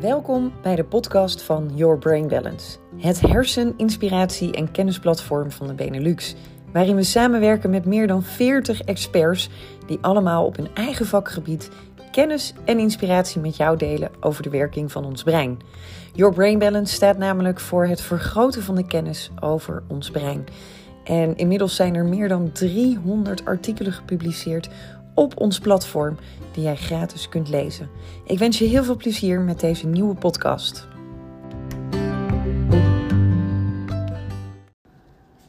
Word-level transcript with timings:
Welkom 0.00 0.52
bij 0.62 0.76
de 0.76 0.84
podcast 0.84 1.42
van 1.42 1.70
Your 1.74 1.98
Brain 1.98 2.28
Balance, 2.28 2.78
het 2.96 3.20
hersen-, 3.20 3.74
inspiratie- 3.76 4.52
en 4.52 4.70
kennisplatform 4.70 5.50
van 5.50 5.66
de 5.66 5.74
Benelux, 5.74 6.34
waarin 6.72 6.96
we 6.96 7.02
samenwerken 7.02 7.70
met 7.70 7.84
meer 7.84 8.06
dan 8.06 8.22
40 8.22 8.80
experts 8.80 9.50
die 9.86 9.98
allemaal 10.00 10.44
op 10.44 10.56
hun 10.56 10.68
eigen 10.74 11.06
vakgebied 11.06 11.70
kennis 12.10 12.54
en 12.64 12.78
inspiratie 12.78 13.40
met 13.40 13.56
jou 13.56 13.76
delen 13.76 14.10
over 14.20 14.42
de 14.42 14.50
werking 14.50 14.92
van 14.92 15.04
ons 15.04 15.22
brein. 15.22 15.58
Your 16.12 16.34
Brain 16.34 16.58
Balance 16.58 16.94
staat 16.94 17.18
namelijk 17.18 17.60
voor 17.60 17.86
het 17.86 18.00
vergroten 18.00 18.62
van 18.62 18.74
de 18.74 18.86
kennis 18.86 19.30
over 19.40 19.82
ons 19.88 20.10
brein. 20.10 20.44
En 21.04 21.36
inmiddels 21.36 21.76
zijn 21.76 21.94
er 21.94 22.04
meer 22.04 22.28
dan 22.28 22.52
300 22.52 23.44
artikelen 23.44 23.92
gepubliceerd 23.92 24.68
op 25.18 25.40
ons 25.40 25.58
platform 25.58 26.16
die 26.52 26.62
jij 26.62 26.76
gratis 26.76 27.28
kunt 27.28 27.48
lezen. 27.48 27.90
Ik 28.24 28.38
wens 28.38 28.58
je 28.58 28.64
heel 28.64 28.84
veel 28.84 28.96
plezier 28.96 29.40
met 29.40 29.60
deze 29.60 29.86
nieuwe 29.86 30.14
podcast. 30.14 30.88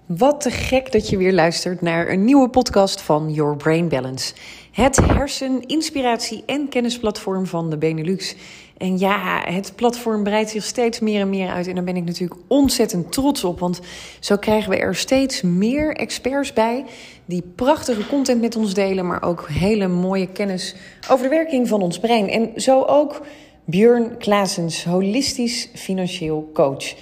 Wat 0.06 0.42
te 0.42 0.52
gek 0.52 0.92
dat 0.92 1.10
je 1.10 1.18
weer 1.18 1.34
luistert 1.34 1.82
naar 1.82 2.10
een 2.10 2.26
nieuwe 2.26 2.50
podcast 2.50 3.02
van 3.02 3.34
Your 3.34 3.56
Brain 3.56 3.88
Balance. 3.88 4.34
Het 4.72 4.96
hersen-, 4.96 5.68
inspiratie- 5.68 6.44
en 6.46 6.70
kennisplatform 6.70 7.46
van 7.46 7.70
de 7.70 7.78
Benelux. 7.78 8.36
En 8.78 8.98
ja, 8.98 9.44
het 9.46 9.74
platform 9.76 10.24
breidt 10.24 10.50
zich 10.50 10.64
steeds 10.64 11.00
meer 11.00 11.22
en 11.22 11.30
meer 11.30 11.50
uit. 11.50 11.68
En 11.68 11.76
daar 11.76 11.84
ben 11.84 11.96
ik 11.96 12.06
natuurlijk 12.06 12.40
ontzettend 12.48 13.12
trots 13.12 13.44
op. 13.44 13.60
Want 13.60 13.80
zo 14.20 14.38
krijgen 14.38 14.70
we 14.70 14.78
er 14.78 14.96
steeds 14.96 15.42
meer 15.42 15.96
experts 15.96 16.54
bij. 16.54 16.86
Die 17.30 17.44
prachtige 17.56 18.08
content 18.08 18.42
met 18.42 18.56
ons 18.56 18.74
delen. 18.74 19.08
maar 19.08 19.24
ook 19.24 19.50
hele 19.50 19.88
mooie 19.88 20.28
kennis 20.28 20.76
over 21.10 21.24
de 21.24 21.30
werking 21.30 21.68
van 21.68 21.82
ons 21.82 22.00
brein. 22.00 22.30
En 22.30 22.52
zo 22.56 22.84
ook 22.84 23.26
Björn 23.66 24.18
Klaasens, 24.18 24.84
holistisch 24.84 25.70
financieel 25.74 26.50
coach. 26.54 26.96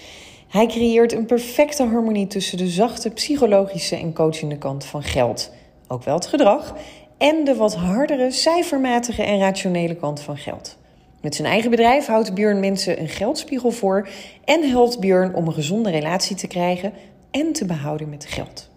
Hij 0.48 0.66
creëert 0.66 1.14
een 1.14 1.26
perfecte 1.26 1.84
harmonie 1.84 2.28
tussen 2.28 2.58
de 2.58 2.68
zachte 2.68 3.10
psychologische 3.10 3.96
en 3.96 4.14
coachende 4.14 4.58
kant 4.58 4.86
van 4.86 5.04
geld. 5.04 5.52
Ook 5.88 6.04
wel 6.04 6.16
het 6.16 6.28
gedrag. 6.28 6.76
En 7.18 7.44
de 7.44 7.56
wat 7.56 7.76
hardere, 7.76 8.32
cijfermatige 8.32 9.24
en 9.24 9.40
rationele 9.40 9.96
kant 9.96 10.22
van 10.22 10.38
geld. 10.38 10.78
Met 11.22 11.36
zijn 11.36 11.48
eigen 11.48 11.70
bedrijf 11.70 12.06
houdt 12.06 12.34
Björn 12.34 12.60
mensen 12.60 13.00
een 13.00 13.10
geldspiegel 13.10 13.72
voor 13.72 14.10
en 14.44 14.70
helpt 14.70 15.00
Björn 15.00 15.36
om 15.36 15.48
een 15.48 15.54
gezonde 15.54 15.90
relatie 15.90 16.36
te 16.36 16.48
krijgen 16.48 16.94
en 17.32 17.54
te 17.54 17.66
behouden 17.66 18.10
met 18.10 18.26
geld. 18.26 18.70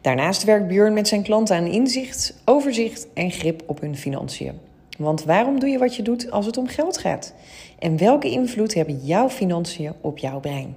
Daarnaast 0.00 0.44
werkt 0.44 0.68
Björn 0.68 0.94
met 0.94 1.08
zijn 1.08 1.22
klanten 1.22 1.56
aan 1.56 1.66
inzicht, 1.66 2.34
overzicht 2.44 3.06
en 3.14 3.30
grip 3.30 3.62
op 3.66 3.80
hun 3.80 3.96
financiën. 3.96 4.58
Want 4.98 5.24
waarom 5.24 5.60
doe 5.60 5.68
je 5.68 5.78
wat 5.78 5.96
je 5.96 6.02
doet 6.02 6.30
als 6.30 6.46
het 6.46 6.56
om 6.56 6.66
geld 6.66 6.98
gaat? 6.98 7.34
En 7.78 7.98
welke 7.98 8.30
invloed 8.30 8.74
hebben 8.74 8.98
jouw 9.02 9.28
financiën 9.28 9.92
op 10.00 10.18
jouw 10.18 10.40
brein? 10.40 10.76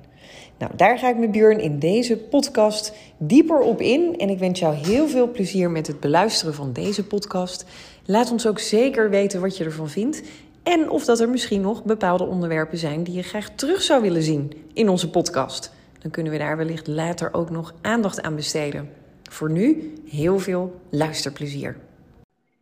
Nou, 0.57 0.71
daar 0.75 0.97
ga 0.97 1.09
ik 1.09 1.17
met 1.17 1.31
Björn 1.31 1.59
in 1.59 1.79
deze 1.79 2.17
podcast 2.17 2.93
dieper 3.17 3.59
op 3.59 3.81
in. 3.81 4.17
En 4.17 4.29
ik 4.29 4.39
wens 4.39 4.59
jou 4.59 4.75
heel 4.75 5.07
veel 5.07 5.31
plezier 5.31 5.71
met 5.71 5.87
het 5.87 5.99
beluisteren 5.99 6.53
van 6.53 6.73
deze 6.73 7.05
podcast. 7.05 7.65
Laat 8.05 8.31
ons 8.31 8.47
ook 8.47 8.59
zeker 8.59 9.09
weten 9.09 9.41
wat 9.41 9.57
je 9.57 9.63
ervan 9.63 9.89
vindt. 9.89 10.21
En 10.63 10.89
of 10.89 11.05
dat 11.05 11.19
er 11.19 11.29
misschien 11.29 11.61
nog 11.61 11.83
bepaalde 11.83 12.25
onderwerpen 12.25 12.77
zijn 12.77 13.03
die 13.03 13.13
je 13.13 13.23
graag 13.23 13.49
terug 13.55 13.81
zou 13.81 14.01
willen 14.01 14.23
zien 14.23 14.53
in 14.73 14.89
onze 14.89 15.09
podcast. 15.09 15.71
Dan 15.99 16.11
kunnen 16.11 16.31
we 16.31 16.37
daar 16.37 16.57
wellicht 16.57 16.87
later 16.87 17.33
ook 17.33 17.49
nog 17.49 17.73
aandacht 17.81 18.21
aan 18.21 18.35
besteden. 18.35 18.89
Voor 19.23 19.51
nu 19.51 19.93
heel 20.05 20.39
veel 20.39 20.79
luisterplezier. 20.89 21.77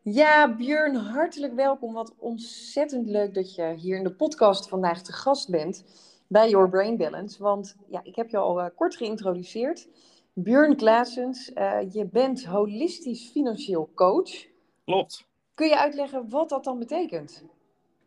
Ja, 0.02 0.55
Björn, 0.55 0.95
hartelijk 0.95 1.53
welkom. 1.53 1.94
Wat 1.94 2.13
ontzettend 2.17 3.07
leuk 3.07 3.33
dat 3.33 3.55
je 3.55 3.73
hier 3.77 3.97
in 3.97 4.03
de 4.03 4.11
podcast 4.11 4.69
vandaag 4.69 5.02
te 5.02 5.13
gast 5.13 5.49
bent 5.49 5.83
bij 6.27 6.49
Your 6.49 6.69
Brain 6.69 6.97
Balance. 6.97 7.44
Want 7.44 7.75
ja, 7.89 8.00
ik 8.03 8.16
heb 8.16 8.29
je 8.29 8.38
al 8.38 8.59
uh, 8.59 8.66
kort 8.75 8.95
geïntroduceerd. 8.95 9.88
Björn 10.33 10.75
Klaasens, 10.75 11.51
uh, 11.56 11.78
je 11.91 12.06
bent 12.06 12.45
holistisch 12.45 13.29
financieel 13.31 13.89
coach. 13.95 14.45
Klopt. 14.85 15.28
Kun 15.53 15.67
je 15.67 15.78
uitleggen 15.78 16.29
wat 16.29 16.50
dat 16.50 16.63
dan 16.63 16.79
betekent? 16.79 17.44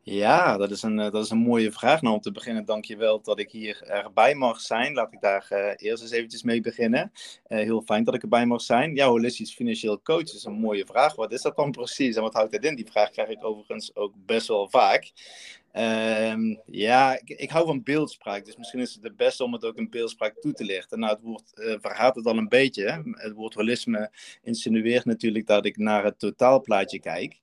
Ja, 0.02 0.56
dat 0.56 0.70
is, 0.70 0.82
een, 0.82 0.98
eh, 0.98 1.10
dat 1.10 1.24
is 1.24 1.30
een 1.30 1.38
mooie 1.38 1.72
vraag. 1.72 2.02
Nou, 2.02 2.14
om 2.14 2.20
te 2.20 2.32
beginnen, 2.32 2.64
dank 2.64 2.84
je 2.84 2.96
wel 2.96 3.20
dat 3.22 3.38
ik 3.38 3.50
hier 3.50 3.82
erbij 3.82 4.34
mag 4.34 4.60
zijn. 4.60 4.94
Laat 4.94 5.12
ik 5.12 5.20
daar 5.20 5.48
uh, 5.52 5.72
eerst 5.76 6.02
eens 6.02 6.10
eventjes 6.10 6.42
mee 6.42 6.60
beginnen. 6.60 7.12
Uh, 7.48 7.58
heel 7.58 7.82
fijn 7.82 8.04
dat 8.04 8.14
ik 8.14 8.22
erbij 8.22 8.46
mag 8.46 8.60
zijn. 8.60 8.94
Ja, 8.94 9.06
holistisch 9.06 9.54
financieel 9.54 10.02
coach 10.02 10.34
is 10.34 10.44
een 10.44 10.52
mooie 10.52 10.86
vraag. 10.86 11.14
Wat 11.14 11.32
is 11.32 11.42
dat 11.42 11.56
dan 11.56 11.70
precies 11.70 12.16
en 12.16 12.22
wat 12.22 12.34
houdt 12.34 12.52
het 12.52 12.64
in? 12.64 12.74
Die 12.74 12.90
vraag 12.90 13.10
krijg 13.10 13.28
ik 13.28 13.44
overigens 13.44 13.94
ook 13.94 14.12
best 14.16 14.48
wel 14.48 14.68
vaak. 14.68 15.12
Um, 15.72 16.60
ja, 16.66 17.20
ik, 17.24 17.50
hou 17.50 17.66
van 17.66 17.82
beeldspraak, 17.82 18.44
dus 18.44 18.56
misschien 18.56 18.80
is 18.80 18.94
het 18.94 19.02
het 19.02 19.16
beste 19.16 19.44
om 19.44 19.52
het 19.52 19.64
ook 19.64 19.76
in 19.76 19.90
beeldspraak 19.90 20.40
toe 20.40 20.52
te 20.52 20.64
lichten. 20.64 20.98
Nou, 20.98 21.12
het 21.12 21.22
woord 21.22 21.52
uh, 21.54 22.14
het 22.14 22.26
al 22.26 22.36
een 22.36 22.48
beetje. 22.48 23.02
Het 23.12 23.32
woord 23.32 23.54
holisme 23.54 24.10
insinueert 24.42 25.04
natuurlijk 25.04 25.46
dat 25.46 25.64
ik 25.64 25.76
naar 25.76 26.04
het 26.04 26.18
totaalplaatje 26.18 27.00
kijk. 27.00 27.38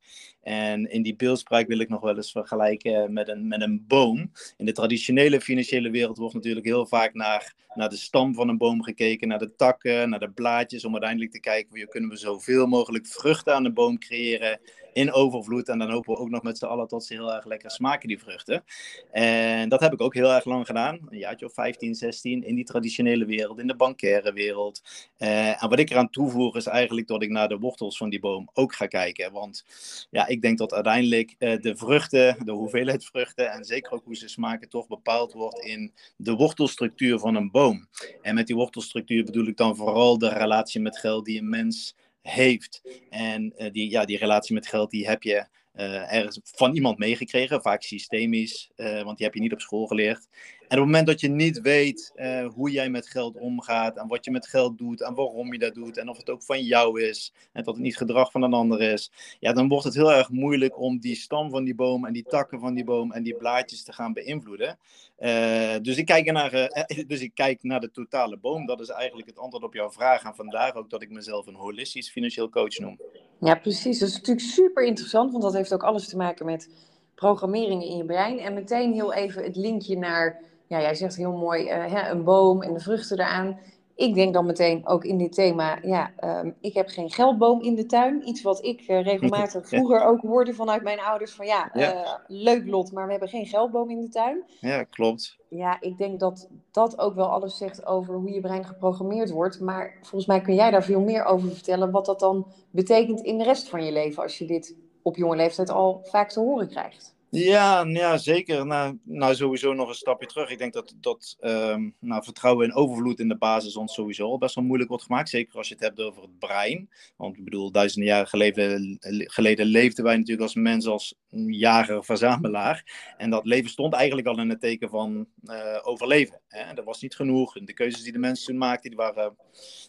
En 0.47 0.91
in 0.91 1.02
die 1.02 1.16
beeldspraak 1.16 1.68
wil 1.68 1.80
ik 1.80 1.90
nog 1.90 2.02
wel 2.02 2.16
eens 2.16 2.31
vergelijken 2.31 3.13
met 3.13 3.28
een, 3.28 3.47
met 3.47 3.62
een 3.62 3.85
boom. 3.88 4.31
In 4.58 4.66
de 4.66 4.72
traditionele 4.72 5.41
financiële 5.41 5.90
wereld 5.90 6.18
wordt 6.18 6.34
natuurlijk 6.34 6.66
heel 6.66 6.85
vaak 6.85 7.13
naar, 7.13 7.53
naar 7.74 7.90
de 7.90 7.97
stam 7.97 8.34
van 8.34 8.50
een 8.50 8.57
boom 8.57 8.84
gekeken, 8.84 9.28
naar 9.28 9.40
de 9.40 9.56
takken, 9.56 10.09
naar 10.09 10.19
de 10.19 10.30
blaadjes, 10.30 10.86
om 10.86 10.91
uiteindelijk 10.91 11.31
te 11.31 11.40
kijken 11.40 11.80
hoe 11.80 11.88
kunnen 11.88 12.09
we 12.09 12.18
zoveel 12.18 12.68
mogelijk 12.68 13.07
vruchten 13.07 13.53
aan 13.53 13.63
de 13.63 13.72
boom 13.72 14.00
creëren 14.00 14.59
in 14.97 15.13
overvloed. 15.13 15.69
En 15.69 15.80
dan 15.80 15.91
hopen 15.91 16.13
we 16.13 16.19
ook 16.19 16.30
nog 16.30 16.44
met 16.44 16.57
z'n 16.57 16.66
allen 16.66 16.88
tot 16.88 17.06
ze 17.06 17.13
heel 17.13 17.34
erg 17.34 17.46
lekker 17.46 17.72
smaken, 17.72 18.07
die 18.07 18.19
vruchten. 18.19 18.63
En 19.12 19.69
dat 19.69 19.80
heb 19.80 19.94
ik 19.94 20.02
ook 20.02 20.13
heel 20.13 20.34
erg 20.34 20.46
lang 20.46 20.66
gedaan. 20.66 21.00
Een 21.09 21.18
jaartje 21.18 21.46
of 21.46 21.53
15, 21.53 21.96
16 21.96 22.44
in 22.44 22.56
die 22.56 22.66
traditionele 22.66 23.25
wereld, 23.25 23.59
in 23.59 23.68
de 23.68 23.75
bankaire 23.75 24.34
wereld. 24.34 24.81
Uh, 25.18 25.63
en 25.63 25.69
wat 25.69 25.80
ik 25.80 25.90
eraan 25.90 26.09
toevoeg 26.09 26.56
is 26.56 26.66
eigenlijk 26.66 27.07
dat 27.07 27.24
ik 27.24 27.30
naar 27.30 27.47
de 27.47 27.57
wortels 27.57 27.97
van 27.97 28.09
die 28.09 28.19
boom 28.19 28.50
ook 28.53 28.75
ga 28.75 28.86
kijken. 28.86 29.31
Want 29.31 29.66
ja, 30.12 30.28
ik 30.28 30.37
denk 30.42 30.58
dat 30.58 30.74
uiteindelijk 30.74 31.36
uh, 31.40 31.62
de 31.62 31.78
vruchten, 31.78 32.46
de 32.46 32.52
hoeveelheid 32.52 33.06
vruchten 33.06 33.52
en 33.52 33.66
zeker 33.66 33.92
ook 33.92 34.03
hoe 34.03 34.16
ze 34.16 34.28
smaken 34.28 34.70
toch 34.70 34.88
bepaald 34.88 35.34
wordt 35.34 35.59
in 35.59 35.94
de 36.18 36.34
wortelstructuur 36.34 37.20
van 37.20 37.36
een 37.36 37.52
boom. 37.52 37.88
En 38.22 38.36
met 38.36 38.48
die 38.48 38.56
wortelstructuur 38.56 39.24
bedoel 39.24 39.48
ik 39.48 39.58
dan 39.58 39.75
vooral 39.75 40.18
de 40.18 40.30
relatie 40.30 40.81
met 40.81 40.98
geld 40.98 41.25
die 41.25 41.40
een 41.40 41.50
mens 41.50 41.96
heeft. 42.22 42.81
En 43.09 43.53
uh, 43.58 43.72
die, 43.72 43.90
ja, 43.90 44.06
die 44.06 44.18
relatie 44.18 44.53
met 44.53 44.68
geld, 44.68 44.92
die 44.92 45.08
heb 45.08 45.24
je 45.24 45.46
uh, 45.75 46.14
ergens 46.14 46.40
van 46.44 46.75
iemand 46.75 46.98
meegekregen, 46.98 47.62
vaak 47.62 47.81
systemisch, 47.81 48.69
want 48.75 49.18
die 49.18 49.25
heb 49.25 49.34
je 49.34 49.42
niet 49.42 49.54
op 49.54 49.62
school 49.62 49.86
geleerd. 49.86 50.28
En 50.67 50.78
op 50.78 50.83
het 50.83 50.85
moment 50.85 51.07
dat 51.07 51.22
je 51.22 51.29
niet 51.29 51.61
weet 51.61 52.11
uh, 52.16 52.47
hoe 52.47 52.72
jij 52.72 52.89
met 52.89 53.07
geld 53.07 53.38
omgaat 53.38 53.97
en 53.97 54.07
wat 54.07 54.25
je 54.25 54.31
met 54.31 54.47
geld 54.47 54.78
doet 54.78 55.01
en 55.01 55.13
waarom 55.13 55.53
je 55.53 55.59
dat 55.59 55.73
doet 55.73 55.97
en 55.97 56.09
of 56.09 56.17
het 56.17 56.29
ook 56.29 56.44
van 56.44 56.63
jou 56.63 57.01
is 57.01 57.33
en 57.53 57.63
dat 57.63 57.73
het 57.73 57.83
niet 57.83 57.97
gedrag 57.97 58.31
van 58.31 58.41
een 58.41 58.53
ander 58.53 58.81
is, 58.81 59.11
ja, 59.39 59.53
dan 59.53 59.67
wordt 59.67 59.83
het 59.83 59.94
heel 59.94 60.13
erg 60.13 60.29
moeilijk 60.29 60.79
om 60.79 61.00
die 61.00 61.16
stam 61.16 61.50
van 61.50 61.63
die 61.63 61.75
boom 61.75 62.06
en 62.06 62.13
die 62.13 62.23
takken 62.23 62.59
van 62.59 62.73
die 62.73 62.83
boom 62.83 63.11
en 63.11 63.23
die 63.23 63.35
blaadjes 63.35 63.83
te 63.83 63.94
gaan 63.94 64.13
beïnvloeden. 64.13 64.77
Uh, 65.19 65.75
dus, 65.81 65.97
ik 65.97 66.06
kijk 66.06 66.31
naar, 66.31 66.53
uh, 66.53 67.06
dus 67.07 67.22
ik 67.22 67.31
kijk 67.33 67.63
naar 67.63 67.79
de 67.79 67.91
totale 67.91 68.38
boom. 68.38 68.66
Dat 68.66 68.79
is 68.79 68.89
eigenlijk 68.89 69.27
het 69.27 69.38
antwoord 69.38 69.63
op 69.63 69.73
jouw 69.73 69.91
vraag. 69.91 70.23
En 70.23 70.35
vandaar 70.35 70.75
ook 70.75 70.89
dat 70.89 71.01
ik 71.01 71.09
mezelf 71.09 71.47
een 71.47 71.56
holistisch 71.56 72.09
financieel 72.09 72.50
coach 72.50 72.77
noem. 72.77 73.00
Ja, 73.39 73.56
precies. 73.56 74.00
Dat 74.00 74.09
is 74.09 74.16
natuurlijk 74.16 74.47
super 74.47 74.83
interessant, 74.83 75.31
want 75.31 75.44
dat 75.44 75.53
heeft 75.53 75.73
ook 75.73 75.83
alles 75.83 76.07
te 76.07 76.17
maken 76.17 76.45
met 76.45 76.69
programmering 77.16 77.83
in 77.83 77.97
je 77.97 78.06
brein. 78.06 78.39
En 78.39 78.53
meteen 78.53 78.94
heel 78.94 79.13
even 79.13 79.44
het 79.44 79.56
linkje 79.56 79.97
naar 79.97 80.41
ja, 80.67 80.81
jij 80.81 80.95
zegt 80.95 81.16
heel 81.16 81.31
mooi, 81.31 81.63
uh, 81.63 81.94
hè, 81.94 82.09
een 82.09 82.23
boom 82.23 82.61
en 82.61 82.73
de 82.73 82.79
vruchten 82.79 83.19
eraan. 83.19 83.59
Ik 83.95 84.13
denk 84.13 84.33
dan 84.33 84.45
meteen 84.45 84.88
ook 84.88 85.03
in 85.03 85.17
dit 85.17 85.33
thema, 85.33 85.79
ja, 85.81 86.11
um, 86.23 86.55
ik 86.61 86.73
heb 86.73 86.88
geen 86.88 87.09
geldboom 87.09 87.61
in 87.61 87.75
de 87.75 87.85
tuin. 87.85 88.28
Iets 88.28 88.41
wat 88.41 88.63
ik 88.63 88.81
uh, 88.81 89.03
regelmatig 89.03 89.67
vroeger 89.69 90.03
ook 90.03 90.21
hoorde 90.21 90.53
vanuit 90.53 90.83
mijn 90.83 91.00
ouders 91.00 91.31
van 91.31 91.45
ja, 91.45 91.69
ja. 91.74 91.94
Uh, 91.94 92.13
leuk 92.27 92.68
lot, 92.68 92.92
maar 92.92 93.06
we 93.06 93.12
hebben 93.12 93.30
geen 93.30 93.45
geldboom 93.45 93.89
in 93.89 94.01
de 94.01 94.09
tuin. 94.09 94.44
Ja, 94.59 94.83
klopt. 94.83 95.38
Ja, 95.50 95.81
ik 95.81 95.97
denk 95.97 96.19
dat 96.19 96.50
dat 96.71 97.00
ook 97.00 97.15
wel 97.15 97.27
alles 97.27 97.57
zegt 97.57 97.86
over 97.86 98.15
hoe 98.15 98.31
je 98.31 98.42
brein 98.42 98.65
geprogrammeerd 98.65 99.30
wordt. 99.30 99.59
Maar 99.59 99.97
volgens 100.01 100.25
mij 100.25 100.42
kun 100.42 100.56
jij 100.56 100.71
daar 100.71 100.83
veel 100.83 101.01
meer 101.01 101.25
over 101.25 101.51
vertellen, 101.51 101.92
wat 101.92 102.06
dat 102.06 102.19
dan 102.19 102.47
betekent 102.71 103.21
in 103.21 103.38
de 103.38 103.44
rest 103.44 103.69
van 103.69 103.86
je 103.86 103.92
leven 103.92 104.24
als 104.24 104.38
je 104.38 104.45
dit 104.45 104.75
op 105.01 105.15
jonge 105.15 105.36
leeftijd 105.36 105.69
al 105.69 106.00
vaak 106.03 106.30
te 106.30 106.39
horen 106.39 106.68
krijgt. 106.68 107.15
Ja, 107.29 107.83
ja 107.83 108.18
zeker. 108.18 108.65
Nou, 108.65 109.00
nou, 109.03 109.35
sowieso 109.35 109.74
nog 109.74 109.88
een 109.88 109.95
stapje 109.95 110.27
terug. 110.27 110.50
Ik 110.50 110.57
denk 110.57 110.74
dat, 110.74 110.94
dat 111.01 111.38
um, 111.39 111.95
nou, 112.00 112.24
vertrouwen 112.24 112.65
en 112.65 112.75
overvloed 112.75 113.19
in 113.19 113.27
de 113.27 113.38
basis 113.38 113.75
ons 113.75 113.94
sowieso 113.94 114.25
al 114.25 114.38
best 114.38 114.56
wel 114.56 114.63
moeilijk 114.63 114.89
wordt 114.89 115.06
gemaakt. 115.06 115.29
Zeker 115.29 115.57
als 115.57 115.68
je 115.68 115.74
het 115.74 115.83
hebt 115.83 116.00
over 116.00 116.21
het 116.21 116.39
brein. 116.39 116.89
Want 117.18 117.38
ik 117.38 117.44
bedoel, 117.44 117.71
duizenden 117.71 118.09
jaren 118.09 118.27
geleden, 118.27 119.68
leefden 119.68 120.03
wij 120.03 120.15
natuurlijk 120.15 120.41
als 120.41 120.56
mens 120.56 120.88
als 120.88 121.15
jager-verzamelaar. 121.47 123.13
En 123.18 123.30
dat 123.30 123.45
leven 123.45 123.69
stond 123.69 123.94
eigenlijk 123.94 124.27
al 124.27 124.39
in 124.39 124.50
het 124.50 124.59
teken 124.59 124.89
van 124.89 125.27
uh, 125.44 125.80
overleven. 125.81 126.41
Hè? 126.47 126.73
Dat 126.73 126.85
was 126.85 127.01
niet 127.01 127.15
genoeg. 127.15 127.53
De 127.53 127.73
keuzes 127.73 128.03
die 128.03 128.12
de 128.12 128.19
mensen 128.19 128.45
toen 128.45 128.57
maakten, 128.57 128.89
die 128.89 129.00
waren 129.00 129.35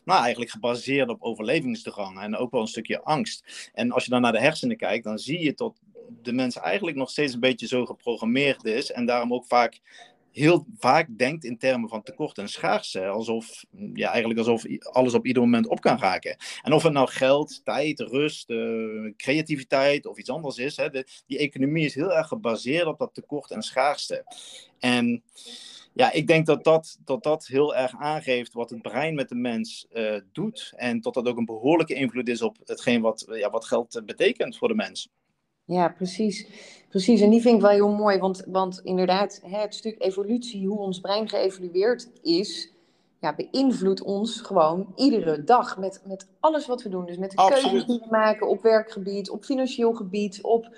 nou, 0.04 0.20
eigenlijk 0.22 0.50
gebaseerd 0.50 1.08
op 1.08 1.22
overlevingsdrang. 1.22 2.20
En 2.20 2.36
ook 2.36 2.50
wel 2.50 2.60
een 2.60 2.66
stukje 2.66 3.02
angst. 3.02 3.70
En 3.72 3.90
als 3.90 4.04
je 4.04 4.10
dan 4.10 4.20
naar 4.20 4.32
de 4.32 4.40
hersenen 4.40 4.76
kijkt, 4.76 5.04
dan 5.04 5.18
zie 5.18 5.40
je 5.40 5.54
tot 5.54 5.80
de 6.22 6.32
mens 6.32 6.56
eigenlijk 6.56 6.96
nog 6.96 7.10
steeds 7.10 7.34
een 7.34 7.40
beetje 7.40 7.66
zo 7.66 7.86
geprogrammeerd 7.86 8.64
is 8.64 8.92
en 8.92 9.06
daarom 9.06 9.34
ook 9.34 9.46
vaak 9.46 9.80
heel 10.38 10.66
vaak 10.78 11.08
denkt 11.16 11.44
in 11.44 11.58
termen 11.58 11.88
van 11.88 12.02
tekort 12.02 12.38
en 12.38 12.48
schaarste. 12.48 13.06
Alsof, 13.06 13.64
ja, 13.94 14.08
eigenlijk 14.08 14.38
alsof 14.38 14.64
alles 14.92 15.14
op 15.14 15.26
ieder 15.26 15.42
moment 15.42 15.66
op 15.66 15.80
kan 15.80 15.98
raken. 15.98 16.36
En 16.62 16.72
of 16.72 16.82
het 16.82 16.92
nou 16.92 17.08
geld, 17.08 17.64
tijd, 17.64 18.00
rust, 18.00 18.50
uh, 18.50 19.12
creativiteit 19.16 20.06
of 20.06 20.18
iets 20.18 20.30
anders 20.30 20.58
is. 20.58 20.76
Hè, 20.76 20.90
de, 20.90 21.06
die 21.26 21.38
economie 21.38 21.84
is 21.84 21.94
heel 21.94 22.12
erg 22.12 22.28
gebaseerd 22.28 22.86
op 22.86 22.98
dat 22.98 23.14
tekort 23.14 23.50
en 23.50 23.62
schaarste. 23.62 24.24
En 24.78 25.22
ja, 25.92 26.12
ik 26.12 26.26
denk 26.26 26.46
dat 26.46 26.64
dat, 26.64 26.98
dat 27.04 27.22
dat 27.22 27.46
heel 27.46 27.76
erg 27.76 27.94
aangeeft 27.98 28.52
wat 28.52 28.70
het 28.70 28.82
brein 28.82 29.14
met 29.14 29.28
de 29.28 29.34
mens 29.34 29.86
uh, 29.92 30.20
doet. 30.32 30.72
En 30.76 31.00
dat 31.00 31.14
dat 31.14 31.28
ook 31.28 31.38
een 31.38 31.44
behoorlijke 31.44 31.94
invloed 31.94 32.28
is 32.28 32.42
op 32.42 32.56
hetgeen 32.64 33.00
wat, 33.00 33.26
ja, 33.30 33.50
wat 33.50 33.64
geld 33.64 34.02
betekent 34.04 34.56
voor 34.56 34.68
de 34.68 34.74
mens. 34.74 35.10
Ja, 35.68 35.88
precies. 35.88 36.46
Precies, 36.88 37.20
en 37.20 37.30
die 37.30 37.40
vind 37.40 37.54
ik 37.54 37.60
wel 37.60 37.70
heel 37.70 37.88
mooi, 37.88 38.18
want, 38.18 38.44
want 38.46 38.80
inderdaad, 38.84 39.40
het 39.44 39.74
stuk 39.74 40.02
evolutie, 40.02 40.66
hoe 40.66 40.78
ons 40.78 41.00
brein 41.00 41.28
geëvolueerd 41.28 42.08
is, 42.22 42.72
ja, 43.20 43.34
beïnvloedt 43.34 44.02
ons 44.02 44.40
gewoon 44.40 44.92
iedere 44.96 45.44
dag 45.44 45.78
met, 45.78 46.02
met 46.04 46.28
alles 46.40 46.66
wat 46.66 46.82
we 46.82 46.88
doen. 46.88 47.06
Dus 47.06 47.16
met 47.16 47.30
de 47.30 47.46
keuzes 47.48 47.86
die 47.86 47.98
we 47.98 48.06
maken 48.10 48.48
op 48.48 48.62
werkgebied, 48.62 49.30
op 49.30 49.44
financieel 49.44 49.92
gebied, 49.92 50.42
op 50.42 50.68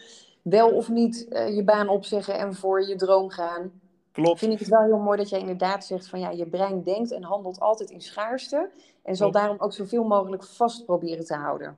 wel 0.42 0.70
of 0.70 0.88
niet 0.88 1.26
uh, 1.28 1.54
je 1.54 1.64
baan 1.64 1.88
opzeggen 1.88 2.38
en 2.38 2.54
voor 2.54 2.87
je 2.88 2.96
droom 2.96 3.28
gaan. 3.28 3.72
Klopt. 4.12 4.38
Vind 4.38 4.52
ik 4.52 4.58
het 4.58 4.69
wel 4.69 4.82
heel 4.82 4.98
mooi 4.98 5.19
dat 5.19 5.28
jij 5.28 5.40
inderdaad 5.40 5.84
zegt 5.84 6.08
van 6.08 6.20
ja, 6.20 6.31
je 6.31 6.46
brein 6.46 6.82
denkt 6.82 7.12
en 7.12 7.22
handelt 7.22 7.60
altijd 7.60 7.90
in 7.90 8.00
schaarste 8.00 8.70
en 9.02 9.16
zal 9.16 9.31
daarom 9.31 9.56
ook 9.58 9.72
zoveel 9.72 10.04
mogelijk 10.04 10.44
vast 10.44 10.84
proberen 10.84 11.25
te 11.25 11.34
houden. 11.34 11.76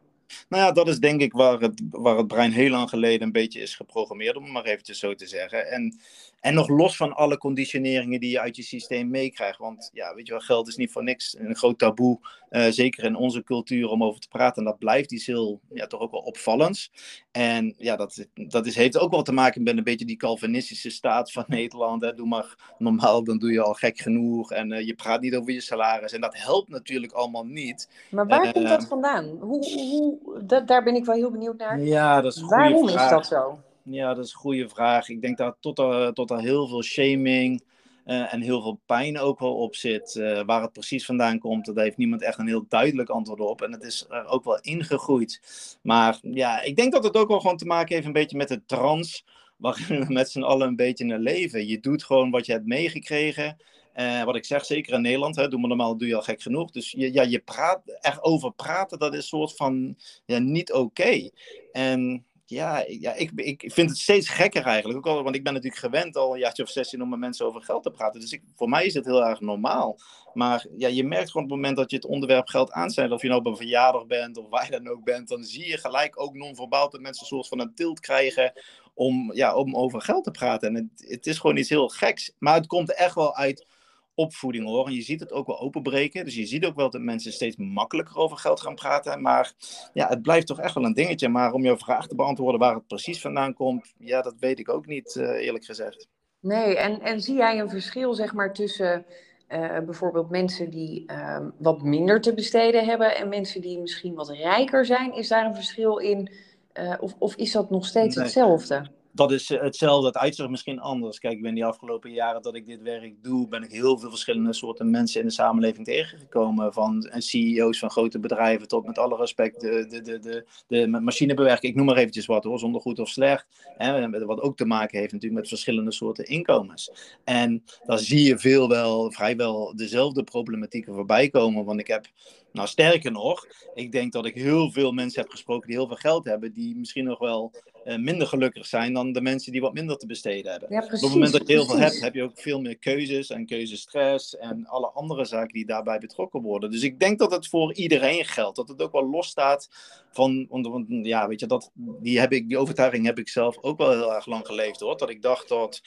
Nou 0.49 0.63
ja, 0.63 0.73
dat 0.73 0.89
is 0.89 0.99
denk 0.99 1.21
ik 1.21 1.33
waar 1.33 1.61
het, 1.61 1.83
waar 1.91 2.17
het 2.17 2.27
brein 2.27 2.53
heel 2.53 2.71
lang 2.71 2.89
geleden 2.89 3.23
een 3.23 3.33
beetje 3.33 3.61
is 3.61 3.77
geprogrammeerd, 3.77 4.37
om 4.37 4.43
het 4.43 4.53
maar 4.53 4.65
eventjes 4.65 4.99
zo 4.99 5.15
te 5.15 5.27
zeggen. 5.27 5.71
En 5.71 6.01
en 6.43 6.55
nog 6.55 6.69
los 6.69 6.97
van 6.97 7.13
alle 7.13 7.39
conditioneringen 7.39 8.21
die 8.21 8.31
je 8.31 8.41
uit 8.41 8.57
je 8.57 8.63
systeem 8.63 9.11
meekrijgt. 9.11 9.59
Want 9.59 9.91
ja, 9.93 10.15
weet 10.15 10.27
je 10.27 10.33
wel, 10.33 10.41
geld 10.41 10.69
is 10.69 10.77
niet 10.77 10.93
voor 10.93 11.03
niks 11.03 11.37
een 11.39 11.57
groot 11.57 11.79
taboe. 11.79 12.19
Uh, 12.51 12.67
zeker 12.67 13.05
in 13.05 13.17
onze 13.17 13.43
cultuur 13.43 13.89
om 13.89 14.05
over 14.05 14.21
te 14.21 14.29
praten. 14.29 14.57
En 14.57 14.69
dat 14.69 14.79
blijft 14.79 15.13
iets 15.13 15.27
heel, 15.27 15.61
ja, 15.73 15.87
toch 15.87 16.01
ook 16.01 16.11
wel 16.11 16.21
opvallends. 16.21 16.93
En 17.31 17.75
ja, 17.79 17.97
dat, 17.97 18.27
dat 18.35 18.67
is, 18.67 18.75
heeft 18.75 18.99
ook 18.99 19.11
wel 19.11 19.23
te 19.23 19.33
maken 19.33 19.63
met 19.63 19.77
een 19.77 19.85
beetje 19.85 20.05
die 20.05 20.17
Calvinistische 20.17 20.91
staat 20.91 21.33
van 21.33 21.45
Nederland. 21.59 22.03
Hè. 22.03 22.15
Doe 22.15 22.29
maar 22.29 22.75
normaal, 22.79 23.25
dan 23.25 23.39
doe 23.39 23.53
je 23.53 23.63
al 23.63 23.75
gek 23.75 23.99
genoeg. 23.99 24.53
En 24.53 24.73
uh, 24.73 24.87
je 24.87 24.95
praat 24.95 25.21
niet 25.21 25.35
over 25.35 25.53
je 25.53 25.61
salaris. 25.61 26.13
En 26.13 26.21
dat 26.21 26.37
helpt 26.37 26.69
natuurlijk 26.69 27.13
allemaal 27.13 27.47
niet. 27.47 27.89
Maar 28.11 28.27
waar 28.27 28.45
uh, 28.45 28.53
komt 28.53 28.69
dat 28.69 28.87
vandaan? 28.87 29.25
Hoe, 29.41 29.71
hoe, 29.71 30.45
dat, 30.45 30.69
daar 30.69 30.83
ben 30.83 30.95
ik 30.95 31.05
wel 31.05 31.17
heel 31.17 31.31
benieuwd 31.31 31.59
naar. 31.59 31.81
Ja, 31.81 32.21
dat 32.21 32.37
is 32.37 32.43
Waarom 32.43 32.89
vraag. 32.89 33.05
is 33.05 33.11
dat 33.11 33.27
zo? 33.27 33.59
Ja, 33.85 34.15
dat 34.15 34.25
is 34.25 34.33
een 34.33 34.39
goede 34.39 34.69
vraag. 34.69 35.09
Ik 35.09 35.21
denk 35.21 35.37
dat 35.37 35.57
tot 35.61 35.79
er, 35.79 36.13
tot 36.13 36.31
er 36.31 36.41
heel 36.41 36.69
veel 36.69 36.83
shaming 36.83 37.63
uh, 38.07 38.35
en 38.35 38.41
heel 38.41 38.63
veel 38.63 38.81
pijn 38.87 39.19
ook 39.19 39.39
wel 39.39 39.55
op 39.55 39.77
zit. 39.77 40.15
Uh, 40.15 40.43
waar 40.47 40.63
het 40.63 40.73
precies 40.73 41.05
vandaan 41.05 41.39
komt, 41.39 41.75
daar 41.75 41.85
heeft 41.85 41.97
niemand 41.97 42.23
echt 42.23 42.39
een 42.39 42.47
heel 42.47 42.65
duidelijk 42.69 43.09
antwoord 43.09 43.41
op. 43.41 43.63
En 43.63 43.73
het 43.73 43.83
is 43.83 44.07
er 44.09 44.27
ook 44.27 44.45
wel 44.45 44.61
ingegroeid. 44.61 45.41
Maar 45.83 46.19
ja, 46.23 46.63
ik 46.63 46.77
denk 46.77 46.93
dat 46.93 47.05
het 47.05 47.17
ook 47.17 47.29
wel 47.29 47.41
gewoon 47.41 47.57
te 47.57 47.67
maken 47.67 47.95
heeft 47.95 48.07
een 48.07 48.13
beetje 48.13 48.37
met 48.37 48.49
de 48.49 48.65
trans 48.67 49.25
waarin 49.57 50.01
we 50.07 50.13
met 50.13 50.31
z'n 50.31 50.43
allen 50.43 50.69
een 50.69 50.77
beetje 50.77 51.05
naar 51.05 51.19
leven. 51.19 51.67
Je 51.67 51.81
doet 51.81 52.05
gewoon 52.05 52.31
wat 52.31 52.47
je 52.47 52.53
hebt 52.53 52.67
meegekregen. 52.67 53.57
Uh, 53.97 54.25
wat 54.25 54.37
ik 54.37 54.45
zeg, 54.45 54.65
zeker 54.65 54.95
in 54.95 55.01
Nederland, 55.01 55.37
hè, 55.37 55.49
doe 55.49 55.61
maar 55.61 55.69
normaal, 55.69 55.97
doe 55.97 56.09
je 56.09 56.17
al 56.17 56.23
gek 56.23 56.43
genoeg. 56.43 56.71
Dus 56.71 56.91
je, 56.91 57.13
ja, 57.13 57.23
je 57.23 57.39
praat, 57.39 57.83
echt 58.01 58.23
over 58.23 58.53
praten, 58.53 58.99
dat 58.99 59.13
is 59.13 59.19
een 59.19 59.39
soort 59.39 59.57
van 59.57 59.97
ja, 60.25 60.39
niet 60.39 60.73
oké. 60.73 61.31
En 61.73 62.27
ja, 62.53 62.85
ja 62.89 63.15
ik, 63.15 63.31
ik 63.35 63.65
vind 63.73 63.91
het 63.91 63.99
steeds 63.99 64.29
gekker 64.29 64.65
eigenlijk. 64.65 64.99
Ook 64.99 65.07
al, 65.07 65.23
want 65.23 65.37
ik 65.37 65.45
ben 65.45 65.53
natuurlijk 65.53 65.81
gewend 65.81 66.17
al 66.17 66.33
een 66.33 66.39
jaartje 66.39 66.63
of 66.63 66.69
16 66.69 67.03
om 67.03 67.09
met 67.09 67.19
mensen 67.19 67.47
over 67.47 67.63
geld 67.63 67.83
te 67.83 67.91
praten. 67.91 68.21
Dus 68.21 68.33
ik, 68.33 68.43
voor 68.55 68.69
mij 68.69 68.87
is 68.87 68.95
het 68.95 69.05
heel 69.05 69.25
erg 69.25 69.41
normaal. 69.41 69.99
Maar 70.35 70.67
ja, 70.77 70.89
je 70.89 71.05
merkt 71.05 71.31
gewoon 71.31 71.45
op 71.45 71.51
het 71.51 71.59
moment 71.61 71.77
dat 71.77 71.91
je 71.91 71.97
het 71.97 72.07
onderwerp 72.07 72.49
geld 72.49 72.73
aanzet, 72.73 73.11
of 73.11 73.23
je 73.23 73.29
nou 73.29 73.41
op 73.41 73.47
een 73.47 73.57
verjaardag 73.57 74.07
bent 74.07 74.37
of 74.37 74.49
waar 74.49 74.65
je 74.65 74.71
dan 74.71 74.89
ook 74.89 75.05
bent, 75.05 75.29
dan 75.29 75.45
zie 75.45 75.67
je 75.67 75.79
gelijk 75.79 76.21
ook 76.21 76.35
non-verbaal 76.35 76.91
dat 76.91 77.01
mensen 77.01 77.23
een 77.23 77.29
soort 77.29 77.49
van 77.49 77.61
een 77.61 77.75
tilt 77.75 78.01
krijgen 78.01 78.53
om, 78.95 79.33
ja, 79.33 79.55
om 79.55 79.77
over 79.77 80.01
geld 80.01 80.25
te 80.25 80.31
praten. 80.31 80.69
En 80.69 80.75
het, 80.75 81.11
het 81.11 81.27
is 81.27 81.39
gewoon 81.39 81.57
iets 81.57 81.69
heel 81.69 81.89
geks. 81.89 82.33
Maar 82.39 82.55
het 82.55 82.67
komt 82.67 82.95
echt 82.95 83.15
wel 83.15 83.37
uit 83.37 83.67
opvoeding 84.15 84.65
hoor. 84.67 84.87
En 84.87 84.93
je 84.93 85.03
ziet 85.03 85.21
het 85.21 85.33
ook 85.33 85.47
wel 85.47 85.61
openbreken. 85.61 86.25
Dus 86.25 86.35
je 86.35 86.47
ziet 86.47 86.65
ook 86.65 86.77
wel 86.77 86.91
dat 86.91 87.01
mensen 87.01 87.33
steeds 87.33 87.57
makkelijker 87.57 88.17
over 88.17 88.37
geld 88.37 88.61
gaan 88.61 88.75
praten. 88.75 89.23
Maar 89.23 89.53
ja, 89.93 90.09
het 90.09 90.23
blijft 90.23 90.47
toch 90.47 90.61
echt 90.61 90.75
wel 90.75 90.85
een 90.85 90.95
dingetje. 90.95 91.29
Maar 91.29 91.53
om 91.53 91.65
jouw 91.65 91.77
vraag 91.77 92.07
te 92.07 92.15
beantwoorden 92.15 92.61
waar 92.61 92.75
het 92.75 92.87
precies 92.87 93.21
vandaan 93.21 93.55
komt, 93.55 93.93
ja, 93.99 94.23
dat 94.23 94.35
weet 94.39 94.59
ik 94.59 94.69
ook 94.69 94.87
niet, 94.87 95.15
uh, 95.15 95.25
eerlijk 95.25 95.65
gezegd. 95.65 96.09
Nee, 96.41 96.77
en, 96.77 97.01
en 97.01 97.21
zie 97.21 97.37
jij 97.37 97.59
een 97.59 97.71
verschil, 97.71 98.15
zeg 98.15 98.33
maar, 98.33 98.53
tussen 98.53 99.05
uh, 99.49 99.79
bijvoorbeeld 99.79 100.31
mensen 100.31 100.71
die 100.71 101.05
uh, 101.07 101.39
wat 101.59 101.83
minder 101.83 102.21
te 102.21 102.35
besteden 102.35 102.85
hebben 102.85 103.17
en 103.17 103.29
mensen 103.29 103.61
die 103.61 103.79
misschien 103.79 104.15
wat 104.15 104.31
rijker 104.31 104.85
zijn? 104.85 105.15
Is 105.15 105.29
daar 105.29 105.47
een 105.47 105.55
verschil 105.55 105.97
in? 105.97 106.31
Uh, 106.75 106.95
of, 107.01 107.15
of 107.19 107.37
is 107.37 107.53
dat 107.53 107.71
nog 107.71 107.87
steeds 107.87 108.15
nee. 108.17 108.25
hetzelfde? 108.25 108.91
Dat 109.13 109.33
is 109.33 109.51
eh, 109.51 109.61
hetzelfde. 109.61 110.07
Het 110.07 110.17
uitzicht 110.17 110.49
misschien 110.49 110.81
anders. 110.81 111.19
Kijk, 111.19 111.35
ik 111.35 111.43
ben 111.43 111.55
die 111.55 111.65
afgelopen 111.65 112.11
jaren 112.11 112.43
dat 112.43 112.55
ik 112.55 112.67
dit 112.67 112.83
werk 112.83 113.23
doe, 113.23 113.49
ben 113.49 113.63
ik 113.63 113.71
heel 113.71 113.99
veel 113.99 114.11
verschillende 114.11 114.53
soorten 114.53 114.91
mensen 114.91 115.21
in 115.21 115.27
de 115.27 115.33
samenleving 115.33 115.87
tegengekomen. 115.87 116.73
Van 116.73 117.11
CEO's 117.19 117.79
van 117.79 117.91
grote 117.91 118.19
bedrijven 118.19 118.69
tot 118.69 118.87
met 118.87 118.99
alle 118.99 119.17
respect 119.17 119.61
de, 119.61 119.87
de, 119.87 120.01
de, 120.01 120.19
de, 120.19 120.47
de 120.67 120.87
machinebewerking. 120.87 121.73
Ik 121.73 121.79
noem 121.79 121.87
maar 121.87 121.97
eventjes 121.97 122.27
wat 122.27 122.45
hoor, 122.45 122.59
zonder 122.59 122.81
goed 122.81 122.99
of 122.99 123.09
slecht. 123.09 123.47
Hè, 123.77 124.25
wat 124.25 124.41
ook 124.41 124.57
te 124.57 124.65
maken 124.65 124.99
heeft 124.99 125.13
natuurlijk 125.13 125.41
met 125.41 125.49
verschillende 125.49 125.93
soorten 125.93 126.25
inkomens. 126.25 126.91
En 127.25 127.65
daar 127.87 127.99
zie 127.99 128.23
je 128.23 128.39
veel 128.39 128.69
wel, 128.69 129.13
vrijwel 129.13 129.77
dezelfde 129.77 130.23
problematieken 130.23 130.95
voorbij 130.95 131.29
komen. 131.29 131.65
Want 131.65 131.81
ik 131.81 131.87
heb 131.87 132.07
nou, 132.53 132.69
sterker 132.69 133.13
nog, 133.13 133.47
ik 133.75 133.93
denk 133.93 134.13
dat 134.13 134.27
ik 134.27 134.35
heel 134.35 134.71
veel 134.71 134.93
mensen 134.93 135.23
heb 135.23 135.31
gesproken 135.31 135.69
die 135.69 135.77
heel 135.77 135.87
veel 135.87 135.97
geld 135.97 136.25
hebben, 136.25 136.53
die 136.53 136.77
misschien 136.77 137.05
nog 137.05 137.19
wel 137.19 137.53
uh, 137.85 137.97
minder 137.97 138.27
gelukkig 138.27 138.67
zijn 138.67 138.93
dan 138.93 139.13
de 139.13 139.21
mensen 139.21 139.53
die 139.53 139.61
wat 139.61 139.73
minder 139.73 139.97
te 139.97 140.07
besteden 140.07 140.51
hebben. 140.51 140.73
Ja, 140.73 140.79
precies, 140.79 140.97
Op 140.97 141.05
het 141.05 141.13
moment 141.13 141.33
dat 141.33 141.47
je 141.47 141.53
heel 141.53 141.67
veel 141.67 141.79
hebt, 141.79 142.01
heb 142.01 142.15
je 142.15 142.23
ook 142.23 142.39
veel 142.39 142.61
meer 142.61 142.79
keuzes 142.79 143.31
en 143.31 143.47
keuzestress 143.47 144.37
en 144.37 144.67
alle 144.67 144.91
andere 144.91 145.25
zaken 145.25 145.53
die 145.53 145.67
daarbij 145.67 145.99
betrokken 145.99 146.43
worden. 146.43 146.71
Dus 146.71 146.83
ik 146.83 147.01
denk 147.01 147.19
dat 147.19 147.31
het 147.31 147.49
voor 147.49 147.75
iedereen 147.75 148.25
geldt, 148.25 148.57
dat 148.57 148.69
het 148.69 148.83
ook 148.83 148.93
wel 148.93 149.11
losstaat 149.11 149.69
van, 150.13 150.47
want, 150.49 150.87
ja, 150.89 151.29
weet 151.29 151.41
je, 151.41 151.47
dat, 151.47 151.71
die, 151.75 152.21
heb 152.21 152.33
ik, 152.33 152.49
die 152.49 152.59
overtuiging 152.59 153.07
heb 153.07 153.19
ik 153.19 153.29
zelf 153.29 153.59
ook 153.61 153.79
wel 153.79 153.91
heel 153.91 154.15
erg 154.15 154.27
lang 154.27 154.47
geleefd 154.47 154.81
hoor, 154.81 154.97
dat 154.97 155.11
ik 155.11 155.23
dacht 155.23 155.49
dat, 155.49 155.81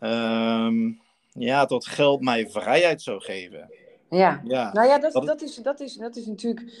um, 0.00 1.00
ja, 1.32 1.64
dat 1.64 1.86
geld 1.86 2.20
mij 2.20 2.48
vrijheid 2.48 3.02
zou 3.02 3.20
geven. 3.20 3.70
Ja. 4.10 4.40
ja, 4.44 4.72
nou 4.72 4.88
ja, 4.88 4.98
dat, 4.98 5.12
dat, 5.12 5.42
is, 5.42 5.56
dat, 5.56 5.80
is, 5.80 5.94
dat 5.94 6.16
is 6.16 6.26
natuurlijk 6.26 6.72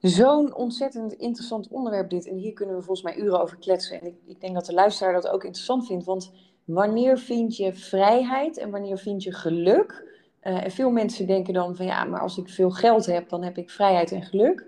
zo'n 0.00 0.54
ontzettend 0.54 1.12
interessant 1.12 1.68
onderwerp 1.68 2.10
dit. 2.10 2.26
En 2.26 2.36
hier 2.36 2.52
kunnen 2.52 2.76
we 2.76 2.82
volgens 2.82 3.02
mij 3.02 3.24
uren 3.24 3.40
over 3.40 3.56
kletsen. 3.56 4.00
En 4.00 4.06
ik, 4.06 4.14
ik 4.26 4.40
denk 4.40 4.54
dat 4.54 4.66
de 4.66 4.72
luisteraar 4.72 5.12
dat 5.12 5.28
ook 5.28 5.44
interessant 5.44 5.86
vindt. 5.86 6.04
Want 6.04 6.32
wanneer 6.64 7.18
vind 7.18 7.56
je 7.56 7.74
vrijheid 7.74 8.58
en 8.58 8.70
wanneer 8.70 8.98
vind 8.98 9.22
je 9.22 9.32
geluk? 9.32 10.10
Uh, 10.42 10.64
en 10.64 10.70
veel 10.70 10.90
mensen 10.90 11.26
denken 11.26 11.54
dan 11.54 11.76
van 11.76 11.86
ja, 11.86 12.04
maar 12.04 12.20
als 12.20 12.38
ik 12.38 12.48
veel 12.48 12.70
geld 12.70 13.06
heb, 13.06 13.28
dan 13.28 13.42
heb 13.42 13.58
ik 13.58 13.70
vrijheid 13.70 14.12
en 14.12 14.22
geluk. 14.22 14.66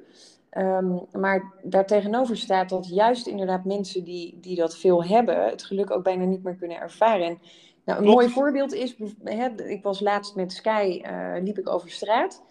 Um, 0.58 1.06
maar 1.12 1.52
daartegenover 1.62 2.36
staat 2.36 2.68
dat 2.68 2.88
juist 2.88 3.26
inderdaad 3.26 3.64
mensen 3.64 4.04
die, 4.04 4.38
die 4.40 4.56
dat 4.56 4.76
veel 4.76 5.04
hebben, 5.04 5.44
het 5.44 5.64
geluk 5.64 5.90
ook 5.90 6.02
bijna 6.02 6.24
niet 6.24 6.42
meer 6.42 6.54
kunnen 6.54 6.80
ervaren. 6.80 7.26
En 7.26 7.38
nou, 7.84 7.98
een 7.98 8.10
mooi 8.10 8.28
voorbeeld 8.28 8.72
is, 8.72 8.96
hè, 9.24 9.48
ik 9.62 9.82
was 9.82 10.00
laatst 10.00 10.34
met 10.34 10.52
Sky, 10.52 11.02
uh, 11.04 11.34
liep 11.42 11.58
ik 11.58 11.68
over 11.68 11.90
straat. 11.90 12.42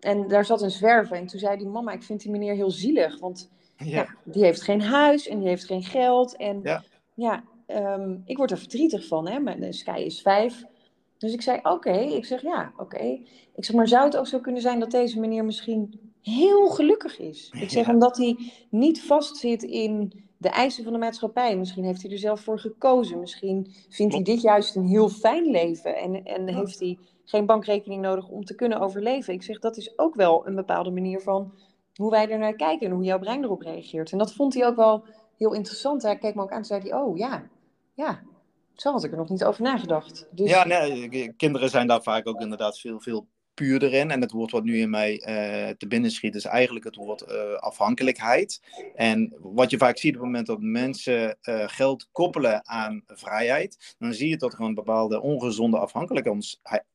En 0.00 0.28
daar 0.28 0.44
zat 0.44 0.62
een 0.62 0.70
zwerver. 0.70 1.16
En 1.16 1.26
toen 1.26 1.40
zei 1.40 1.56
die 1.56 1.66
mama, 1.66 1.92
ik 1.92 2.02
vind 2.02 2.20
die 2.20 2.30
meneer 2.30 2.54
heel 2.54 2.70
zielig. 2.70 3.18
Want 3.18 3.50
ja. 3.76 3.86
ja 3.86 4.06
die 4.24 4.44
heeft 4.44 4.62
geen 4.62 4.82
huis 4.82 5.28
en 5.28 5.38
die 5.38 5.48
heeft 5.48 5.64
geen 5.64 5.82
geld. 5.82 6.36
En 6.36 6.60
ja, 6.62 6.82
ja 7.14 7.44
um, 7.66 8.22
ik 8.24 8.36
word 8.36 8.50
er 8.50 8.58
verdrietig 8.58 9.06
van. 9.06 9.28
Hè? 9.28 9.38
Mijn 9.38 9.74
Sky 9.74 10.02
is 10.04 10.22
vijf. 10.22 10.64
Dus 11.18 11.32
ik 11.32 11.42
zei, 11.42 11.58
oké. 11.58 11.70
Okay. 11.70 12.12
Ik 12.12 12.24
zeg, 12.24 12.42
ja, 12.42 12.72
oké. 12.72 12.82
Okay. 12.82 13.26
Ik 13.56 13.64
zeg, 13.64 13.76
maar 13.76 13.88
zou 13.88 14.04
het 14.04 14.16
ook 14.16 14.26
zo 14.26 14.38
kunnen 14.38 14.62
zijn 14.62 14.80
dat 14.80 14.90
deze 14.90 15.20
meneer 15.20 15.44
misschien 15.44 16.12
heel 16.22 16.68
gelukkig 16.68 17.18
is? 17.18 17.52
Ik 17.60 17.70
zeg, 17.70 17.86
ja. 17.86 17.92
omdat 17.92 18.16
hij 18.16 18.36
niet 18.70 19.02
vastzit 19.02 19.62
in 19.62 20.24
de 20.40 20.48
eisen 20.48 20.84
van 20.84 20.92
de 20.92 20.98
maatschappij. 20.98 21.56
Misschien 21.56 21.84
heeft 21.84 22.02
hij 22.02 22.10
er 22.10 22.18
zelf 22.18 22.40
voor 22.40 22.58
gekozen. 22.58 23.20
Misschien 23.20 23.74
vindt 23.88 24.14
hij 24.14 24.22
dit 24.22 24.40
juist 24.40 24.76
een 24.76 24.86
heel 24.86 25.08
fijn 25.08 25.50
leven. 25.50 25.96
En, 25.96 26.24
en 26.24 26.46
ja. 26.46 26.54
heeft 26.54 26.80
hij 26.80 26.98
geen 27.24 27.46
bankrekening 27.46 28.02
nodig 28.02 28.28
om 28.28 28.44
te 28.44 28.54
kunnen 28.54 28.80
overleven. 28.80 29.34
Ik 29.34 29.42
zeg, 29.42 29.58
dat 29.58 29.76
is 29.76 29.98
ook 29.98 30.14
wel 30.14 30.46
een 30.46 30.54
bepaalde 30.54 30.90
manier 30.90 31.20
van 31.20 31.52
hoe 31.94 32.10
wij 32.10 32.30
er 32.30 32.38
naar 32.38 32.54
kijken 32.54 32.86
en 32.86 32.92
hoe 32.92 33.04
jouw 33.04 33.18
brein 33.18 33.44
erop 33.44 33.62
reageert. 33.62 34.12
En 34.12 34.18
dat 34.18 34.32
vond 34.32 34.54
hij 34.54 34.66
ook 34.66 34.76
wel 34.76 35.04
heel 35.36 35.54
interessant. 35.54 36.02
Hij 36.02 36.18
keek 36.18 36.34
me 36.34 36.42
ook 36.42 36.50
aan 36.50 36.58
en 36.58 36.64
zei 36.64 36.80
hij, 36.80 36.94
oh 36.94 37.16
ja, 37.16 37.48
ja, 37.94 38.22
zo 38.74 38.92
had 38.92 39.04
ik 39.04 39.10
er 39.10 39.16
nog 39.16 39.28
niet 39.28 39.44
over 39.44 39.62
nagedacht. 39.62 40.28
Dus... 40.30 40.50
Ja, 40.50 40.66
nee, 40.66 41.32
kinderen 41.32 41.70
zijn 41.70 41.86
daar 41.86 42.02
vaak 42.02 42.28
ook 42.28 42.40
inderdaad 42.40 42.78
veel, 42.78 43.00
veel 43.00 43.26
puur 43.60 43.82
erin. 43.82 44.10
En 44.10 44.20
het 44.20 44.30
woord 44.30 44.50
wat 44.50 44.64
nu 44.64 44.78
in 44.78 44.90
mij 44.90 45.12
uh, 45.12 45.68
te 45.76 45.86
binnen 45.86 46.10
schiet 46.10 46.34
is 46.34 46.44
eigenlijk 46.44 46.84
het 46.84 46.96
woord 46.96 47.24
uh, 47.28 47.54
afhankelijkheid. 47.54 48.60
En 48.94 49.34
wat 49.38 49.70
je 49.70 49.78
vaak 49.78 49.98
ziet 49.98 50.14
op 50.14 50.20
het 50.20 50.26
moment 50.26 50.46
dat 50.46 50.60
mensen 50.60 51.38
uh, 51.42 51.62
geld 51.66 52.08
koppelen 52.12 52.68
aan 52.68 53.02
vrijheid, 53.06 53.94
dan 53.98 54.14
zie 54.14 54.28
je 54.28 54.36
dat 54.36 54.52
er 54.52 54.60
een 54.60 54.74
bepaalde 54.74 55.20
ongezonde 55.20 55.78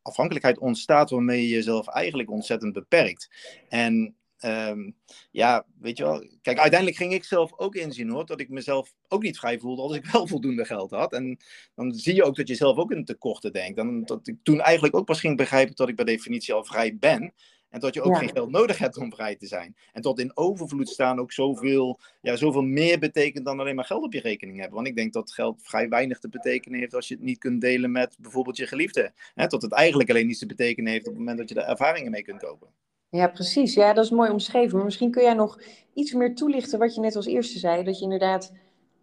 afhankelijkheid 0.02 0.60
ontstaat 0.60 1.10
waarmee 1.10 1.42
je 1.42 1.54
jezelf 1.54 1.88
eigenlijk 1.88 2.32
ontzettend 2.32 2.74
beperkt. 2.74 3.30
En 3.70 4.16
Um, 4.40 4.96
ja, 5.32 5.66
weet 5.80 5.98
je 5.98 6.04
wel. 6.04 6.28
Kijk, 6.42 6.60
uiteindelijk 6.60 7.00
ging 7.00 7.14
ik 7.14 7.24
zelf 7.24 7.54
ook 7.58 7.76
inzien 7.76 8.10
hoor, 8.10 8.26
dat 8.26 8.40
ik 8.40 8.50
mezelf 8.50 8.94
ook 9.08 9.24
niet 9.24 9.38
vrij 9.38 9.60
voelde 9.60 9.82
als 9.82 9.96
ik 9.96 10.06
wel 10.12 10.28
voldoende 10.28 10.66
geld 10.66 10.92
had. 10.92 11.14
En 11.14 11.38
dan 11.76 11.94
zie 11.94 12.16
je 12.16 12.24
ook 12.24 12.36
dat 12.36 12.48
je 12.48 12.56
zelf 12.56 12.78
ook 12.78 12.92
in 12.92 13.06
tekorten 13.06 13.54
denkt. 13.54 13.80
En 13.80 14.06
dat 14.06 14.28
ik 14.28 14.36
toen 14.44 14.62
eigenlijk 14.62 14.96
ook 14.96 15.06
pas 15.06 15.20
ging 15.20 15.38
begrijpen 15.38 15.76
dat 15.76 15.90
ik 15.90 15.96
bij 15.96 16.06
definitie 16.06 16.54
al 16.54 16.64
vrij 16.64 16.98
ben. 16.98 17.34
En 17.70 17.82
dat 17.82 17.94
je 17.94 18.02
ook 18.02 18.18
geen 18.18 18.30
geld 18.30 18.52
nodig 18.52 18.78
hebt 18.78 18.98
om 18.98 19.14
vrij 19.14 19.36
te 19.36 19.48
zijn. 19.48 19.76
En 19.92 20.02
tot 20.02 20.20
in 20.20 20.38
overvloed 20.38 20.90
staan 20.90 21.20
ook 21.20 21.32
zoveel, 21.32 22.00
ja, 22.22 22.36
zoveel 22.36 22.62
meer 22.62 23.00
betekent 23.00 23.46
dan 23.46 23.60
alleen 23.60 23.76
maar 23.76 23.86
geld 23.86 24.04
op 24.04 24.14
je 24.14 24.20
rekening 24.20 24.58
hebben. 24.58 24.76
Want 24.76 24.88
ik 24.88 24.96
denk 24.96 25.14
dat 25.14 25.34
geld 25.34 25.60
vrij 25.64 25.90
weinig 25.90 26.20
te 26.20 26.30
betekenen 26.30 26.80
heeft 26.80 26.94
als 26.94 27.08
je 27.08 27.14
het 27.14 27.24
niet 27.24 27.38
kunt 27.38 27.62
delen 27.62 27.92
met 27.92 28.16
bijvoorbeeld 28.20 28.58
je 28.58 28.68
geliefde. 28.68 29.14
Hè, 29.34 29.50
tot 29.50 29.62
het 29.62 29.72
eigenlijk 29.72 30.10
alleen 30.10 30.30
iets 30.30 30.40
te 30.40 30.46
betekenen 30.46 30.92
heeft 30.92 31.08
op 31.08 31.12
het 31.12 31.20
moment 31.20 31.38
dat 31.38 31.50
je 31.50 31.56
er 31.56 31.68
ervaringen 31.68 32.12
mee 32.12 32.24
kunt 32.24 32.42
kopen. 32.42 32.68
Ja, 33.16 33.28
precies. 33.28 33.74
Ja, 33.74 33.94
dat 33.94 34.04
is 34.04 34.10
mooi 34.10 34.30
omschreven. 34.32 34.76
Maar 34.76 34.86
misschien 34.86 35.12
kun 35.12 35.24
jij 35.24 35.34
nog 35.34 35.60
iets 35.94 36.14
meer 36.14 36.36
toelichten 36.36 36.80
wat 36.80 36.96
je 36.96 37.02
net 37.02 37.16
als 37.16 37.26
eerste 37.26 37.60
zei. 37.60 37.84
Dat 37.84 37.98
je 37.98 38.04
inderdaad 38.04 38.52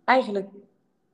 eigenlijk 0.05 0.49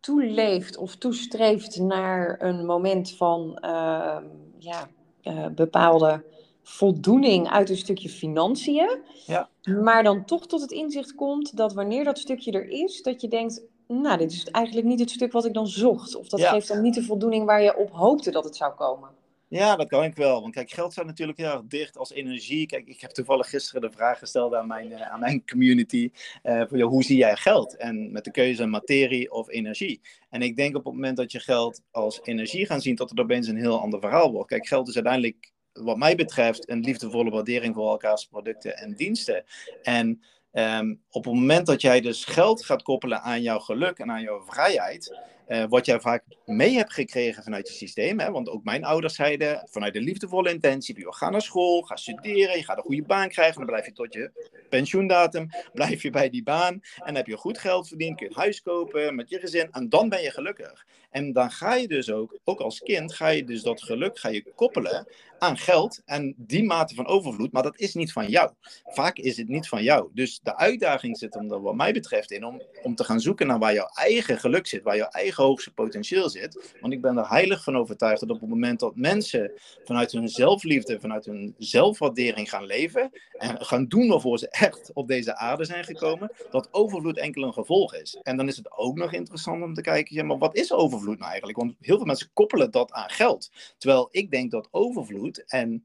toeleeft 0.00 0.76
of 0.76 0.96
toestreeft 0.96 1.78
naar 1.78 2.42
een 2.42 2.66
moment 2.66 3.10
van 3.16 3.58
uh, 3.64 4.16
ja, 4.58 4.88
uh, 5.22 5.46
bepaalde 5.46 6.24
voldoening 6.62 7.48
uit 7.48 7.70
een 7.70 7.76
stukje 7.76 8.08
financiën. 8.08 8.98
Ja. 9.26 9.48
Maar 9.82 10.02
dan 10.02 10.24
toch 10.24 10.46
tot 10.46 10.60
het 10.60 10.70
inzicht 10.70 11.14
komt 11.14 11.56
dat 11.56 11.74
wanneer 11.74 12.04
dat 12.04 12.18
stukje 12.18 12.52
er 12.52 12.68
is, 12.68 13.02
dat 13.02 13.20
je 13.20 13.28
denkt, 13.28 13.62
nou, 13.86 14.18
dit 14.18 14.32
is 14.32 14.44
eigenlijk 14.44 14.86
niet 14.86 15.00
het 15.00 15.10
stuk 15.10 15.32
wat 15.32 15.44
ik 15.44 15.54
dan 15.54 15.66
zocht. 15.66 16.16
Of 16.16 16.28
dat 16.28 16.40
geeft 16.40 16.68
dan 16.68 16.82
niet 16.82 16.94
de 16.94 17.02
voldoening 17.02 17.44
waar 17.44 17.62
je 17.62 17.76
op 17.76 17.90
hoopte 17.90 18.30
dat 18.30 18.44
het 18.44 18.56
zou 18.56 18.74
komen. 18.74 19.08
Ja, 19.50 19.76
dat 19.76 19.88
kan 19.88 20.04
ik 20.04 20.14
wel. 20.14 20.40
Want 20.40 20.54
kijk, 20.54 20.70
geld 20.70 20.92
staat 20.92 21.06
natuurlijk 21.06 21.38
heel 21.38 21.50
erg 21.50 21.62
dicht 21.64 21.96
als 21.96 22.12
energie. 22.12 22.66
Kijk, 22.66 22.86
ik 22.86 23.00
heb 23.00 23.10
toevallig 23.10 23.48
gisteren 23.48 23.80
de 23.80 23.90
vraag 23.90 24.18
gesteld 24.18 24.54
aan 24.54 24.66
mijn, 24.66 24.90
uh, 24.90 25.00
aan 25.00 25.20
mijn 25.20 25.46
community. 25.46 26.10
Jou, 26.42 26.82
hoe 26.82 27.02
zie 27.02 27.16
jij 27.16 27.36
geld? 27.36 27.76
En 27.76 28.12
met 28.12 28.24
de 28.24 28.30
keuze 28.30 28.66
materie 28.66 29.30
of 29.30 29.48
energie. 29.48 30.00
En 30.30 30.42
ik 30.42 30.56
denk 30.56 30.76
op 30.76 30.84
het 30.84 30.94
moment 30.94 31.16
dat 31.16 31.32
je 31.32 31.40
geld 31.40 31.82
als 31.90 32.20
energie 32.22 32.66
gaat 32.66 32.82
zien, 32.82 32.94
dat 32.94 33.10
het 33.10 33.20
opeens 33.20 33.48
een 33.48 33.56
heel 33.56 33.80
ander 33.80 34.00
verhaal 34.00 34.32
wordt. 34.32 34.48
Kijk, 34.48 34.66
geld 34.66 34.88
is 34.88 34.94
uiteindelijk, 34.94 35.52
wat 35.72 35.96
mij 35.96 36.14
betreft, 36.14 36.68
een 36.70 36.80
liefdevolle 36.80 37.30
waardering 37.30 37.74
voor 37.74 37.90
elkaars 37.90 38.24
producten 38.26 38.76
en 38.76 38.94
diensten. 38.94 39.44
En 39.82 40.22
um, 40.52 41.02
op 41.10 41.24
het 41.24 41.34
moment 41.34 41.66
dat 41.66 41.80
jij 41.80 42.00
dus 42.00 42.24
geld 42.24 42.64
gaat 42.64 42.82
koppelen 42.82 43.22
aan 43.22 43.42
jouw 43.42 43.58
geluk 43.58 43.98
en 43.98 44.10
aan 44.10 44.22
jouw 44.22 44.44
vrijheid 44.44 45.18
uh, 45.48 45.64
wat 45.68 45.86
jij 45.86 46.00
vaak 46.00 46.24
mee 46.44 46.76
hebt 46.76 46.92
gekregen 46.92 47.42
vanuit 47.42 47.68
je 47.68 47.74
systeem. 47.74 48.20
Hè? 48.20 48.30
Want 48.30 48.48
ook 48.48 48.64
mijn 48.64 48.84
ouders 48.84 49.14
zeiden 49.14 49.68
vanuit 49.70 49.92
de 49.92 50.00
liefdevolle 50.00 50.50
intentie: 50.50 51.00
joh, 51.00 51.12
ga 51.12 51.30
naar 51.30 51.42
school, 51.42 51.82
ga 51.82 51.96
studeren, 51.96 52.56
je 52.56 52.64
gaat 52.64 52.76
een 52.76 52.82
goede 52.82 53.02
baan 53.02 53.28
krijgen. 53.28 53.56
Dan 53.56 53.66
blijf 53.66 53.86
je 53.86 53.92
tot 53.92 54.12
je 54.12 54.30
pensioendatum, 54.68 55.48
blijf 55.72 56.02
je 56.02 56.10
bij 56.10 56.30
die 56.30 56.42
baan. 56.42 56.80
En 57.04 57.14
heb 57.14 57.26
je 57.26 57.36
goed 57.36 57.58
geld 57.58 57.88
verdiend, 57.88 58.16
kun 58.16 58.26
je 58.26 58.32
een 58.34 58.40
huis 58.40 58.62
kopen 58.62 59.14
met 59.14 59.30
je 59.30 59.38
gezin. 59.38 59.68
En 59.70 59.88
dan 59.88 60.08
ben 60.08 60.22
je 60.22 60.30
gelukkig. 60.30 60.86
En 61.10 61.32
dan 61.32 61.50
ga 61.50 61.74
je 61.74 61.88
dus 61.88 62.10
ook, 62.10 62.38
ook 62.44 62.60
als 62.60 62.80
kind, 62.80 63.14
ga 63.14 63.28
je 63.28 63.44
dus 63.44 63.62
dat 63.62 63.82
geluk 63.82 64.18
ga 64.18 64.28
je 64.28 64.52
koppelen 64.54 65.06
aan 65.38 65.58
geld 65.58 66.02
en 66.04 66.34
die 66.36 66.64
mate 66.64 66.94
van 66.94 67.06
overvloed, 67.06 67.52
maar 67.52 67.62
dat 67.62 67.78
is 67.78 67.94
niet 67.94 68.12
van 68.12 68.28
jou. 68.28 68.52
Vaak 68.84 69.16
is 69.16 69.36
het 69.36 69.48
niet 69.48 69.68
van 69.68 69.82
jou. 69.82 70.10
Dus 70.12 70.40
de 70.42 70.56
uitdaging 70.56 71.18
zit 71.18 71.34
er 71.34 71.62
wat 71.62 71.74
mij 71.74 71.92
betreft 71.92 72.30
in 72.30 72.44
om, 72.44 72.62
om 72.82 72.94
te 72.94 73.04
gaan 73.04 73.20
zoeken 73.20 73.46
naar 73.46 73.58
waar 73.58 73.74
jouw 73.74 73.90
eigen 73.94 74.38
geluk 74.38 74.66
zit, 74.66 74.82
waar 74.82 74.96
jouw 74.96 75.08
eigen 75.08 75.37
hoogste 75.42 75.72
potentieel 75.72 76.28
zit. 76.28 76.74
Want 76.80 76.92
ik 76.92 77.00
ben 77.00 77.16
er 77.16 77.28
heilig 77.28 77.62
van 77.64 77.76
overtuigd 77.76 78.20
dat 78.20 78.30
op 78.30 78.40
het 78.40 78.48
moment 78.48 78.80
dat 78.80 78.96
mensen 78.96 79.52
vanuit 79.84 80.12
hun 80.12 80.28
zelfliefde, 80.28 81.00
vanuit 81.00 81.24
hun 81.24 81.54
zelfwaardering 81.58 82.50
gaan 82.50 82.66
leven 82.66 83.10
en 83.38 83.64
gaan 83.64 83.86
doen 83.86 84.08
waarvoor 84.08 84.38
ze 84.38 84.48
echt 84.48 84.90
op 84.94 85.08
deze 85.08 85.36
aarde 85.36 85.64
zijn 85.64 85.84
gekomen, 85.84 86.30
dat 86.50 86.68
overvloed 86.70 87.18
enkel 87.18 87.42
een 87.42 87.52
gevolg 87.52 87.94
is. 87.94 88.18
En 88.22 88.36
dan 88.36 88.48
is 88.48 88.56
het 88.56 88.76
ook 88.76 88.96
nog 88.96 89.12
interessant 89.12 89.62
om 89.62 89.74
te 89.74 89.80
kijken, 89.80 90.14
ja, 90.14 90.22
maar 90.22 90.38
wat 90.38 90.56
is 90.56 90.72
overvloed 90.72 91.18
nou 91.18 91.30
eigenlijk? 91.30 91.58
Want 91.58 91.74
heel 91.80 91.96
veel 91.96 92.06
mensen 92.06 92.30
koppelen 92.32 92.70
dat 92.70 92.92
aan 92.92 93.10
geld. 93.10 93.50
Terwijl 93.78 94.08
ik 94.10 94.30
denk 94.30 94.50
dat 94.50 94.68
overvloed 94.70 95.44
en 95.46 95.84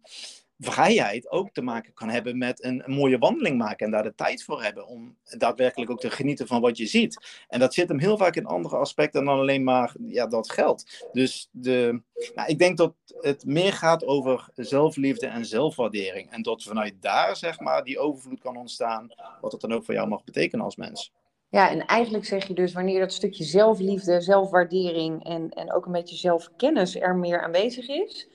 vrijheid 0.63 1.29
ook 1.31 1.49
te 1.51 1.61
maken 1.61 1.93
kan 1.93 2.09
hebben 2.09 2.37
met 2.37 2.63
een, 2.63 2.83
mooie 2.85 3.17
wandeling 3.17 3.57
maken 3.57 3.85
en 3.85 3.91
daar 3.91 4.03
de 4.03 4.15
tijd 4.15 4.43
voor 4.43 4.63
hebben 4.63 4.87
om 4.87 5.17
daadwerkelijk 5.23 5.91
ook 5.91 5.99
te 5.99 6.09
genieten 6.09 6.47
van 6.47 6.61
wat 6.61 6.77
je 6.77 6.85
ziet. 6.85 7.43
En 7.47 7.59
dat 7.59 7.73
zit 7.73 7.87
hem 7.87 7.99
heel 7.99 8.17
vaak 8.17 8.35
in 8.35 8.45
andere 8.45 8.77
aspecten 8.77 9.25
dan 9.25 9.39
alleen 9.39 9.63
maar 9.63 9.93
ja, 10.07 10.27
dat 10.27 10.51
geld. 10.51 11.07
Dus 11.11 11.49
de, 11.51 12.01
nou, 12.35 12.49
ik 12.49 12.59
denk 12.59 12.77
dat 12.77 12.93
het 13.19 13.45
meer 13.45 13.73
gaat 13.73 14.05
over 14.05 14.49
zelfliefde 14.55 15.27
en 15.27 15.45
zelfwaardering. 15.45 16.31
En 16.31 16.41
dat 16.41 16.63
vanuit 16.63 16.93
daar 16.99 17.35
zeg 17.35 17.59
maar 17.59 17.83
die 17.83 17.99
overvloed 17.99 18.39
kan 18.39 18.57
ontstaan, 18.57 19.13
wat 19.41 19.51
het 19.51 19.61
dan 19.61 19.73
ook 19.73 19.83
voor 19.83 19.93
jou 19.93 20.07
mag 20.07 20.23
betekenen 20.23 20.65
als 20.65 20.75
mens. 20.75 21.11
Ja, 21.53 21.69
en 21.69 21.85
eigenlijk 21.85 22.25
zeg 22.25 22.47
je 22.47 22.53
dus 22.53 22.73
wanneer 22.73 22.99
dat 22.99 23.13
stukje 23.13 23.43
zelfliefde, 23.43 24.21
zelfwaardering 24.21 25.23
en, 25.23 25.49
en 25.49 25.73
ook 25.73 25.85
een 25.85 25.91
beetje 25.91 26.15
zelfkennis 26.15 26.95
er 26.95 27.15
meer 27.15 27.41
aanwezig 27.41 27.87
is, 27.87 28.27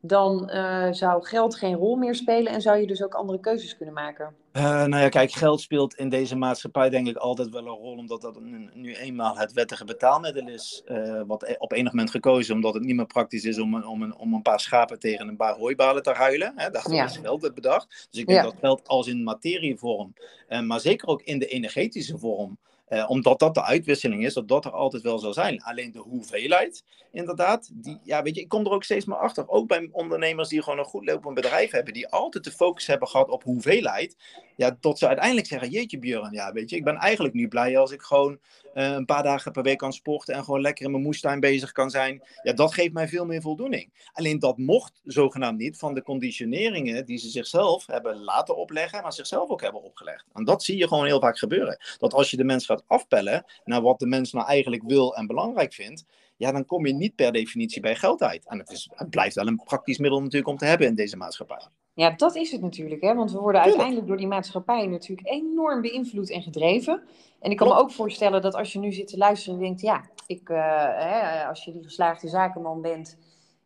dan 0.00 0.50
uh, 0.52 0.86
zou 0.90 1.24
geld 1.24 1.54
geen 1.54 1.74
rol 1.74 1.96
meer 1.96 2.14
spelen 2.14 2.52
en 2.52 2.60
zou 2.60 2.78
je 2.78 2.86
dus 2.86 3.02
ook 3.02 3.14
andere 3.14 3.40
keuzes 3.40 3.76
kunnen 3.76 3.94
maken. 3.94 4.34
Uh, 4.52 4.62
nou 4.62 4.96
ja, 5.02 5.08
kijk, 5.08 5.32
geld 5.32 5.60
speelt 5.60 5.94
in 5.94 6.08
deze 6.08 6.36
maatschappij 6.36 6.90
denk 6.90 7.08
ik 7.08 7.16
altijd 7.16 7.50
wel 7.50 7.66
een 7.66 7.74
rol, 7.74 7.96
omdat 7.96 8.20
dat 8.20 8.40
nu 8.74 8.94
eenmaal 8.94 9.38
het 9.38 9.52
wettige 9.52 9.84
betaalmiddel 9.84 10.48
is, 10.48 10.82
uh, 10.86 11.22
wat 11.26 11.42
e-, 11.42 11.54
op 11.58 11.72
enig 11.72 11.92
moment 11.92 12.10
gekozen, 12.10 12.54
omdat 12.54 12.74
het 12.74 12.82
niet 12.82 12.96
meer 12.96 13.06
praktisch 13.06 13.44
is 13.44 13.58
om 13.58 13.74
een, 13.74 13.86
om 13.86 14.02
een, 14.02 14.16
om 14.16 14.34
een 14.34 14.42
paar 14.42 14.60
schapen 14.60 14.98
tegen 14.98 15.28
een 15.28 15.36
paar 15.36 15.54
hooibalen 15.56 16.02
te 16.02 16.12
ruilen. 16.12 16.52
Hè? 16.56 16.70
Daarvoor 16.70 16.94
ja. 16.94 17.04
is 17.04 17.16
geld 17.16 17.42
het 17.42 17.54
bedacht. 17.54 18.08
Dus 18.10 18.20
ik 18.20 18.26
denk 18.26 18.38
ja. 18.38 18.44
dat 18.44 18.56
geld 18.60 18.88
als 18.88 19.06
in 19.06 19.22
materievorm, 19.22 20.14
uh, 20.48 20.60
maar 20.60 20.80
zeker 20.80 21.08
ook 21.08 21.22
in 21.22 21.38
de 21.38 21.46
energetische 21.46 22.18
vorm, 22.18 22.58
uh, 22.90 23.10
omdat 23.10 23.38
dat 23.38 23.54
de 23.54 23.62
uitwisseling 23.62 24.24
is, 24.24 24.34
dat 24.34 24.48
dat 24.48 24.64
er 24.64 24.70
altijd 24.70 25.02
wel 25.02 25.18
zal 25.18 25.32
zijn. 25.32 25.62
Alleen 25.62 25.92
de 25.92 25.98
hoeveelheid, 25.98 26.84
inderdaad, 27.12 27.70
die, 27.72 27.98
ja, 28.02 28.22
weet 28.22 28.34
je, 28.34 28.40
ik 28.40 28.48
kom 28.48 28.64
er 28.64 28.72
ook 28.72 28.84
steeds 28.84 29.04
meer 29.04 29.18
achter. 29.18 29.48
Ook 29.48 29.68
bij 29.68 29.88
ondernemers 29.92 30.48
die 30.48 30.62
gewoon 30.62 30.78
een 30.78 30.84
goed 30.84 31.06
lopend 31.06 31.34
bedrijf 31.34 31.70
hebben, 31.70 31.94
die 31.94 32.08
altijd 32.08 32.44
de 32.44 32.52
focus 32.52 32.86
hebben 32.86 33.08
gehad 33.08 33.28
op 33.28 33.42
hoeveelheid. 33.42 34.16
Ja, 34.56 34.76
tot 34.80 34.98
ze 34.98 35.06
uiteindelijk 35.06 35.46
zeggen, 35.46 35.70
jeetje 35.70 35.98
Björn, 35.98 36.32
ja, 36.32 36.52
weet 36.52 36.70
je, 36.70 36.76
ik 36.76 36.84
ben 36.84 36.96
eigenlijk 36.96 37.34
nu 37.34 37.48
blij 37.48 37.78
als 37.78 37.90
ik 37.90 38.02
gewoon 38.02 38.38
uh, 38.74 38.90
een 38.90 39.04
paar 39.04 39.22
dagen 39.22 39.52
per 39.52 39.62
week 39.62 39.78
kan 39.78 39.92
sporten 39.92 40.34
en 40.34 40.44
gewoon 40.44 40.60
lekker 40.60 40.84
in 40.84 40.90
mijn 40.90 41.02
moestuin 41.02 41.40
bezig 41.40 41.72
kan 41.72 41.90
zijn. 41.90 42.22
Ja, 42.42 42.52
dat 42.52 42.74
geeft 42.74 42.92
mij 42.92 43.08
veel 43.08 43.26
meer 43.26 43.40
voldoening. 43.40 44.08
Alleen 44.12 44.38
dat 44.38 44.58
mocht 44.58 45.00
zogenaamd 45.04 45.58
niet 45.58 45.78
van 45.78 45.94
de 45.94 46.02
conditioneringen 46.02 47.06
die 47.06 47.18
ze 47.18 47.28
zichzelf 47.28 47.86
hebben 47.86 48.16
laten 48.16 48.56
opleggen, 48.56 49.02
maar 49.02 49.12
zichzelf 49.12 49.50
ook 49.50 49.62
hebben 49.62 49.82
opgelegd. 49.82 50.26
En 50.32 50.44
dat 50.44 50.62
zie 50.62 50.76
je 50.76 50.88
gewoon 50.88 51.06
heel 51.06 51.20
vaak 51.20 51.38
gebeuren. 51.38 51.78
Dat 51.98 52.12
als 52.12 52.30
je 52.30 52.36
de 52.36 52.44
mens 52.44 52.66
gaat 52.66 52.84
afpellen 52.86 53.44
naar 53.64 53.82
wat 53.82 53.98
de 53.98 54.06
mens 54.06 54.32
nou 54.32 54.46
eigenlijk 54.46 54.82
wil 54.86 55.16
en 55.16 55.26
belangrijk 55.26 55.72
vindt, 55.72 56.04
ja, 56.36 56.52
dan 56.52 56.66
kom 56.66 56.86
je 56.86 56.92
niet 56.92 57.14
per 57.14 57.32
definitie 57.32 57.80
bij 57.80 57.96
geld 57.96 58.22
uit. 58.22 58.46
En 58.46 58.58
het, 58.58 58.86
het 58.90 59.10
blijft 59.10 59.34
wel 59.34 59.46
een 59.46 59.62
praktisch 59.64 59.98
middel 59.98 60.20
natuurlijk 60.20 60.48
om 60.48 60.56
te 60.56 60.64
hebben 60.64 60.86
in 60.86 60.94
deze 60.94 61.16
maatschappij. 61.16 61.68
Ja, 62.00 62.10
dat 62.10 62.36
is 62.36 62.50
het 62.50 62.60
natuurlijk, 62.60 63.02
hè? 63.02 63.14
want 63.14 63.32
we 63.32 63.38
worden 63.38 63.60
uiteindelijk 63.60 64.06
door 64.06 64.16
die 64.16 64.26
maatschappij 64.26 64.86
natuurlijk 64.86 65.28
enorm 65.28 65.80
beïnvloed 65.80 66.30
en 66.30 66.42
gedreven. 66.42 67.02
En 67.40 67.50
ik 67.50 67.56
kan 67.56 67.68
me 67.68 67.74
ook 67.74 67.90
voorstellen 67.90 68.42
dat 68.42 68.54
als 68.54 68.72
je 68.72 68.78
nu 68.78 68.92
zit 68.92 69.08
te 69.08 69.16
luisteren 69.16 69.58
en 69.58 69.64
denkt, 69.64 69.80
ja, 69.80 70.04
ik, 70.26 70.48
uh, 70.48 70.58
hè, 70.96 71.44
als 71.44 71.64
je 71.64 71.72
die 71.72 71.82
geslaagde 71.82 72.28
zakenman 72.28 72.80
bent, 72.80 73.18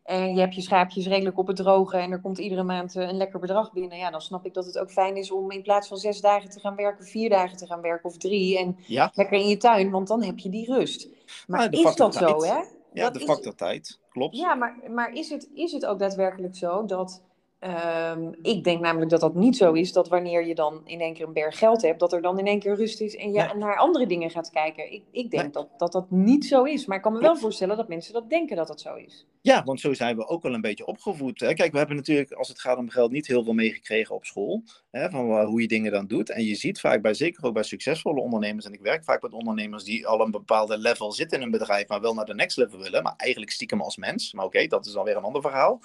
en 0.03 0.33
je 0.33 0.39
hebt 0.39 0.55
je 0.55 0.61
schaapjes 0.61 1.07
redelijk 1.07 1.37
op 1.37 1.47
het 1.47 1.55
droge 1.55 1.97
en 1.97 2.11
er 2.11 2.21
komt 2.21 2.37
iedere 2.37 2.63
maand 2.63 2.95
eh, 2.95 3.07
een 3.07 3.17
lekker 3.17 3.39
bedrag 3.39 3.73
binnen. 3.73 3.97
Ja, 3.97 4.11
dan 4.11 4.21
snap 4.21 4.45
ik 4.45 4.53
dat 4.53 4.65
het 4.65 4.77
ook 4.77 4.91
fijn 4.91 5.15
is 5.15 5.31
om 5.31 5.51
in 5.51 5.61
plaats 5.61 5.87
van 5.87 5.97
zes 5.97 6.21
dagen 6.21 6.49
te 6.49 6.59
gaan 6.59 6.75
werken, 6.75 7.05
vier 7.05 7.29
dagen 7.29 7.57
te 7.57 7.65
gaan 7.65 7.81
werken 7.81 8.09
of 8.09 8.17
drie. 8.17 8.57
En 8.57 8.77
lekker 8.87 9.31
in 9.31 9.47
je 9.47 9.57
tuin, 9.57 9.91
want 9.91 10.07
dan 10.07 10.23
heb 10.23 10.39
je 10.39 10.49
die 10.49 10.73
rust. 10.73 11.07
Maar 11.47 11.73
is 11.73 11.95
dat 11.95 12.15
zo, 12.15 12.43
hè? 12.43 12.57
Ja, 12.93 13.09
de 13.09 13.19
factor 13.19 13.55
tijd, 13.55 13.99
klopt. 14.09 14.37
Ja, 14.37 14.55
maar, 14.55 14.79
maar 14.89 15.13
is, 15.13 15.29
het, 15.29 15.49
is 15.53 15.71
het 15.71 15.85
ook 15.85 15.99
daadwerkelijk 15.99 16.55
zo 16.55 16.85
dat 16.85 17.23
Um, 17.59 18.35
ik 18.41 18.63
denk 18.63 18.81
namelijk 18.81 19.11
dat 19.11 19.19
dat 19.19 19.35
niet 19.35 19.57
zo 19.57 19.73
is, 19.73 19.91
dat 19.91 20.07
wanneer 20.07 20.45
je 20.45 20.55
dan 20.55 20.81
in 20.85 20.99
één 20.99 21.13
keer 21.13 21.27
een 21.27 21.33
berg 21.33 21.57
geld 21.57 21.81
hebt, 21.81 21.99
dat 21.99 22.13
er 22.13 22.21
dan 22.21 22.39
in 22.39 22.47
één 22.47 22.59
keer 22.59 22.75
rust 22.75 23.01
is 23.01 23.15
en 23.15 23.31
je 23.31 23.41
nee. 23.41 23.55
naar 23.55 23.77
andere 23.77 24.05
dingen 24.05 24.29
gaat 24.29 24.49
kijken. 24.49 24.93
Ik, 24.93 25.03
ik 25.11 25.31
denk 25.31 25.43
nee. 25.43 25.51
dat, 25.51 25.69
dat 25.77 25.91
dat 25.91 26.11
niet 26.11 26.45
zo 26.45 26.63
is, 26.63 26.85
maar 26.85 26.97
ik 26.97 27.03
kan 27.03 27.13
me 27.13 27.19
wel 27.19 27.35
voorstellen 27.35 27.77
dat 27.77 27.87
mensen 27.87 28.13
dat 28.13 28.29
denken 28.29 28.55
dat 28.55 28.67
dat 28.67 28.81
zo 28.81 28.95
is. 28.95 29.25
Ja, 29.41 29.63
want 29.63 29.79
zo 29.79 29.93
zijn 29.93 30.15
we 30.15 30.27
ook 30.27 30.43
wel 30.43 30.53
een 30.53 30.61
beetje 30.61 30.85
opgevoed. 30.85 31.39
Hè? 31.39 31.53
Kijk, 31.53 31.71
we 31.71 31.77
hebben 31.77 31.95
natuurlijk, 31.95 32.31
als 32.31 32.47
het 32.47 32.59
gaat 32.59 32.77
om 32.77 32.89
geld, 32.89 33.11
niet 33.11 33.27
heel 33.27 33.43
veel 33.43 33.53
meegekregen 33.53 34.15
op 34.15 34.25
school, 34.25 34.63
hè, 34.91 35.09
van 35.09 35.41
hoe 35.45 35.61
je 35.61 35.67
dingen 35.67 35.91
dan 35.91 36.07
doet. 36.07 36.29
En 36.29 36.43
je 36.43 36.55
ziet 36.55 36.79
vaak 36.79 37.01
bij, 37.01 37.13
zeker 37.13 37.43
ook 37.45 37.53
bij 37.53 37.63
succesvolle 37.63 38.21
ondernemers, 38.21 38.65
en 38.65 38.73
ik 38.73 38.81
werk 38.81 39.03
vaak 39.03 39.21
met 39.21 39.33
ondernemers 39.33 39.83
die 39.83 40.07
al 40.07 40.21
een 40.21 40.31
bepaalde 40.31 40.77
level 40.77 41.11
zitten 41.11 41.37
in 41.37 41.43
een 41.43 41.51
bedrijf, 41.51 41.87
maar 41.87 42.01
wel 42.01 42.13
naar 42.13 42.25
de 42.25 42.35
next 42.35 42.57
level 42.57 42.79
willen, 42.79 43.03
maar 43.03 43.13
eigenlijk 43.17 43.51
stiekem 43.51 43.81
als 43.81 43.97
mens. 43.97 44.33
Maar 44.33 44.45
oké, 44.45 44.55
okay, 44.55 44.67
dat 44.67 44.85
is 44.85 44.91
dan 44.91 45.03
weer 45.03 45.17
een 45.17 45.23
ander 45.23 45.41
verhaal. 45.41 45.79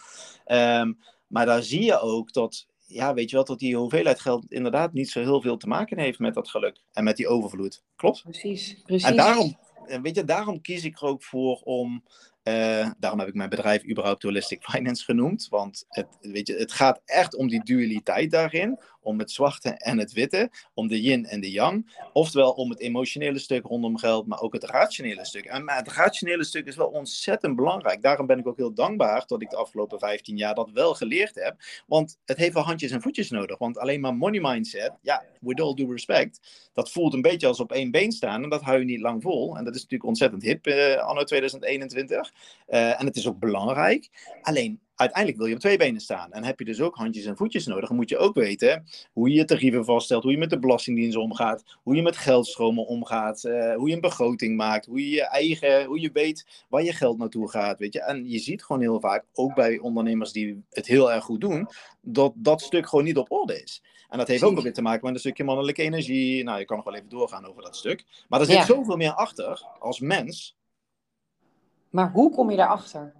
Um, 0.47 0.99
Maar 1.31 1.47
daar 1.47 1.63
zie 1.63 1.83
je 1.85 2.01
ook 2.01 2.33
dat, 2.33 2.67
ja, 2.87 3.15
weet 3.15 3.31
je 3.31 3.37
wel, 3.37 3.45
dat 3.45 3.59
die 3.59 3.77
hoeveelheid 3.77 4.21
geld 4.21 4.53
inderdaad 4.53 4.93
niet 4.93 5.11
zo 5.11 5.21
heel 5.21 5.41
veel 5.41 5.57
te 5.57 5.69
maken 5.69 5.99
heeft 5.99 6.19
met 6.19 6.35
dat 6.35 6.49
geluk 6.49 6.81
en 6.93 7.05
met 7.05 7.17
die 7.17 7.29
overvloed. 7.29 7.83
Klopt? 7.97 8.23
Precies, 8.23 8.83
precies. 8.85 9.09
En 9.09 9.17
daarom, 9.17 9.57
weet 10.03 10.15
je, 10.15 10.25
daarom 10.25 10.61
kies 10.61 10.85
ik 10.85 11.01
er 11.01 11.07
ook 11.07 11.23
voor 11.25 11.61
om 11.65 12.03
uh, 12.45 12.91
daarom 12.99 13.19
heb 13.19 13.29
ik 13.29 13.35
mijn 13.35 13.49
bedrijf 13.49 13.89
überhaupt 13.91 14.23
Holistic 14.23 14.63
Finance 14.63 15.05
genoemd. 15.05 15.47
Want 15.49 15.85
het, 15.89 16.07
weet 16.21 16.47
je, 16.47 16.55
het 16.55 16.73
gaat 16.73 17.01
echt 17.05 17.37
om 17.37 17.49
die 17.49 17.65
dualiteit 17.65 18.31
daarin 18.31 18.81
om 19.01 19.19
het 19.19 19.31
zwarte 19.31 19.69
en 19.69 19.99
het 19.99 20.13
witte, 20.13 20.51
om 20.75 20.89
de 20.89 21.01
yin 21.01 21.27
en 21.27 21.41
de 21.41 21.51
yang. 21.51 21.99
Oftewel 22.13 22.51
om 22.51 22.71
het 22.71 22.81
emotionele 22.81 23.39
stuk 23.39 23.65
rondom 23.65 23.99
geld, 23.99 24.27
maar 24.27 24.41
ook 24.41 24.53
het 24.53 24.65
rationele 24.65 25.25
stuk. 25.25 25.45
En 25.45 25.71
het 25.71 25.89
rationele 25.89 26.45
stuk 26.45 26.67
is 26.67 26.77
wel 26.77 26.87
ontzettend 26.87 27.57
belangrijk. 27.57 28.03
Daarom 28.03 28.27
ben 28.27 28.39
ik 28.39 28.47
ook 28.47 28.57
heel 28.57 28.75
dankbaar 28.75 29.25
dat 29.27 29.43
ik 29.43 29.51
de 29.51 29.57
afgelopen 29.57 29.99
15 29.99 30.37
jaar 30.37 30.55
dat 30.55 30.71
wel 30.71 30.95
geleerd 30.95 31.35
heb. 31.35 31.57
Want 31.87 32.19
het 32.25 32.37
heeft 32.37 32.55
wel 32.55 32.63
handjes 32.63 32.91
en 32.91 33.03
voetjes 33.03 33.31
nodig. 33.31 33.59
Want 33.59 33.79
alleen 33.79 34.01
maar 34.01 34.15
money 34.15 34.41
mindset, 34.41 34.93
ja, 35.03 35.25
with 35.41 35.61
all 35.61 35.75
due 35.75 35.93
respect, 35.93 36.41
dat 36.73 36.91
voelt 36.91 37.15
een 37.15 37.23
beetje 37.23 37.47
als 37.47 37.61
op 37.61 37.73
één 37.73 37.91
been 37.91 38.13
staan. 38.13 38.43
En 38.43 38.49
dat 38.49 38.63
hou 38.63 38.79
je 38.79 38.85
niet 38.85 39.01
lang 39.01 39.23
vol. 39.23 39.57
En 39.57 39.65
dat 39.65 39.75
is 39.75 39.81
natuurlijk 39.81 40.09
ontzettend 40.09 40.43
hip 40.43 40.67
uh, 40.67 40.97
anno 40.97 41.25
2021. 41.25 42.33
Uh, 42.69 43.01
en 43.01 43.07
het 43.07 43.17
is 43.17 43.29
ook 43.29 43.39
belangrijk. 43.39 44.09
Alleen 44.43 44.81
uiteindelijk 45.01 45.39
wil 45.39 45.47
je 45.47 45.55
op 45.55 45.61
twee 45.61 45.79
benen 45.79 46.01
staan. 46.01 46.33
En 46.33 46.45
heb 46.45 46.59
je 46.59 46.65
dus 46.65 46.81
ook 46.81 46.97
handjes 46.97 47.25
en 47.25 47.37
voetjes 47.37 47.67
nodig. 47.67 47.89
Dan 47.89 47.97
moet 47.97 48.09
je 48.09 48.19
ook 48.19 48.35
weten 48.35 48.85
hoe 49.13 49.29
je 49.29 49.35
je 49.35 49.45
tarieven 49.45 49.85
vaststelt, 49.85 50.23
hoe 50.23 50.33
je 50.33 50.39
met 50.39 50.51
de 50.51 50.59
belastingdienst 50.59 51.17
omgaat, 51.17 51.79
hoe 51.83 51.95
je 51.95 52.03
met 52.03 52.17
geldstromen 52.17 52.87
omgaat, 52.87 53.45
uh, 53.45 53.75
hoe 53.75 53.89
je 53.89 53.95
een 53.95 54.01
begroting 54.01 54.57
maakt, 54.57 54.87
hoe 54.87 55.01
je 55.01 55.15
je 55.15 55.29
eigen, 55.29 55.85
hoe 55.85 56.01
je 56.01 56.11
weet 56.13 56.65
waar 56.69 56.83
je 56.83 56.93
geld 56.93 57.19
naartoe 57.19 57.51
gaat. 57.51 57.79
Weet 57.79 57.93
je? 57.93 58.03
En 58.03 58.31
je 58.31 58.39
ziet 58.39 58.65
gewoon 58.65 58.83
heel 58.83 59.01
vaak, 59.01 59.25
ook 59.33 59.55
bij 59.55 59.79
ondernemers 59.79 60.33
die 60.33 60.65
het 60.71 60.87
heel 60.87 61.13
erg 61.13 61.25
goed 61.25 61.41
doen, 61.41 61.69
dat 62.01 62.33
dat 62.37 62.61
stuk 62.61 62.89
gewoon 62.89 63.05
niet 63.05 63.17
op 63.19 63.33
orde 63.33 63.63
is. 63.63 63.83
En 64.09 64.19
dat 64.19 64.29
heeft 64.29 64.43
ook 64.43 64.61
weer 64.61 64.73
te 64.73 64.83
maken 64.83 65.05
met 65.05 65.15
een 65.15 65.21
stukje 65.21 65.45
mannelijke 65.45 65.83
energie. 65.83 66.45
Nou, 66.45 66.59
je 66.59 66.65
kan 66.65 66.77
nog 66.77 66.85
wel 66.85 66.95
even 66.95 67.09
doorgaan 67.09 67.47
over 67.47 67.63
dat 67.63 67.77
stuk. 67.77 68.05
Maar 68.29 68.41
er 68.41 68.47
zit 68.47 68.65
zoveel 68.65 68.97
meer 68.97 69.13
achter 69.13 69.67
als 69.79 70.01
mens. 70.01 70.57
Maar 71.91 72.11
hoe 72.11 72.31
kom 72.31 72.51
je 72.51 72.57
daarachter? 72.57 73.20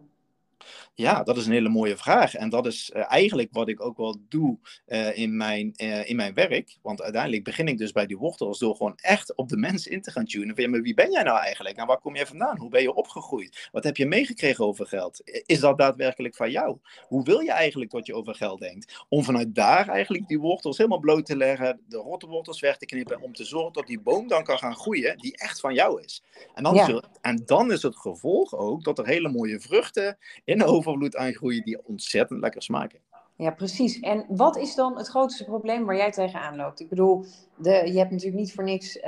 Ja, 0.95 1.23
dat 1.23 1.37
is 1.37 1.47
een 1.47 1.53
hele 1.53 1.69
mooie 1.69 1.97
vraag. 1.97 2.35
En 2.35 2.49
dat 2.49 2.67
is 2.67 2.91
uh, 2.97 3.13
eigenlijk 3.13 3.49
wat 3.53 3.69
ik 3.69 3.81
ook 3.81 3.97
wel 3.97 4.17
doe 4.29 4.59
uh, 4.87 5.19
in, 5.19 5.37
mijn, 5.37 5.73
uh, 5.77 6.09
in 6.09 6.17
mijn 6.17 6.35
werk. 6.35 6.77
Want 6.83 7.03
uiteindelijk 7.03 7.45
begin 7.45 7.69
ik 7.69 7.79
dus 7.79 7.93
bij 7.93 8.07
die 8.07 8.19
wortels 8.19 8.59
door 8.59 8.77
gewoon 8.77 8.97
echt 8.97 9.35
op 9.35 9.49
de 9.49 9.57
mens 9.57 9.87
in 9.87 10.03
te 10.03 10.11
gaan 10.11 10.25
tunen. 10.25 10.55
Van, 10.55 10.65
ja, 10.65 10.71
maar 10.71 10.83
wie 10.83 10.95
ben 10.95 11.11
jij 11.11 11.23
nou 11.23 11.39
eigenlijk? 11.39 11.77
En 11.77 11.87
waar 11.87 12.01
kom 12.01 12.17
je 12.17 12.27
vandaan? 12.27 12.59
Hoe 12.59 12.71
ben 12.71 12.83
je 12.83 12.95
opgegroeid? 12.95 13.69
Wat 13.73 13.85
heb 13.85 13.97
je 13.97 14.07
meegekregen 14.07 14.65
over 14.65 14.87
geld? 14.87 15.43
Is 15.47 15.61
dat 15.61 15.79
daadwerkelijk 15.79 16.37
van 16.37 16.51
jou? 16.51 16.79
Hoe 17.09 17.25
wil 17.25 17.41
je 17.41 17.53
eigenlijk 17.53 17.91
dat 17.91 18.07
je 18.07 18.15
over 18.15 18.35
geld 18.35 18.61
denkt? 18.61 19.05
Om 19.09 19.25
vanuit 19.25 19.55
daar 19.55 19.89
eigenlijk 19.89 20.29
die 20.29 20.41
wortels 20.41 20.77
helemaal 20.77 20.99
bloot 20.99 21.27
te 21.27 21.37
leggen, 21.37 21.81
de 21.89 21.97
rotte 21.97 22.27
wortels 22.27 22.61
weg 22.61 22.77
te 22.77 22.87
knippen, 22.87 23.21
om 23.21 23.33
te 23.33 23.45
zorgen 23.45 23.73
dat 23.73 23.87
die 23.87 24.01
boom 24.01 24.29
dan 24.29 24.45
kan 24.45 24.59
gaan 24.59 24.77
groeien 24.77 25.19
die 25.19 25.37
echt 25.37 25.61
van 25.61 25.75
jou 25.75 26.03
is. 26.03 26.23
En 26.55 26.63
dan, 26.63 26.75
ja. 26.75 27.03
en 27.21 27.43
dan 27.45 27.73
is 27.73 27.83
het 27.83 27.97
gevolg 27.97 28.55
ook 28.55 28.85
dat 28.85 28.99
er 28.99 29.07
hele 29.07 29.29
mooie 29.29 29.61
vruchten 29.61 30.19
in 30.51 30.63
over 30.63 30.77
overvloed 30.77 31.17
aangroeien 31.17 31.65
die 31.65 31.87
ontzettend 31.87 32.41
lekker 32.41 32.63
smaken. 32.63 33.01
Ja, 33.37 33.51
precies. 33.51 34.01
En 34.01 34.25
wat 34.29 34.57
is 34.57 34.75
dan 34.75 34.97
het 34.97 35.09
grootste 35.09 35.45
probleem 35.45 35.85
waar 35.85 35.97
jij 35.97 36.11
tegenaan 36.11 36.57
loopt? 36.57 36.81
Ik 36.81 36.89
bedoel, 36.89 37.25
de, 37.57 37.71
je 37.71 37.99
hebt 37.99 38.11
natuurlijk 38.11 38.39
niet 38.39 38.53
voor 38.55 38.65
niks 38.65 38.97
uh, 38.97 39.03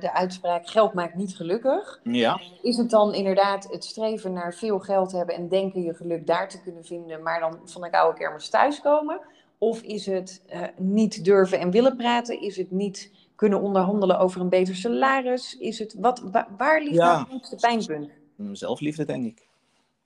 de 0.00 0.12
uitspraak 0.12 0.68
geld 0.68 0.94
maakt 0.94 1.14
niet 1.14 1.36
gelukkig. 1.36 2.00
Ja. 2.02 2.40
Is 2.62 2.76
het 2.76 2.90
dan 2.90 3.14
inderdaad 3.14 3.68
het 3.70 3.84
streven 3.84 4.32
naar 4.32 4.54
veel 4.54 4.78
geld 4.78 5.12
hebben 5.12 5.34
en 5.34 5.48
denken 5.48 5.82
je 5.82 5.94
geluk 5.94 6.26
daar 6.26 6.48
te 6.48 6.62
kunnen 6.62 6.84
vinden, 6.84 7.22
maar 7.22 7.40
dan 7.40 7.58
van 7.64 7.82
de 7.82 7.90
koude 7.90 8.18
kermis 8.18 8.48
thuiskomen? 8.48 9.20
Of 9.58 9.80
is 9.80 10.06
het 10.06 10.42
uh, 10.54 10.62
niet 10.76 11.24
durven 11.24 11.58
en 11.58 11.70
willen 11.70 11.96
praten? 11.96 12.40
Is 12.40 12.56
het 12.56 12.70
niet 12.70 13.12
kunnen 13.34 13.60
onderhandelen 13.60 14.18
over 14.18 14.40
een 14.40 14.48
beter 14.48 14.76
salaris? 14.76 15.56
Is 15.58 15.78
het, 15.78 15.94
wat, 15.98 16.20
wa, 16.32 16.48
waar 16.56 16.80
ligt 16.80 16.94
ja. 16.94 17.06
nou 17.06 17.18
het 17.18 17.28
grootste 17.28 17.56
pijnpunt? 17.56 18.10
Zelfliefde, 18.52 19.04
denk 19.04 19.24
ik. 19.24 19.50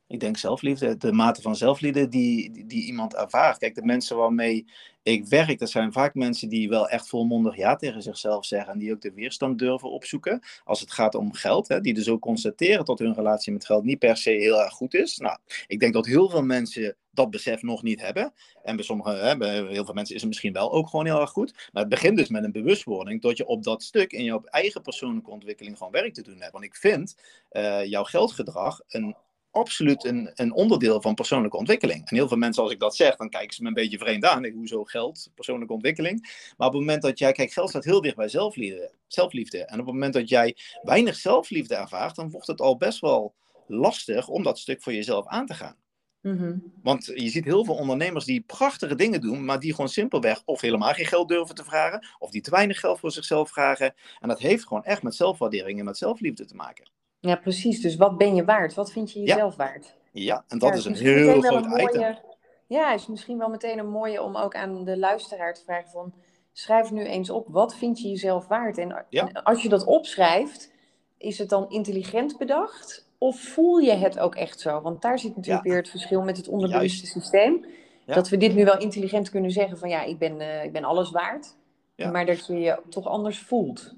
Ik 0.08 0.20
denk 0.20 0.36
zelfliefde, 0.36 0.96
de 0.96 1.12
mate 1.12 1.42
van 1.42 1.56
zelfliefde 1.56 2.08
die, 2.08 2.66
die, 2.66 2.84
iemand 2.84 3.14
ervaart. 3.14 3.58
Kijk, 3.58 3.74
de 3.74 3.84
mensen 3.84 4.16
waarmee 4.16 4.66
ik 5.02 5.26
werk, 5.26 5.58
dat 5.58 5.70
zijn 5.70 5.92
vaak 5.92 6.14
mensen 6.14 6.48
die 6.48 6.68
wel 6.68 6.88
echt 6.88 7.08
volmondig 7.08 7.56
ja 7.56 7.76
tegen 7.76 8.02
zichzelf 8.02 8.44
zeggen. 8.44 8.72
En 8.72 8.78
die 8.78 8.92
ook 8.92 9.00
de 9.00 9.12
weerstand 9.12 9.58
durven 9.58 9.90
opzoeken 9.90 10.40
als 10.64 10.80
het 10.80 10.92
gaat 10.92 11.14
om 11.14 11.32
geld. 11.32 11.68
Hè, 11.68 11.80
die 11.80 11.94
dus 11.94 12.08
ook 12.08 12.20
constateren 12.20 12.84
dat 12.84 12.98
hun 12.98 13.14
relatie 13.14 13.52
met 13.52 13.66
geld 13.66 13.84
niet 13.84 13.98
per 13.98 14.16
se 14.16 14.30
heel 14.30 14.62
erg 14.62 14.72
goed 14.72 14.94
is. 14.94 15.18
Nou, 15.18 15.38
ik 15.66 15.80
denk 15.80 15.92
dat 15.92 16.06
heel 16.06 16.30
veel 16.30 16.42
mensen 16.42 16.96
dat 17.10 17.30
besef 17.30 17.62
nog 17.62 17.82
niet 17.82 18.00
hebben. 18.00 18.32
En 18.62 18.76
bij 18.76 18.84
sommige, 18.84 19.10
hè, 19.10 19.36
bij 19.36 19.54
heel 19.54 19.84
veel 19.84 19.94
mensen 19.94 20.14
is 20.14 20.20
het 20.20 20.30
misschien 20.30 20.52
wel 20.52 20.72
ook 20.72 20.88
gewoon 20.88 21.06
heel 21.06 21.20
erg 21.20 21.30
goed. 21.30 21.52
Maar 21.72 21.82
het 21.82 21.90
begint 21.90 22.16
dus 22.16 22.28
met 22.28 22.44
een 22.44 22.52
bewustwording 22.52 23.22
dat 23.22 23.36
je 23.36 23.46
op 23.46 23.62
dat 23.62 23.82
stuk 23.82 24.12
in 24.12 24.24
jouw 24.24 24.42
eigen 24.44 24.82
persoonlijke 24.82 25.30
ontwikkeling 25.30 25.76
gewoon 25.76 25.92
werk 25.92 26.14
te 26.14 26.22
doen 26.22 26.40
hebt. 26.40 26.52
Want 26.52 26.64
ik 26.64 26.76
vind 26.76 27.16
uh, 27.52 27.84
jouw 27.84 28.04
geldgedrag 28.04 28.80
een 28.88 29.16
absoluut 29.56 30.04
een, 30.04 30.30
een 30.34 30.52
onderdeel 30.52 31.00
van 31.00 31.14
persoonlijke 31.14 31.56
ontwikkeling. 31.56 32.08
En 32.08 32.16
heel 32.16 32.28
veel 32.28 32.36
mensen, 32.36 32.62
als 32.62 32.72
ik 32.72 32.80
dat 32.80 32.96
zeg, 32.96 33.16
dan 33.16 33.28
kijken 33.28 33.54
ze 33.54 33.62
me 33.62 33.68
een 33.68 33.74
beetje 33.74 33.98
vreemd 33.98 34.24
aan. 34.24 34.44
Ik, 34.44 34.52
hoezo 34.52 34.84
geld, 34.84 35.30
persoonlijke 35.34 35.72
ontwikkeling? 35.72 36.20
Maar 36.56 36.66
op 36.66 36.72
het 36.72 36.82
moment 36.82 37.02
dat 37.02 37.18
jij, 37.18 37.32
kijk, 37.32 37.52
geld 37.52 37.68
staat 37.68 37.84
heel 37.84 38.00
dicht 38.00 38.16
bij 38.16 38.28
zelfliefde. 38.28 38.92
zelfliefde. 39.06 39.64
En 39.64 39.80
op 39.80 39.86
het 39.86 39.94
moment 39.94 40.12
dat 40.12 40.28
jij 40.28 40.56
weinig 40.82 41.14
zelfliefde 41.14 41.74
ervaart, 41.74 42.16
dan 42.16 42.30
wordt 42.30 42.46
het 42.46 42.60
al 42.60 42.76
best 42.76 43.00
wel 43.00 43.34
lastig 43.66 44.28
om 44.28 44.42
dat 44.42 44.58
stuk 44.58 44.82
voor 44.82 44.92
jezelf 44.92 45.26
aan 45.26 45.46
te 45.46 45.54
gaan. 45.54 45.76
Mm-hmm. 46.20 46.72
Want 46.82 47.04
je 47.14 47.28
ziet 47.28 47.44
heel 47.44 47.64
veel 47.64 47.74
ondernemers 47.74 48.24
die 48.24 48.40
prachtige 48.40 48.94
dingen 48.94 49.20
doen, 49.20 49.44
maar 49.44 49.60
die 49.60 49.70
gewoon 49.70 49.88
simpelweg 49.88 50.42
of 50.44 50.60
helemaal 50.60 50.92
geen 50.92 51.06
geld 51.06 51.28
durven 51.28 51.54
te 51.54 51.64
vragen, 51.64 52.06
of 52.18 52.30
die 52.30 52.40
te 52.40 52.50
weinig 52.50 52.80
geld 52.80 52.98
voor 52.98 53.10
zichzelf 53.10 53.50
vragen. 53.50 53.94
En 54.20 54.28
dat 54.28 54.38
heeft 54.38 54.66
gewoon 54.66 54.84
echt 54.84 55.02
met 55.02 55.14
zelfwaardering 55.14 55.78
en 55.78 55.84
met 55.84 55.98
zelfliefde 55.98 56.44
te 56.44 56.54
maken. 56.54 56.90
Ja, 57.20 57.36
precies. 57.36 57.80
Dus 57.80 57.96
wat 57.96 58.18
ben 58.18 58.34
je 58.34 58.44
waard? 58.44 58.74
Wat 58.74 58.92
vind 58.92 59.12
je 59.12 59.20
jezelf 59.20 59.56
ja. 59.56 59.64
waard? 59.64 59.94
Ja, 60.12 60.44
en 60.48 60.58
dat 60.58 60.68
ja, 60.68 60.74
is 60.74 60.84
een 60.84 60.94
heel 60.94 61.40
groot 61.40 61.64
een 61.64 61.70
mooie, 61.70 61.82
item. 61.82 62.18
Ja, 62.66 62.92
is 62.94 63.06
misschien 63.06 63.38
wel 63.38 63.48
meteen 63.48 63.78
een 63.78 63.90
mooie 63.90 64.22
om 64.22 64.36
ook 64.36 64.54
aan 64.54 64.84
de 64.84 64.98
luisteraar 64.98 65.54
te 65.54 65.62
vragen 65.64 65.90
van... 65.90 66.14
Schrijf 66.52 66.90
nu 66.90 67.04
eens 67.04 67.30
op, 67.30 67.46
wat 67.48 67.74
vind 67.74 68.00
je 68.00 68.08
jezelf 68.08 68.46
waard? 68.46 68.78
En, 68.78 69.04
ja. 69.08 69.28
en 69.28 69.42
als 69.42 69.62
je 69.62 69.68
dat 69.68 69.84
opschrijft, 69.84 70.72
is 71.18 71.38
het 71.38 71.48
dan 71.48 71.70
intelligent 71.70 72.38
bedacht? 72.38 73.08
Of 73.18 73.40
voel 73.40 73.78
je 73.78 73.92
het 73.92 74.18
ook 74.18 74.34
echt 74.34 74.60
zo? 74.60 74.80
Want 74.80 75.02
daar 75.02 75.18
zit 75.18 75.36
natuurlijk 75.36 75.64
weer 75.64 75.76
het 75.76 75.88
verschil 75.88 76.22
met 76.22 76.36
het 76.36 76.48
onderbewuste 76.48 77.06
systeem. 77.06 77.64
Dat 78.06 78.28
we 78.28 78.36
dit 78.36 78.54
nu 78.54 78.64
wel 78.64 78.78
intelligent 78.78 79.30
kunnen 79.30 79.50
zeggen 79.50 79.78
van 79.78 79.88
ja, 79.88 80.02
ik 80.02 80.18
ben, 80.18 80.40
uh, 80.40 80.64
ik 80.64 80.72
ben 80.72 80.84
alles 80.84 81.10
waard. 81.10 81.56
Maar 81.96 82.26
dat 82.26 82.46
je 82.46 82.58
je 82.58 82.82
toch 82.88 83.06
anders 83.06 83.38
voelt. 83.38 83.94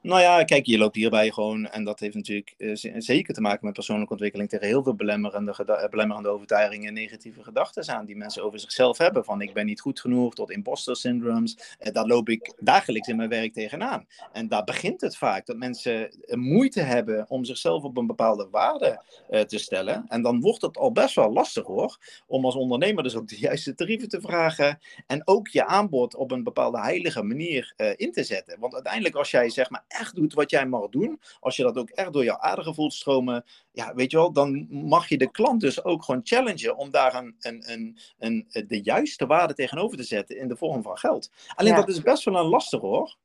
Nou 0.00 0.20
ja, 0.20 0.44
kijk, 0.44 0.66
je 0.66 0.78
loopt 0.78 0.96
hierbij 0.96 1.30
gewoon, 1.30 1.66
en 1.66 1.84
dat 1.84 2.00
heeft 2.00 2.14
natuurlijk 2.14 2.54
uh, 2.58 2.76
zeker 2.98 3.34
te 3.34 3.40
maken 3.40 3.64
met 3.64 3.74
persoonlijke 3.74 4.12
ontwikkeling, 4.12 4.48
tegen 4.48 4.66
heel 4.66 4.82
veel 4.82 4.94
belemmerende, 4.94 5.88
belemmerende 5.90 6.28
overtuigingen 6.28 6.88
en 6.88 6.94
negatieve 6.94 7.42
gedachten 7.42 7.94
aan 7.94 8.04
die 8.04 8.16
mensen 8.16 8.44
over 8.44 8.60
zichzelf 8.60 8.98
hebben. 8.98 9.24
Van 9.24 9.40
ik 9.40 9.54
ben 9.54 9.66
niet 9.66 9.80
goed 9.80 10.00
genoeg 10.00 10.34
tot 10.34 10.50
imposter 10.50 10.96
syndromes. 10.96 11.76
Uh, 11.80 11.92
daar 11.92 12.06
loop 12.06 12.28
ik 12.28 12.52
dagelijks 12.58 13.08
in 13.08 13.16
mijn 13.16 13.28
werk 13.28 13.52
tegenaan. 13.52 14.06
En 14.32 14.48
daar 14.48 14.64
begint 14.64 15.00
het 15.00 15.16
vaak, 15.16 15.46
dat 15.46 15.56
mensen 15.56 16.10
moeite 16.26 16.80
hebben 16.80 17.24
om 17.28 17.44
zichzelf 17.44 17.82
op 17.82 17.96
een 17.96 18.06
bepaalde 18.06 18.48
waarde 18.50 19.02
te 19.46 19.58
stellen. 19.58 20.04
En 20.08 20.22
dan 20.22 20.40
wordt 20.40 20.62
het 20.62 20.78
al 20.78 20.92
best 20.92 21.14
wel 21.14 21.32
lastig 21.32 21.66
hoor, 21.66 21.98
om 22.26 22.44
als 22.44 22.54
ondernemer 22.54 23.02
dus 23.02 23.16
ook 23.16 23.28
de 23.28 23.38
juiste 23.38 23.74
tarieven 23.74 24.08
te 24.08 24.20
vragen. 24.20 24.78
En 25.06 25.22
ook 25.24 25.48
je 25.48 25.66
aanbod 25.66 26.14
op 26.14 26.30
een 26.30 26.42
bepaalde 26.42 26.80
heilige 26.80 27.22
manier 27.22 27.74
in 27.96 28.12
te 28.12 28.24
zetten. 28.24 28.60
Want 28.60 28.74
uiteindelijk 28.74 29.14
als 29.14 29.30
jij 29.30 29.50
zegt, 29.50 29.69
maar 29.70 29.84
echt 29.88 30.14
doet 30.14 30.34
wat 30.34 30.50
jij 30.50 30.66
mag 30.66 30.88
doen, 30.88 31.20
als 31.40 31.56
je 31.56 31.62
dat 31.62 31.76
ook 31.76 31.90
echt 31.90 32.12
door 32.12 32.24
jouw 32.24 32.38
aderen 32.38 32.74
voelt 32.74 32.92
stromen, 32.92 33.44
ja, 33.72 33.94
weet 33.94 34.10
je 34.10 34.16
wel, 34.16 34.32
dan 34.32 34.66
mag 34.70 35.08
je 35.08 35.18
de 35.18 35.30
klant 35.30 35.60
dus 35.60 35.84
ook 35.84 36.04
gewoon 36.04 36.20
challengen 36.24 36.76
om 36.76 36.90
daar 36.90 37.14
een, 37.14 37.36
een, 37.38 37.70
een, 37.70 37.98
een, 38.18 38.66
de 38.66 38.82
juiste 38.82 39.26
waarde 39.26 39.54
tegenover 39.54 39.96
te 39.96 40.02
zetten 40.02 40.38
in 40.38 40.48
de 40.48 40.56
vorm 40.56 40.82
van 40.82 40.98
geld. 40.98 41.30
Alleen 41.54 41.74
dat 41.74 41.88
is 41.88 42.02
best 42.02 42.24
wel 42.24 42.36
een 42.36 42.46
lastig 42.46 42.80
hoor. 42.80 43.16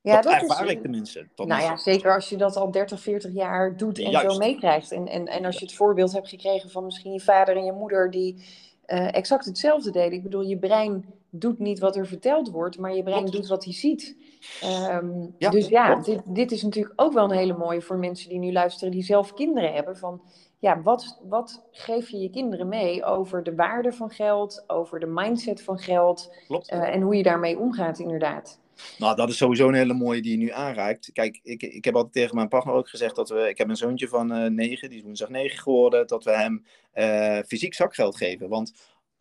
Ja, 0.00 0.14
dat, 0.14 0.32
dat 0.32 0.42
ervaar 0.42 0.64
is, 0.64 0.70
ik 0.70 0.80
tenminste. 0.82 1.28
nou 1.36 1.62
ja, 1.62 1.76
zeker 1.76 2.14
als 2.14 2.28
je 2.28 2.36
dat 2.36 2.56
al 2.56 2.70
30, 2.70 3.00
40 3.00 3.32
jaar 3.32 3.76
doet 3.76 3.98
en 3.98 4.10
Juist. 4.10 4.32
zo 4.32 4.38
meekrijgt. 4.38 4.92
En, 4.92 5.06
en, 5.06 5.26
en 5.26 5.44
als 5.44 5.58
je 5.58 5.64
het 5.64 5.74
voorbeeld 5.74 6.12
hebt 6.12 6.28
gekregen 6.28 6.70
van 6.70 6.84
misschien 6.84 7.12
je 7.12 7.20
vader 7.20 7.56
en 7.56 7.64
je 7.64 7.72
moeder 7.72 8.10
die 8.10 8.44
uh, 8.86 9.14
exact 9.14 9.44
hetzelfde 9.44 9.90
deden. 9.90 10.12
Ik 10.12 10.22
bedoel, 10.22 10.42
je 10.42 10.58
brein 10.58 11.04
doet 11.30 11.58
niet 11.58 11.78
wat 11.78 11.96
er 11.96 12.06
verteld 12.06 12.50
wordt, 12.50 12.78
maar 12.78 12.94
je 12.94 13.02
brein 13.02 13.26
doet 13.26 13.46
wat 13.46 13.64
hij 13.64 13.72
ziet. 13.72 14.16
Um, 14.64 15.34
ja, 15.38 15.50
dus 15.50 15.68
ja, 15.68 15.94
dit, 15.94 16.20
dit, 16.24 16.52
is 16.52 16.62
natuurlijk 16.62 17.00
ook 17.00 17.12
wel 17.12 17.24
een 17.24 17.36
hele 17.36 17.56
mooie 17.56 17.82
voor 17.82 17.98
mensen 17.98 18.28
die 18.28 18.38
nu 18.38 18.52
luisteren, 18.52 18.92
die 18.92 19.02
zelf 19.02 19.34
kinderen 19.34 19.72
hebben. 19.72 19.96
Van 19.96 20.22
ja, 20.58 20.82
wat, 20.82 21.20
wat 21.28 21.64
geef 21.70 22.08
je 22.08 22.18
je 22.18 22.30
kinderen 22.30 22.68
mee 22.68 23.04
over 23.04 23.42
de 23.42 23.54
waarde 23.54 23.92
van 23.92 24.10
geld, 24.10 24.64
over 24.66 25.00
de 25.00 25.06
mindset 25.06 25.62
van 25.62 25.78
geld 25.78 26.34
uh, 26.48 26.94
en 26.94 27.00
hoe 27.00 27.16
je 27.16 27.22
daarmee 27.22 27.58
omgaat, 27.58 27.98
inderdaad. 27.98 28.62
Nou, 28.98 29.16
dat 29.16 29.28
is 29.28 29.36
sowieso 29.36 29.68
een 29.68 29.74
hele 29.74 29.94
mooie 29.94 30.22
die 30.22 30.30
je 30.30 30.36
nu 30.36 30.50
aanraakt. 30.50 31.12
Kijk, 31.12 31.40
ik, 31.42 31.62
ik 31.62 31.84
heb 31.84 31.94
altijd 31.94 32.12
tegen 32.12 32.34
mijn 32.34 32.48
partner 32.48 32.74
ook 32.74 32.88
gezegd 32.88 33.16
dat 33.16 33.28
we. 33.28 33.48
Ik 33.48 33.58
heb 33.58 33.68
een 33.68 33.76
zoontje 33.76 34.08
van 34.08 34.32
uh, 34.32 34.50
negen, 34.50 34.88
die 34.88 34.98
is 34.98 35.04
woensdag 35.04 35.28
negen 35.28 35.58
geworden. 35.58 36.06
Dat 36.06 36.24
we 36.24 36.30
hem 36.30 36.64
uh, 36.94 37.38
fysiek 37.46 37.74
zakgeld 37.74 38.16
geven. 38.16 38.48
Want 38.48 38.72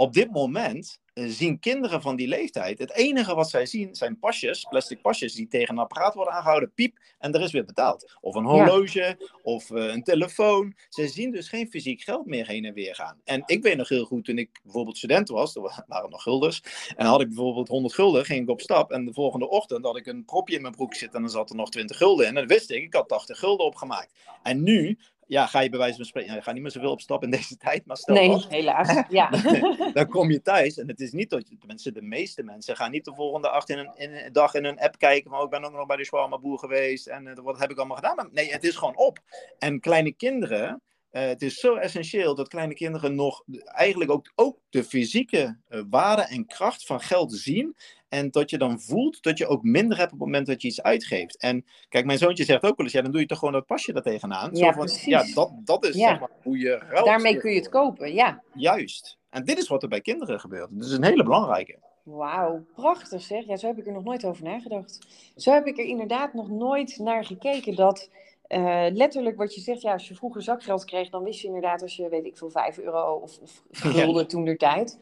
op 0.04 0.14
dit 0.14 0.32
moment 0.32 1.02
eh, 1.14 1.26
zien 1.28 1.60
kinderen 1.60 2.02
van 2.02 2.16
die 2.16 2.28
leeftijd, 2.28 2.80
het 2.80 2.94
enige 2.94 3.36
wat 3.36 3.50
zij 3.50 3.66
zien 3.66 3.96
zijn 3.96 4.20
pasjes, 4.20 4.66
plastic 4.70 5.02
pasjes, 5.02 5.34
die 5.34 5.48
tegen 5.48 5.76
een 5.76 5.82
apparaat 5.82 6.14
worden 6.14 6.34
aangehouden, 6.34 6.74
piep, 6.74 6.98
en 7.20 7.34
er 7.34 7.42
is 7.42 7.52
weer 7.52 7.66
betaald. 7.66 8.18
Of 8.22 8.36
een 8.36 8.46
horloge, 8.46 9.18
of 9.44 9.70
uh, 9.70 9.94
een 9.94 10.04
telefoon. 10.04 10.76
Ze 10.90 11.08
zien 11.08 11.32
dus 11.32 11.50
geen 11.50 11.70
fysiek 11.70 12.02
geld 12.02 12.26
meer 12.26 12.48
heen 12.48 12.66
en 12.66 12.74
weer 12.74 12.96
gaan. 12.96 13.22
En 13.24 13.44
ik 13.46 13.64
weet 13.64 13.78
nog 13.78 13.90
heel 13.90 14.06
goed, 14.06 14.26
toen 14.26 14.38
ik 14.38 14.60
bijvoorbeeld 14.64 14.98
student 14.98 15.30
was, 15.30 15.56
er 15.56 15.84
waren 15.88 16.10
nog 16.10 16.24
gulders, 16.24 16.64
en 16.96 17.06
had 17.06 17.22
ik 17.22 17.28
bijvoorbeeld 17.28 17.68
100 17.68 17.94
gulden, 17.94 18.26
ging 18.26 18.42
ik 18.42 18.50
op 18.50 18.62
stap, 18.62 18.92
en 18.92 19.06
de 19.06 19.14
volgende 19.14 19.50
ochtend 19.50 19.86
had 19.86 19.98
ik 19.98 20.06
een 20.06 20.26
propje 20.26 20.56
in 20.56 20.62
mijn 20.62 20.76
broek 20.76 20.94
zitten, 20.94 21.18
en 21.18 21.22
dan 21.22 21.32
zat 21.32 21.50
er 21.50 21.56
nog 21.56 21.70
20 21.70 21.98
gulden 21.98 22.26
in, 22.26 22.30
en 22.30 22.36
dan 22.36 22.58
wist 22.58 22.72
ik, 22.72 22.84
ik 22.84 22.94
had 22.94 23.08
80 23.08 23.40
gulden 23.40 23.66
opgemaakt. 23.66 24.14
En 24.44 24.64
nu 24.64 24.98
ja, 25.28 25.46
ga 25.46 25.60
je 25.60 25.70
bij 25.70 25.80
wijze 25.80 25.96
van 25.96 26.06
spreken, 26.06 26.34
ja, 26.34 26.42
ga 26.42 26.52
niet 26.52 26.62
meer 26.62 26.72
zoveel 26.72 26.92
op 26.92 27.02
stap 27.02 27.24
in 27.24 27.30
deze 27.30 27.58
tijd, 27.68 27.86
maar 27.86 27.98
stel 27.98 28.16
Nee, 28.16 28.32
vast, 28.32 28.50
helaas. 28.50 29.04
Ja. 29.10 29.30
dan 29.94 30.08
kom 30.08 30.32
je 30.32 30.42
thuis 30.42 30.78
en 30.78 30.88
het 30.88 31.00
is 31.00 31.12
niet 31.12 31.30
dat, 31.30 31.44
tenminste 31.60 31.92
de 31.92 32.02
meeste 32.02 32.44
mensen 32.44 32.76
gaan 32.76 32.92
niet 32.92 33.06
de 33.06 33.14
volgende 33.14 33.48
dag 33.48 33.68
in 33.68 33.78
een, 33.78 33.92
in 33.96 34.12
een 34.12 34.34
dag 34.34 34.54
in 34.54 34.66
een 34.66 34.80
app 34.80 34.98
kijken, 34.98 35.32
maar 35.32 35.44
ik 35.44 35.50
ben 35.50 35.64
ook 35.64 35.72
nog 35.72 35.86
bij 35.86 35.98
de 35.98 36.06
shawarma 36.06 36.40
geweest 36.42 37.08
en 37.08 37.26
uh, 37.28 37.34
wat 37.36 37.60
heb 37.60 37.72
ik 37.72 37.78
allemaal 37.78 37.96
gedaan. 37.96 38.16
Maar 38.16 38.28
nee, 38.32 38.52
het 38.52 38.64
is 38.64 38.76
gewoon 38.76 38.98
op. 38.98 39.20
En 39.60 39.80
kleine 39.80 40.12
kinderen, 40.12 40.82
uh, 41.12 41.22
het 41.22 41.42
is 41.42 41.60
zo 41.60 41.76
essentieel 41.76 42.36
dat 42.36 42.48
kleine 42.48 42.74
kinderen 42.74 43.16
nog 43.16 43.44
eigenlijk 43.64 44.12
ook, 44.12 44.32
ook 44.36 44.60
de 44.70 44.84
fysieke 44.84 45.58
uh, 45.70 45.82
waarde 45.90 46.22
en 46.22 46.46
kracht 46.46 46.86
van 46.86 47.02
geld 47.02 47.34
zien. 47.34 47.76
En 48.14 48.32
dat 48.32 48.50
je 48.50 48.58
dan 48.58 48.80
voelt 48.80 49.24
dat 49.24 49.38
je 49.38 49.48
ook 49.48 49.64
minder 49.64 49.98
hebt 49.98 50.12
op 50.12 50.20
het 50.20 50.28
moment 50.28 50.48
dat 50.48 50.62
je 50.62 50.68
iets 50.68 50.82
uitgeeft. 50.82 51.38
En 51.38 51.66
kijk, 51.90 52.06
mijn 52.06 52.18
zoontje 52.18 52.44
zegt 52.44 52.64
ook 52.64 52.78
wel 52.78 52.86
eens, 52.86 52.96
ja, 52.96 53.02
dan 53.02 53.12
doe 53.12 53.22
je 53.22 53.28
toch 53.28 53.38
gewoon 53.38 53.54
dat 53.54 53.66
pasje 53.66 53.94
er 53.94 54.02
tegenaan. 54.02 54.56
Ja, 54.56 54.74
van, 54.74 54.90
ja 55.06 55.24
dat, 55.34 55.52
dat 55.64 55.86
is 55.86 55.96
Ja. 55.96 56.10
zeg 56.10 56.20
maar, 56.20 56.30
hoe 56.44 56.58
je 56.58 56.78
ruilt. 56.78 57.06
Daarmee 57.06 57.38
kun 57.38 57.52
je 57.52 57.58
het 57.58 57.70
kopen, 57.70 58.14
ja. 58.14 58.44
Juist. 58.54 59.18
En 59.30 59.46
dit 59.46 59.58
is 59.58 59.68
wat 59.68 59.84
er 59.84 59.90
bij 59.90 60.02
kinderen 60.02 60.40
gebeurt. 60.40 60.68
Dat 60.72 60.86
is 60.88 60.92
een 60.92 61.04
hele 61.04 61.24
belangrijke. 61.24 61.80
Wauw, 62.04 62.66
prachtig 62.76 63.22
zeg. 63.22 63.46
Ja, 63.46 63.56
zo 63.56 63.68
heb 63.68 63.78
ik 63.78 63.88
er 63.88 63.94
nog 63.94 64.04
nooit 64.04 64.26
over 64.26 64.44
nagedacht. 64.44 65.00
Zo 65.36 65.52
heb 65.52 65.68
ik 65.68 65.78
er 65.78 65.86
inderdaad 65.86 66.34
nog 66.34 66.50
nooit 66.50 66.98
naar 66.98 67.26
gekeken 67.26 67.76
dat 67.76 68.10
eh, 68.48 68.86
letterlijk 68.92 69.38
wat 69.38 69.56
je 69.56 69.62
zegt, 69.62 69.82
ja, 69.82 69.94
als 69.94 70.08
je 70.08 70.16
vroeger 70.16 70.42
zakgeld 70.42 70.86
kreeg, 70.86 71.10
dan 71.10 71.24
wist 71.24 71.40
je 71.40 71.48
inderdaad 71.48 71.82
als 71.82 71.96
je, 71.96 72.10
weet 72.10 72.26
ik 72.26 72.38
veel, 72.38 72.50
5 72.50 72.78
euro 72.78 73.14
of, 73.14 73.40
of 73.40 73.64
gulden 73.72 74.28
toen 74.28 74.46
der 74.46 74.58
tijd. 74.58 75.00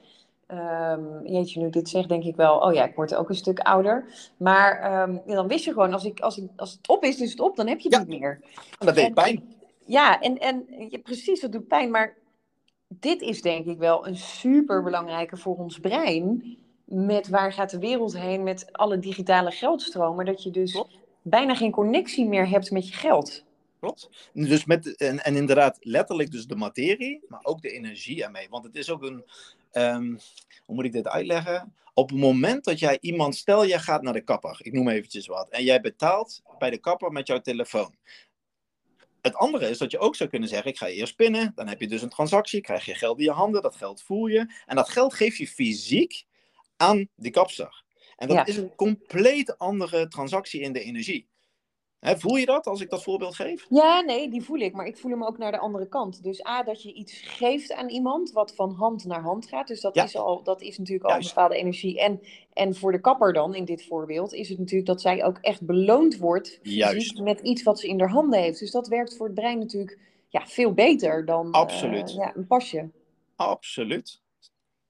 Ehm, 0.51 1.25
jeetje, 1.25 1.59
nu 1.61 1.69
dit 1.69 1.89
zeg, 1.89 2.05
denk 2.07 2.23
ik 2.23 2.35
wel, 2.35 2.57
oh 2.57 2.73
ja, 2.73 2.83
ik 2.85 2.95
word 2.95 3.15
ook 3.15 3.29
een 3.29 3.35
stuk 3.35 3.59
ouder. 3.59 4.05
Maar 4.37 4.79
ehm, 4.79 5.13
ja, 5.25 5.35
dan 5.35 5.47
wist 5.47 5.65
je 5.65 5.71
gewoon, 5.71 5.93
als, 5.93 6.03
ik, 6.05 6.19
als, 6.19 6.37
ik, 6.37 6.49
als 6.55 6.71
het 6.71 6.87
op 6.87 7.03
is, 7.03 7.19
is 7.21 7.31
het 7.31 7.39
op, 7.39 7.55
dan 7.55 7.67
heb 7.67 7.79
je 7.79 7.89
het 7.89 7.97
Ja. 7.97 8.03
niet 8.03 8.19
meer. 8.19 8.39
En 8.79 8.85
dat 8.85 8.95
deed 8.95 9.05
En- 9.05 9.13
pijn. 9.13 9.55
Ja, 9.85 10.19
en, 10.21 10.37
en 10.37 10.65
ja, 10.89 10.97
precies, 11.03 11.39
dat 11.39 11.51
doet 11.51 11.67
pijn. 11.67 11.91
Maar 11.91 12.17
dit 12.87 13.21
is 13.21 13.41
denk 13.41 13.65
ik 13.65 13.77
wel 13.77 14.07
een 14.07 14.17
super 14.17 14.83
belangrijke 14.83 15.37
voor 15.37 15.55
ons 15.55 15.79
brein. 15.79 16.57
Met 16.85 17.27
waar 17.29 17.53
gaat 17.53 17.69
de 17.69 17.79
wereld 17.79 18.17
heen 18.17 18.43
met 18.43 18.67
alle 18.71 18.99
digitale 18.99 19.51
geldstromen. 19.51 20.25
Dat 20.25 20.43
je 20.43 20.49
dus 20.51 20.71
Klopt. 20.71 20.97
bijna 21.21 21.55
geen 21.55 21.71
connectie 21.71 22.25
meer 22.27 22.49
hebt 22.49 22.71
met 22.71 22.87
je 22.87 22.93
geld. 22.93 23.43
Klopt. 23.79 24.09
Dus 24.33 24.65
met, 24.65 24.95
en, 24.95 25.23
en 25.23 25.35
inderdaad, 25.35 25.77
letterlijk 25.81 26.31
dus 26.31 26.47
de 26.47 26.55
materie, 26.55 27.21
maar 27.27 27.39
ook 27.43 27.61
de 27.61 27.71
energie 27.71 28.23
ermee. 28.23 28.47
Want 28.49 28.63
het 28.63 28.75
is 28.75 28.89
ook 28.91 29.01
een, 29.03 29.23
ehm, 29.71 30.15
hoe 30.65 30.75
moet 30.75 30.85
ik 30.85 30.91
dit 30.91 31.07
uitleggen? 31.07 31.75
Op 31.93 32.09
het 32.09 32.19
moment 32.19 32.63
dat 32.63 32.79
jij 32.79 32.97
iemand, 33.01 33.35
stel 33.35 33.65
jij 33.65 33.79
gaat 33.79 34.01
naar 34.01 34.13
de 34.13 34.23
kapper, 34.23 34.59
ik 34.63 34.73
noem 34.73 34.87
eventjes 34.89 35.27
wat, 35.27 35.49
en 35.49 35.63
jij 35.63 35.81
betaalt 35.81 36.41
bij 36.57 36.69
de 36.69 36.77
kapper 36.77 37.11
met 37.11 37.27
jouw 37.27 37.39
telefoon. 37.41 37.95
Het 39.21 39.35
andere 39.35 39.69
is 39.69 39.77
dat 39.77 39.91
je 39.91 39.99
ook 39.99 40.15
zou 40.15 40.29
kunnen 40.29 40.49
zeggen, 40.49 40.71
ik 40.71 40.77
ga 40.77 40.87
eerst 40.87 41.15
pinnen, 41.15 41.51
dan 41.55 41.67
heb 41.67 41.79
je 41.79 41.87
dus 41.87 42.01
een 42.01 42.09
transactie, 42.09 42.61
krijg 42.61 42.85
je 42.85 42.95
geld 42.95 43.17
in 43.17 43.23
je 43.23 43.31
handen, 43.31 43.61
dat 43.61 43.75
geld 43.75 44.01
voel 44.01 44.27
je. 44.27 44.53
En 44.65 44.75
dat 44.75 44.89
geld 44.89 45.13
geef 45.13 45.37
je 45.37 45.47
fysiek 45.47 46.25
aan 46.77 47.09
die 47.15 47.31
kapster. 47.31 47.83
En 48.15 48.27
dat 48.27 48.37
Ja. 48.37 48.45
is 48.45 48.57
een 48.57 48.75
compleet 48.75 49.57
andere 49.57 50.07
transactie 50.07 50.61
in 50.61 50.73
de 50.73 50.81
energie. 50.81 51.27
Voel 52.01 52.35
je 52.35 52.45
dat 52.45 52.67
als 52.67 52.81
ik 52.81 52.89
dat 52.89 53.03
voorbeeld 53.03 53.35
geef? 53.35 53.65
Ja, 53.69 53.99
nee, 54.01 54.29
die 54.29 54.41
voel 54.43 54.57
ik. 54.59 54.73
Maar 54.73 54.85
ik 54.85 54.97
voel 54.97 55.11
hem 55.11 55.23
ook 55.23 55.37
naar 55.37 55.51
de 55.51 55.57
andere 55.59 55.87
kant. 55.87 56.23
Dus 56.23 56.45
A, 56.45 56.63
dat 56.63 56.83
je 56.83 56.93
iets 56.93 57.21
geeft 57.21 57.73
aan 57.73 57.89
iemand 57.89 58.31
wat 58.31 58.55
van 58.55 58.73
hand 58.73 59.05
naar 59.05 59.21
hand 59.21 59.47
gaat. 59.47 59.67
Dus 59.67 59.81
dat, 59.81 59.95
Ja. 59.95 60.03
is, 60.03 60.15
al, 60.15 60.43
dat 60.43 60.61
is 60.61 60.77
natuurlijk 60.77 61.09
al 61.09 61.15
een 61.15 61.21
bepaalde 61.27 61.55
energie. 61.55 61.99
En, 62.01 62.21
en 62.53 62.75
voor 62.75 62.91
de 62.91 62.99
kapper 63.01 63.33
dan, 63.33 63.55
in 63.55 63.65
dit 63.65 63.85
voorbeeld, 63.85 64.33
is 64.33 64.49
het 64.49 64.57
natuurlijk 64.59 64.87
dat 64.87 65.01
zij 65.01 65.23
ook 65.23 65.37
echt 65.41 65.65
beloond 65.65 66.17
wordt 66.17 66.59
Juist. 66.61 67.19
met 67.19 67.39
iets 67.39 67.63
wat 67.63 67.79
ze 67.79 67.87
in 67.87 67.99
haar 67.99 68.09
handen 68.09 68.39
heeft. 68.39 68.59
Dus 68.59 68.71
dat 68.71 68.87
werkt 68.87 69.17
voor 69.17 69.25
het 69.25 69.35
brein 69.35 69.59
natuurlijk 69.59 69.97
ja, 70.27 70.45
veel 70.45 70.73
beter 70.73 71.25
dan 71.25 71.45
eh, 71.45 71.59
Absoluut. 71.61 72.13
ja, 72.13 72.35
een 72.35 72.47
pasje. 72.47 72.89
Absoluut. 73.35 74.21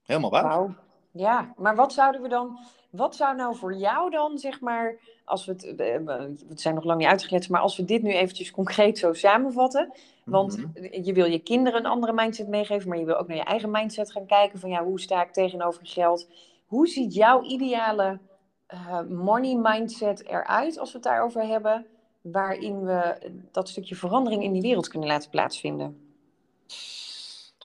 Helemaal 0.04 0.30
waar. 0.30 0.76
Ja, 1.12 1.54
maar 1.58 1.76
wat 1.76 1.93
zouden 1.93 2.21
we 2.21 2.28
dan... 2.28 2.58
Wat 2.92 3.16
zou 3.16 3.36
nou 3.36 3.56
voor 3.56 3.74
jou 3.76 4.10
dan, 4.10 4.38
zeg 4.38 4.60
maar, 4.62 4.96
als 5.26 5.46
we 5.46 5.52
het, 5.52 5.76
we 5.76 6.36
zijn 6.56 6.76
nog 6.76 6.84
lang 6.84 7.00
niet 7.00 7.08
uitgekletst, 7.08 7.50
maar 7.50 7.62
als 7.62 7.78
we 7.78 7.86
dit 7.86 8.02
nu 8.02 8.12
eventjes 8.14 8.52
concreet 8.52 8.98
zo 8.98 9.14
samenvatten, 9.14 9.92
want 10.26 10.58
Mhm. 10.58 11.04
je 11.04 11.14
wil 11.14 11.26
je 11.26 11.40
kinderen 11.40 11.80
een 11.80 11.92
andere 11.92 12.14
mindset 12.14 12.48
meegeven, 12.48 12.90
maar 12.90 12.98
je 12.98 13.06
wil 13.06 13.16
ook 13.18 13.28
naar 13.28 13.38
je 13.38 13.44
eigen 13.44 13.72
mindset 13.72 14.12
gaan 14.12 14.26
kijken 14.26 14.60
van 14.60 14.70
ja, 14.70 14.84
hoe 14.84 15.00
sta 15.00 15.24
ik 15.24 15.34
tegenover 15.34 15.82
geld? 15.88 16.28
Hoe 16.66 16.88
ziet 16.88 17.14
jouw 17.14 17.44
ideale 17.44 18.20
eh, 18.68 19.02
money 19.10 19.56
mindset 19.56 20.26
eruit 20.28 20.80
als 20.80 20.92
we 20.92 20.98
het 20.98 21.08
daarover 21.08 21.44
hebben, 21.48 21.86
waarin 22.22 22.84
we 22.86 23.18
dat 23.52 23.70
stukje 23.70 23.96
verandering 23.96 24.44
in 24.44 24.52
die 24.54 24.62
wereld 24.62 24.88
kunnen 24.88 25.08
laten 25.10 25.30
plaatsvinden? 25.30 26.10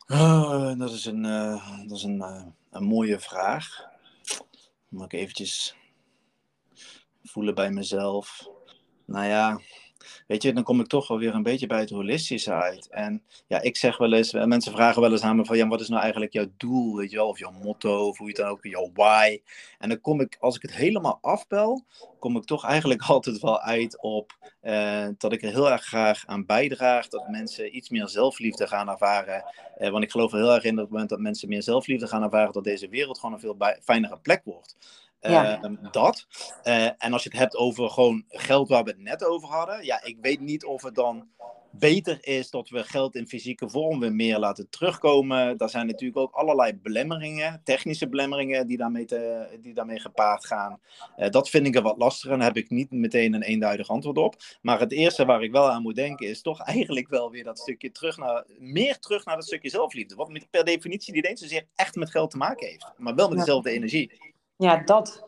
Ah, 0.07 0.79
dat 0.79 0.91
is 0.91 1.05
een, 1.05 1.25
eh, 1.25 1.71
dat 1.89 1.97
is 1.97 2.03
een, 2.03 2.23
eh, 2.23 2.43
een 2.71 2.85
mooie 2.85 3.19
vraag. 3.21 3.95
Moet 4.88 5.12
ik 5.12 5.12
eventjes 5.12 5.77
voelen 7.22 7.55
bij 7.55 7.70
mezelf. 7.70 8.49
Nou 9.05 9.27
ja, 9.27 9.61
weet 10.27 10.42
je, 10.42 10.53
dan 10.53 10.62
kom 10.62 10.81
ik 10.81 10.87
toch 10.87 11.09
wel 11.09 11.19
weer 11.19 11.35
een 11.35 11.42
beetje 11.42 11.66
bij 11.66 11.81
het 11.81 11.90
holistische 11.90 12.53
uit. 12.53 12.88
En 12.90 13.23
ja, 13.47 13.61
ik 13.61 13.77
zeg 13.77 13.97
wel 13.99 14.12
eens, 14.12 14.33
eh, 14.33 14.45
mensen 14.45 14.73
vragen 14.73 15.03
wel 15.03 15.12
eens 15.12 15.23
aan 15.23 15.37
me 15.37 15.45
van, 15.45 15.57
ja, 15.57 15.66
wat 15.66 15.81
is 15.81 15.88
nou 15.88 16.03
eigenlijk 16.03 16.33
jouw 16.33 16.47
doel, 16.57 16.97
weet 16.97 17.11
je 17.11 17.16
wel, 17.16 17.29
of 17.29 17.38
jouw 17.38 17.51
motto, 17.51 18.09
of 18.09 18.19
hoe 18.19 18.27
je 18.27 18.33
het 18.33 18.42
dan 18.42 18.51
ook, 18.51 18.64
jouw 18.64 18.90
why. 18.95 19.40
En 19.79 19.88
dan 19.88 20.01
kom 20.01 20.21
ik, 20.21 20.37
als 20.40 20.57
ik 20.57 20.62
het 20.62 20.75
helemaal 20.75 21.19
afbel, 21.21 21.85
kom 22.19 22.37
ik 22.37 22.45
toch 22.45 22.64
eigenlijk 22.64 23.03
altijd 23.11 23.40
wel 23.40 23.61
uit 23.61 24.03
op 24.03 24.55
eh, 24.61 25.09
dat 25.19 25.33
ik 25.33 25.42
er 25.42 25.51
heel 25.51 25.71
erg 25.71 25.85
graag 25.85 26.27
aan 26.27 26.47
bijdraag, 26.47 27.09
dat 27.09 27.29
mensen 27.29 27.77
iets 27.77 27.88
meer 27.88 28.09
zelfliefde 28.09 28.66
gaan 28.66 28.88
ervaren. 28.88 29.45
Eh, 29.77 29.90
want 29.90 30.05
ik 30.05 30.11
geloof 30.11 30.33
er 30.33 30.38
heel 30.38 30.55
erg 30.55 30.64
in 30.64 30.77
dat 30.77 30.90
moment 30.90 31.09
dat 31.09 31.19
mensen 31.19 31.49
meer 31.49 31.62
zelfliefde 31.62 32.07
gaan 32.07 32.23
ervaren, 32.23 32.53
dat 32.53 32.64
deze 32.64 32.88
wereld 32.88 33.19
gewoon 33.19 33.35
een 33.35 33.40
veel 33.40 33.57
fijnere 33.83 34.19
plek 34.19 34.40
wordt. 34.45 34.77
Ja. 35.31 35.61
Dat. 35.91 36.27
Eh, 36.62 36.85
en 36.85 37.12
als 37.12 37.23
je 37.23 37.29
het 37.29 37.39
hebt 37.39 37.57
over 37.57 37.91
gewoon 37.91 38.25
geld 38.29 38.69
waar 38.69 38.85
we 38.85 38.91
het 38.91 38.99
net 38.99 39.25
over 39.25 39.49
hadden. 39.49 39.85
Ja, 39.85 40.05
ik 40.05 40.17
weet 40.21 40.41
niet 40.41 40.65
of 40.65 40.83
het 40.83 40.95
dan 40.95 41.29
beter 41.79 42.19
is 42.21 42.51
dat 42.51 42.69
we 42.69 42.85
geld 42.85 43.15
in 43.15 43.29
fysieke 43.29 43.69
vorm 43.69 44.01
weer 44.01 44.12
meer 44.12 44.39
laten 44.39 44.69
terugkomen. 44.71 45.57
Daar 45.57 45.71
zijn 45.71 45.87
natuurlijk 45.87 46.19
ook 46.19 46.33
allerlei 46.33 46.75
belemmeringen, 46.83 47.61
technische 47.65 48.09
belemmeringen 48.09 48.67
die 48.67 48.77
daarmee, 48.77 49.05
te, 49.05 49.49
die 49.62 49.75
daarmee 49.75 50.01
gepaard 50.01 50.47
gaan. 50.47 50.81
Eh, 51.17 51.31
dat 51.31 51.49
vind 51.49 51.67
ik 51.67 51.75
er 51.75 51.83
wat 51.83 51.99
lastiger 51.99 52.33
en 52.33 52.39
daar 52.39 52.49
heb 52.49 52.57
ik 52.57 52.71
niet 52.71 52.91
meteen 52.91 53.35
een 53.35 53.43
eenduidig 53.43 53.89
antwoord 53.89 54.19
op. 54.19 54.35
Maar 54.62 54.81
het 54.81 54.93
eerste 54.93 55.25
waar 55.25 55.43
ik 55.43 55.53
wel 55.53 55.71
aan 55.71 55.83
moet 55.83 55.95
denken 55.95 56.27
is 56.27 56.43
toch 56.43 56.61
eigenlijk 56.61 57.09
wel 57.09 57.31
weer 57.31 57.45
dat 57.45 57.59
stukje 57.59 57.91
terug 57.91 58.17
naar, 58.17 58.45
meer 58.59 58.99
terug 58.99 59.25
naar 59.25 59.37
dat 59.37 59.45
stukje 59.45 59.71
zelfliefde. 59.71 60.15
Wat 60.15 60.47
per 60.51 60.65
definitie 60.65 61.15
niet 61.15 61.27
eens 61.27 61.41
zozeer 61.41 61.67
echt 61.75 61.95
met 61.95 62.11
geld 62.11 62.31
te 62.31 62.37
maken 62.37 62.67
heeft, 62.67 62.93
maar 62.97 63.15
wel 63.15 63.29
met 63.29 63.39
dezelfde 63.39 63.71
energie. 63.71 64.35
Ja, 64.57 64.83
dat. 64.85 65.25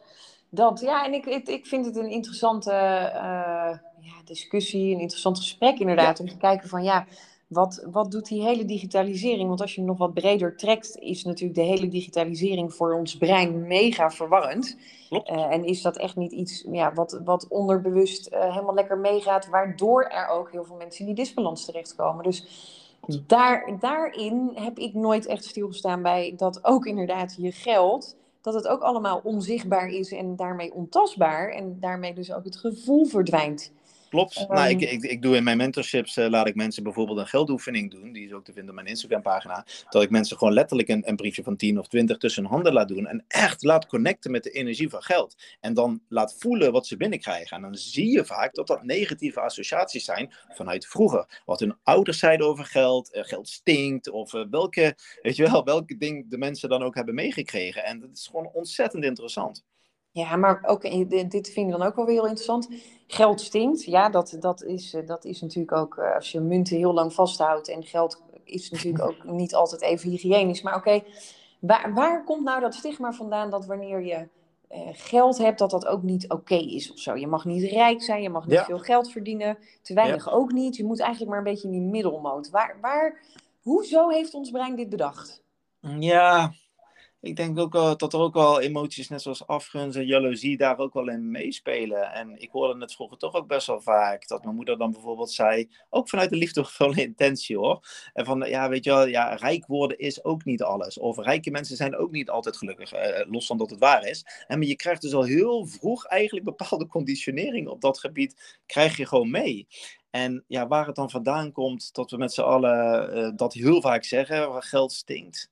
Dat, 0.50 0.80
ja, 0.80 1.04
en 1.04 1.12
ik, 1.12 1.26
ik, 1.26 1.48
ik 1.48 1.66
vind 1.66 1.86
het 1.86 1.96
een 1.96 2.10
interessante 2.10 2.70
eh, 2.70 3.78
ja, 4.00 4.22
discussie, 4.24 4.94
een 4.94 5.00
interessant 5.00 5.38
gesprek 5.38 5.78
inderdaad. 5.78 6.20
Om 6.20 6.28
te 6.28 6.36
kijken 6.36 6.68
van 6.68 6.82
ja, 6.82 7.06
wat, 7.48 7.86
wat 7.90 8.10
doet 8.10 8.26
die 8.26 8.42
hele 8.42 8.64
digitalisering? 8.64 9.48
Want 9.48 9.60
als 9.60 9.74
je 9.74 9.80
hem 9.80 9.88
nog 9.88 9.98
wat 9.98 10.14
breder 10.14 10.56
trekt, 10.56 10.96
is 10.96 11.24
natuurlijk 11.24 11.58
de 11.58 11.66
hele 11.66 11.88
digitalisering 11.88 12.74
voor 12.74 12.94
ons 12.94 13.16
brein 13.16 13.66
mega 13.66 14.10
verwarrend. 14.10 14.76
Klopt. 15.08 15.28
Eh, 15.28 15.52
en 15.52 15.64
is 15.64 15.82
dat 15.82 15.96
echt 15.96 16.16
niet 16.16 16.32
iets 16.32 16.64
ja, 16.70 16.92
wat, 16.92 17.20
wat 17.24 17.48
onderbewust 17.48 18.26
eh, 18.26 18.52
helemaal 18.52 18.74
lekker 18.74 18.98
meegaat, 18.98 19.48
waardoor 19.48 20.04
er 20.04 20.28
ook 20.28 20.52
heel 20.52 20.64
veel 20.64 20.76
mensen 20.76 21.00
in 21.00 21.14
die 21.14 21.24
disbalans 21.24 21.64
terechtkomen. 21.64 22.24
Dus 22.24 22.46
daar, 23.26 23.76
daarin 23.80 24.50
heb 24.54 24.78
ik 24.78 24.94
nooit 24.94 25.26
echt 25.26 25.44
stilgestaan 25.44 26.02
bij 26.02 26.34
dat 26.36 26.64
ook 26.64 26.86
inderdaad 26.86 27.34
je 27.38 27.52
geld, 27.52 28.16
dat 28.40 28.54
het 28.54 28.68
ook 28.68 28.80
allemaal 28.80 29.20
onzichtbaar 29.24 29.88
is 29.88 30.12
en 30.12 30.36
daarmee 30.36 30.74
ontastbaar. 30.74 31.48
En 31.48 31.80
daarmee 31.80 32.14
dus 32.14 32.32
ook 32.32 32.44
het 32.44 32.56
gevoel 32.56 33.04
verdwijnt. 33.04 33.72
Klopt. 34.10 34.40
Um, 34.40 34.46
nou, 34.48 34.68
ik, 34.68 34.80
ik, 34.80 35.02
ik 35.02 35.22
doe 35.22 35.36
in 35.36 35.44
mijn 35.44 35.56
mentorships, 35.56 36.16
uh, 36.16 36.28
laat 36.28 36.46
ik 36.46 36.54
mensen 36.54 36.82
bijvoorbeeld 36.82 37.18
een 37.18 37.26
geldoefening 37.26 37.90
doen. 37.90 38.12
Die 38.12 38.26
is 38.26 38.32
ook 38.32 38.44
te 38.44 38.52
vinden 38.52 38.70
op 38.70 38.74
mijn 38.74 38.86
Instagram 38.86 39.22
pagina. 39.22 39.66
Dat 39.88 40.02
ik 40.02 40.10
mensen 40.10 40.38
gewoon 40.38 40.52
letterlijk 40.52 40.88
een, 40.88 41.08
een 41.08 41.16
briefje 41.16 41.42
van 41.42 41.56
10 41.56 41.78
of 41.78 41.88
20 41.88 42.16
tussen 42.18 42.42
hun 42.42 42.52
handen 42.52 42.72
laat 42.72 42.88
doen. 42.88 43.06
En 43.06 43.24
echt 43.28 43.62
laat 43.62 43.86
connecten 43.86 44.30
met 44.30 44.42
de 44.42 44.50
energie 44.50 44.88
van 44.88 45.02
geld. 45.02 45.36
En 45.60 45.74
dan 45.74 46.00
laat 46.08 46.36
voelen 46.38 46.72
wat 46.72 46.86
ze 46.86 46.96
binnenkrijgen. 46.96 47.56
En 47.56 47.62
dan 47.62 47.74
zie 47.74 48.10
je 48.10 48.24
vaak 48.24 48.54
dat 48.54 48.66
dat 48.66 48.82
negatieve 48.82 49.40
associaties 49.40 50.04
zijn 50.04 50.32
vanuit 50.48 50.86
vroeger. 50.86 51.42
Wat 51.44 51.60
hun 51.60 51.76
ouders 51.82 52.18
zeiden 52.18 52.46
over 52.46 52.64
geld. 52.64 53.14
Uh, 53.14 53.24
geld 53.24 53.48
stinkt. 53.48 54.10
Of 54.10 54.32
uh, 54.32 54.44
welke, 54.50 54.96
weet 55.22 55.36
je 55.36 55.50
wel, 55.50 55.64
welke 55.64 55.96
ding 55.96 56.30
de 56.30 56.38
mensen 56.38 56.68
dan 56.68 56.82
ook 56.82 56.94
hebben 56.94 57.14
meegekregen. 57.14 57.84
En 57.84 58.00
dat 58.00 58.10
is 58.12 58.26
gewoon 58.26 58.50
ontzettend 58.52 59.04
interessant. 59.04 59.64
Ja, 60.18 60.36
maar 60.36 60.60
ook, 60.66 60.82
dit 61.30 61.50
vind 61.50 61.70
ik 61.70 61.78
dan 61.78 61.82
ook 61.82 61.96
wel 61.96 62.04
weer 62.04 62.14
heel 62.14 62.26
interessant. 62.26 62.68
Geld 63.06 63.40
stinkt. 63.40 63.84
Ja, 63.84 64.08
dat, 64.08 64.36
dat, 64.40 64.62
is, 64.62 64.94
eh, 64.94 65.06
dat 65.06 65.24
is 65.24 65.40
natuurlijk 65.40 65.72
ook, 65.72 65.96
eh, 65.96 66.14
als 66.14 66.32
je 66.32 66.40
munten 66.40 66.76
heel 66.76 66.92
lang 66.92 67.12
vasthoudt. 67.12 67.68
En 67.68 67.84
geld 67.84 68.22
is 68.44 68.70
natuurlijk 68.70 69.04
ook 69.04 69.24
niet 69.40 69.54
altijd 69.54 69.82
even 69.82 70.10
hygiënisch. 70.10 70.62
Maar 70.62 70.76
oké, 70.76 71.02
waar, 71.60 71.94
waar 71.94 72.24
komt 72.24 72.44
nou 72.44 72.60
dat 72.60 72.74
stigma 72.74 73.12
vandaan 73.12 73.50
dat 73.50 73.66
wanneer 73.66 74.02
je 74.02 74.28
uh, 74.70 74.80
geld 74.92 75.38
hebt, 75.38 75.58
dat 75.58 75.70
dat 75.70 75.86
ook 75.86 76.02
niet 76.02 76.30
oké 76.30 76.54
is 76.54 76.92
of 76.92 76.98
zo? 76.98 77.16
Je 77.16 77.26
mag 77.26 77.44
niet 77.44 77.70
rijk 77.70 78.02
zijn, 78.02 78.22
je 78.22 78.30
mag 78.30 78.46
niet 78.46 78.58
veel 78.58 78.78
geld 78.78 79.10
verdienen. 79.10 79.58
Te 79.82 79.94
weinig 79.94 80.32
ook 80.32 80.52
niet. 80.52 80.76
Je 80.76 80.84
moet 80.84 81.00
eigenlijk 81.00 81.30
maar 81.30 81.38
een 81.38 81.52
beetje 81.52 81.68
in 81.68 81.72
die 81.72 81.90
middelmoot. 81.90 82.50
Waar, 82.50 82.78
waar, 82.80 83.22
hoezo 83.62 84.08
heeft 84.08 84.34
ons 84.34 84.50
brein 84.50 84.76
dit 84.76 84.88
bedacht? 84.88 85.42
Ja, 85.80 86.52
ik 87.20 87.36
denk 87.36 87.58
ook 87.58 87.72
dat 87.98 88.12
er 88.12 88.18
ook 88.18 88.34
wel 88.34 88.60
emoties, 88.60 89.08
net 89.08 89.22
zoals 89.22 89.46
afgunst 89.46 89.96
en 89.96 90.06
jaloezie, 90.06 90.56
daar 90.56 90.78
ook 90.78 90.94
wel 90.94 91.08
in 91.08 91.30
meespelen. 91.30 92.12
En 92.12 92.40
ik 92.40 92.50
hoorde 92.50 92.80
het 92.80 92.94
vroeger 92.94 93.18
toch 93.18 93.34
ook 93.34 93.46
best 93.46 93.66
wel 93.66 93.80
vaak, 93.80 94.28
dat 94.28 94.44
mijn 94.44 94.54
moeder 94.54 94.78
dan 94.78 94.90
bijvoorbeeld 94.90 95.30
zei, 95.30 95.68
ook 95.90 96.08
vanuit 96.08 96.30
de 96.30 96.36
liefdevolle 96.36 97.02
intentie 97.02 97.56
hoor. 97.56 97.86
En 98.12 98.24
van, 98.24 98.40
ja, 98.48 98.68
weet 98.68 98.84
je 98.84 98.90
wel, 98.90 99.06
ja, 99.06 99.34
rijk 99.34 99.66
worden 99.66 99.98
is 99.98 100.24
ook 100.24 100.44
niet 100.44 100.62
alles. 100.62 100.98
Of 100.98 101.18
rijke 101.18 101.50
mensen 101.50 101.76
zijn 101.76 101.96
ook 101.96 102.10
niet 102.10 102.30
altijd 102.30 102.56
gelukkig, 102.56 102.92
eh, 102.92 103.30
los 103.30 103.46
van 103.46 103.58
dat 103.58 103.70
het 103.70 103.78
waar 103.78 104.06
is. 104.06 104.44
En 104.46 104.58
maar 104.58 104.68
je 104.68 104.76
krijgt 104.76 105.02
dus 105.02 105.14
al 105.14 105.24
heel 105.24 105.66
vroeg 105.66 106.04
eigenlijk 106.06 106.46
bepaalde 106.46 106.86
conditionering 106.96 107.68
op 107.68 107.80
dat 107.80 107.98
gebied, 107.98 108.58
krijg 108.66 108.96
je 108.96 109.06
gewoon 109.06 109.30
mee. 109.30 109.66
En 110.10 110.44
ja, 110.46 110.66
waar 110.66 110.86
het 110.86 110.96
dan 110.96 111.10
vandaan 111.10 111.52
komt, 111.52 111.94
dat 111.94 112.10
we 112.10 112.16
met 112.16 112.32
z'n 112.32 112.40
allen 112.40 113.16
uh, 113.18 113.30
dat 113.36 113.52
heel 113.52 113.80
vaak 113.80 114.04
zeggen, 114.04 114.62
geld 114.62 114.92
stinkt 114.92 115.50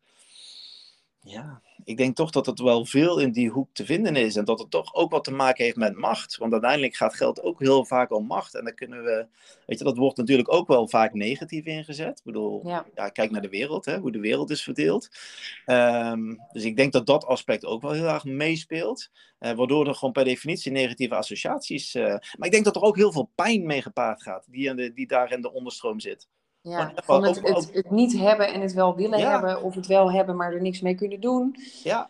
ja, 1.28 1.62
ik 1.84 1.96
denk 1.96 2.16
toch 2.16 2.30
dat 2.30 2.46
het 2.46 2.58
wel 2.58 2.84
veel 2.84 3.18
in 3.18 3.32
die 3.32 3.50
hoek 3.50 3.68
te 3.72 3.84
vinden 3.84 4.16
is. 4.16 4.36
En 4.36 4.44
dat 4.44 4.58
het 4.58 4.70
toch 4.70 4.94
ook 4.94 5.10
wat 5.10 5.24
te 5.24 5.32
maken 5.32 5.64
heeft 5.64 5.76
met 5.76 5.96
macht. 5.96 6.36
Want 6.36 6.52
uiteindelijk 6.52 6.94
gaat 6.94 7.14
geld 7.14 7.42
ook 7.42 7.60
heel 7.60 7.84
vaak 7.84 8.12
om 8.12 8.26
macht. 8.26 8.54
En 8.54 8.64
dan 8.64 8.74
kunnen 8.74 9.04
we, 9.04 9.26
weet 9.66 9.78
je, 9.78 9.84
dat 9.84 9.96
wordt 9.96 10.16
natuurlijk 10.16 10.52
ook 10.52 10.68
wel 10.68 10.88
vaak 10.88 11.14
negatief 11.14 11.64
ingezet. 11.64 12.18
Ik 12.18 12.24
bedoel, 12.24 12.68
ja. 12.68 13.08
kijk 13.08 13.30
naar 13.30 13.42
de 13.42 13.48
wereld, 13.48 13.84
hè, 13.84 13.98
hoe 13.98 14.12
de 14.12 14.20
wereld 14.20 14.50
is 14.50 14.62
verdeeld. 14.62 15.08
Um, 15.66 16.40
dus 16.52 16.64
ik 16.64 16.76
denk 16.76 16.92
dat 16.92 17.06
dat 17.06 17.24
aspect 17.24 17.64
ook 17.64 17.82
wel 17.82 17.92
heel 17.92 18.08
erg 18.08 18.24
meespeelt. 18.24 19.10
Uh, 19.40 19.52
waardoor 19.52 19.88
er 19.88 19.94
gewoon 19.94 20.12
per 20.12 20.24
definitie 20.24 20.72
negatieve 20.72 21.14
associaties. 21.14 21.94
Uh, 21.94 22.04
maar 22.06 22.46
ik 22.46 22.50
denk 22.50 22.64
dat 22.64 22.76
er 22.76 22.82
ook 22.82 22.96
heel 22.96 23.12
veel 23.12 23.30
pijn 23.34 23.66
mee 23.66 23.82
gepaard 23.82 24.22
gaat, 24.22 24.46
die, 24.50 24.74
de, 24.74 24.92
die 24.92 25.06
daar 25.06 25.32
in 25.32 25.40
de 25.40 25.52
onderstroom 25.52 26.00
zit. 26.00 26.28
Ja, 26.68 26.92
van 26.94 27.24
het, 27.24 27.42
het, 27.42 27.70
het, 27.72 27.90
niet 27.90 28.18
hebben 28.18 28.52
en 28.52 28.60
het 28.60 28.72
wel 28.72 28.94
willen 28.94 29.30
hebben, 29.30 29.62
of 29.62 29.74
het 29.74 29.86
wel 29.86 30.12
hebben, 30.12 30.36
maar 30.36 30.52
er 30.52 30.60
niks 30.60 30.80
mee 30.80 30.94
kunnen 30.94 31.20
doen. 31.20 31.56
Ja. 31.82 32.08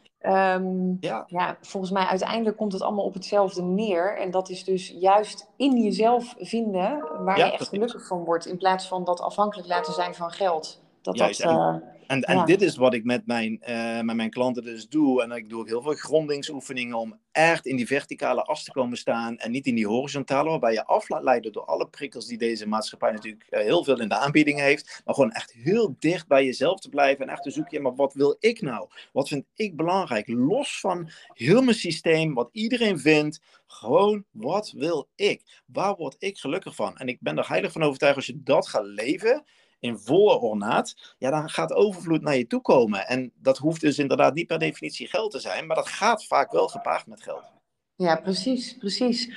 Um, 0.55 0.97
ja. 1.01 1.25
ja, 1.27 1.57
volgens 1.61 1.93
mij 1.93 2.05
uiteindelijk 2.05 2.57
komt 2.57 2.73
het 2.73 2.83
allemaal 2.83 3.05
op 3.05 3.15
hetzelfde 3.15 3.63
neer. 3.63 4.19
En 4.19 4.31
dat 4.31 4.49
is 4.49 4.65
dus 4.65 4.89
juist 4.89 5.49
in 5.57 5.83
jezelf 5.83 6.35
vinden 6.39 7.05
waar 7.25 7.39
je 7.39 7.53
echt 7.53 7.69
gelukkig 7.69 8.07
van 8.07 8.25
wordt. 8.25 8.47
In 8.47 8.57
plaats 8.57 8.89
van 8.89 9.05
dat 9.05 9.21
afhankelijk 9.21 9.69
laten 9.69 9.93
zijn 9.93 10.15
van 10.15 10.31
geld. 10.31 10.81
Dat 11.07 11.19
Juist, 11.19 11.43
dat, 11.43 11.53
uh, 11.53 11.77
en, 12.07 12.23
en 12.23 12.45
dit 12.45 12.63
is 12.63 12.77
wat 12.77 12.95
ik 12.95 13.05
met 13.05 13.27
mijn, 13.27 13.63
uh, 13.69 14.01
met 14.01 14.17
mijn 14.17 14.31
klanten 14.31 14.63
dus 14.63 14.89
doe. 14.89 15.23
En 15.23 15.31
ik 15.31 15.49
doe 15.49 15.61
ook 15.61 15.69
heel 15.69 15.83
veel 15.83 15.95
grondingsoefeningen 15.95 16.97
om 16.97 17.19
echt 17.33 17.67
in 17.67 17.77
die 17.77 17.87
verticale 17.87 18.43
as 18.43 18.65
te 18.65 18.73
komen 18.73 18.97
staan. 18.97 19.39
En 19.39 19.51
niet 19.51 19.67
in 19.67 19.75
die 19.75 19.87
horizontale, 19.87 20.51
waarbij 20.51 20.73
je 20.73 20.85
af 20.85 21.09
laat 21.09 21.23
leiden 21.23 21.53
door 21.53 21.65
alle 21.65 21.89
prikkels 21.89 22.27
die 22.27 22.39
deze 22.39 22.69
maatschappij 22.69 23.13
natuurlijk 23.13 23.47
uh, 23.51 23.61
heel 23.61 23.85
veel 23.85 24.01
in 24.01 24.09
de 24.09 24.17
aanbieding 24.17 24.61
heeft. 24.61 25.03
Maar 25.05 25.15
gewoon 25.15 25.33
echt 25.33 25.53
heel 25.53 25.97
dicht 25.99 26.27
bij 26.27 26.45
jezelf 26.45 26.81
te 26.81 26.89
blijven. 26.89 27.27
En 27.27 27.33
echt 27.33 27.43
te 27.43 27.51
zoeken, 27.51 27.77
ja, 27.77 27.83
maar 27.83 27.95
wat 27.95 28.15
wil 28.15 28.37
ik 28.41 28.61
nou? 28.61 28.89
Wat 29.13 29.29
vind 29.29 29.45
ik 29.55 29.77
belangrijk? 29.77 30.29
Los 30.29 30.81
van 30.81 31.11
heel 31.33 31.63
mijn 31.63 31.77
systeem, 31.77 32.35
wat 32.35 32.49
iedereen 32.53 32.99
vindt. 32.99 33.41
Gewoon, 33.67 34.25
wat 34.31 34.73
wil 34.77 35.09
ik? 35.15 35.63
Waar 35.67 35.97
word 35.97 36.17
ik 36.19 36.39
gelukkig 36.39 36.75
van? 36.75 36.97
En 36.97 37.09
ik 37.09 37.19
ben 37.21 37.39
er 37.39 37.49
heilig 37.49 37.73
van 37.73 37.83
overtuigd, 37.83 38.17
als 38.17 38.27
je 38.27 38.43
dat 38.43 38.69
gaat 38.69 38.85
leven 38.85 39.45
in 39.87 39.99
volle 39.99 40.41
ornaat, 40.41 41.15
ja, 41.19 41.31
dan 41.31 41.49
gaat 41.49 41.73
overvloed 41.73 42.23
naar 42.23 42.37
je 42.37 42.47
toe 42.47 42.61
komen. 42.61 43.07
En 43.07 43.33
dat 43.35 43.59
hoeft 43.59 43.81
dus 43.81 43.99
inderdaad 43.99 44.35
niet 44.35 44.47
per 44.47 44.59
definitie 44.59 45.09
geld 45.09 45.31
te 45.31 45.39
zijn, 45.39 45.67
maar 45.67 45.77
dat 45.77 45.89
gaat 45.89 46.27
vaak 46.27 46.53
wel 46.53 46.69
gepaard 46.69 47.07
met 47.07 47.23
geld. 47.23 47.53
Ja, 47.97 48.17
precies, 48.17 48.77
precies. 48.77 49.31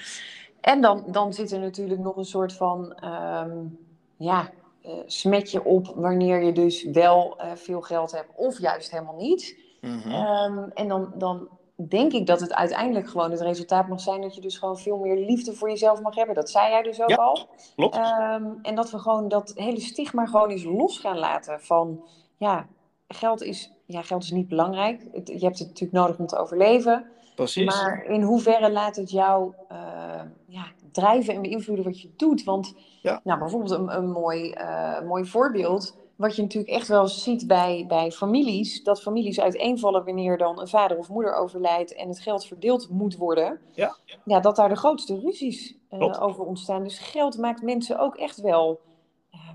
En 0.61 0.81
dan, 0.81 1.03
dan 1.07 1.33
zit 1.33 1.51
er 1.51 1.59
natuurlijk 1.59 1.99
nog 1.99 2.15
een 2.15 2.25
soort 2.25 2.53
van 2.53 3.03
um, 3.03 3.77
ja, 4.17 4.51
uh, 4.85 4.91
smetje 5.05 5.63
op 5.63 5.93
wanneer 5.95 6.43
je 6.43 6.51
dus 6.51 6.83
wel 6.83 7.37
uh, 7.41 7.51
veel 7.55 7.81
geld 7.81 8.11
hebt 8.11 8.29
of 8.35 8.59
juist 8.59 8.91
helemaal 8.91 9.15
niet. 9.15 9.57
Mm 9.81 10.01
-hmm. 10.01 10.13
um, 10.13 10.71
en 10.73 10.87
dan, 10.87 11.13
dan 11.15 11.49
denk 11.87 12.13
ik 12.13 12.27
dat 12.27 12.39
het 12.39 12.53
uiteindelijk 12.53 13.09
gewoon 13.09 13.31
het 13.31 13.41
resultaat 13.41 13.87
mag 13.87 14.01
zijn 14.01 14.21
dat 14.21 14.35
je 14.35 14.41
dus 14.41 14.57
gewoon 14.57 14.77
veel 14.77 14.97
meer 14.97 15.15
liefde 15.15 15.53
voor 15.53 15.69
jezelf 15.69 16.01
mag 16.01 16.15
hebben. 16.15 16.35
Dat 16.35 16.49
zei 16.49 16.69
jij 16.69 16.81
dus 16.81 17.01
ook 17.01 17.09
ja, 17.09 17.15
al. 17.15 17.47
Klopt. 17.75 17.97
Um, 17.97 18.59
en 18.61 18.75
dat 18.75 18.91
we 18.91 18.99
gewoon 18.99 19.27
dat 19.27 19.51
hele 19.55 19.79
stigma 19.79 20.25
gewoon 20.25 20.49
eens 20.49 20.63
los 20.63 20.99
gaan 20.99 21.17
laten 21.17 21.61
van 21.61 22.03
ja, 22.37 22.67
geld 23.07 23.41
is, 23.41 23.71
ja, 23.85 24.01
geld 24.01 24.23
is 24.23 24.31
niet 24.31 24.47
belangrijk. 24.47 25.07
Het, 25.11 25.27
je 25.27 25.45
hebt 25.45 25.59
het 25.59 25.67
natuurlijk 25.67 25.99
nodig 25.99 26.17
om 26.17 26.27
te 26.27 26.37
overleven. 26.37 27.05
Precies. 27.35 27.65
Maar 27.65 28.03
in 28.03 28.21
hoeverre 28.21 28.71
laat 28.71 28.95
het 28.95 29.11
jou 29.11 29.53
uh, 29.71 30.21
ja, 30.45 30.65
drijven 30.91 31.33
en 31.33 31.41
beïnvloeden 31.41 31.85
wat 31.85 32.01
je 32.01 32.13
doet? 32.17 32.43
Want 32.43 32.73
ja. 33.01 33.21
nou, 33.23 33.39
bijvoorbeeld 33.39 33.71
een, 33.71 33.95
een 33.95 34.11
mooi, 34.11 34.53
uh, 34.53 35.01
mooi 35.01 35.25
voorbeeld 35.25 35.97
wat 36.19 36.35
je 36.35 36.41
natuurlijk 36.41 36.73
echt 36.73 36.87
wel 36.87 37.07
ziet 37.07 37.47
bij, 37.47 37.85
bij 37.87 38.11
families, 38.11 38.83
dat 38.83 39.01
families 39.01 39.39
uiteenvallen 39.39 40.05
wanneer 40.05 40.37
dan 40.37 40.59
een 40.59 40.67
vader 40.67 40.97
of 40.97 41.09
moeder 41.09 41.33
overlijdt 41.33 41.93
en 41.93 42.07
het 42.07 42.19
geld 42.19 42.45
verdeeld 42.45 42.89
moet 42.89 43.15
worden. 43.15 43.59
Ja, 43.71 43.97
ja 44.25 44.39
dat 44.39 44.55
daar 44.55 44.69
de 44.69 44.75
grootste 44.75 45.19
ruzies 45.19 45.75
uh, 45.91 46.21
over 46.21 46.43
ontstaan. 46.43 46.83
Dus 46.83 46.99
geld 46.99 47.37
maakt 47.37 47.61
mensen 47.61 47.99
ook 47.99 48.15
echt 48.15 48.41
wel 48.41 48.79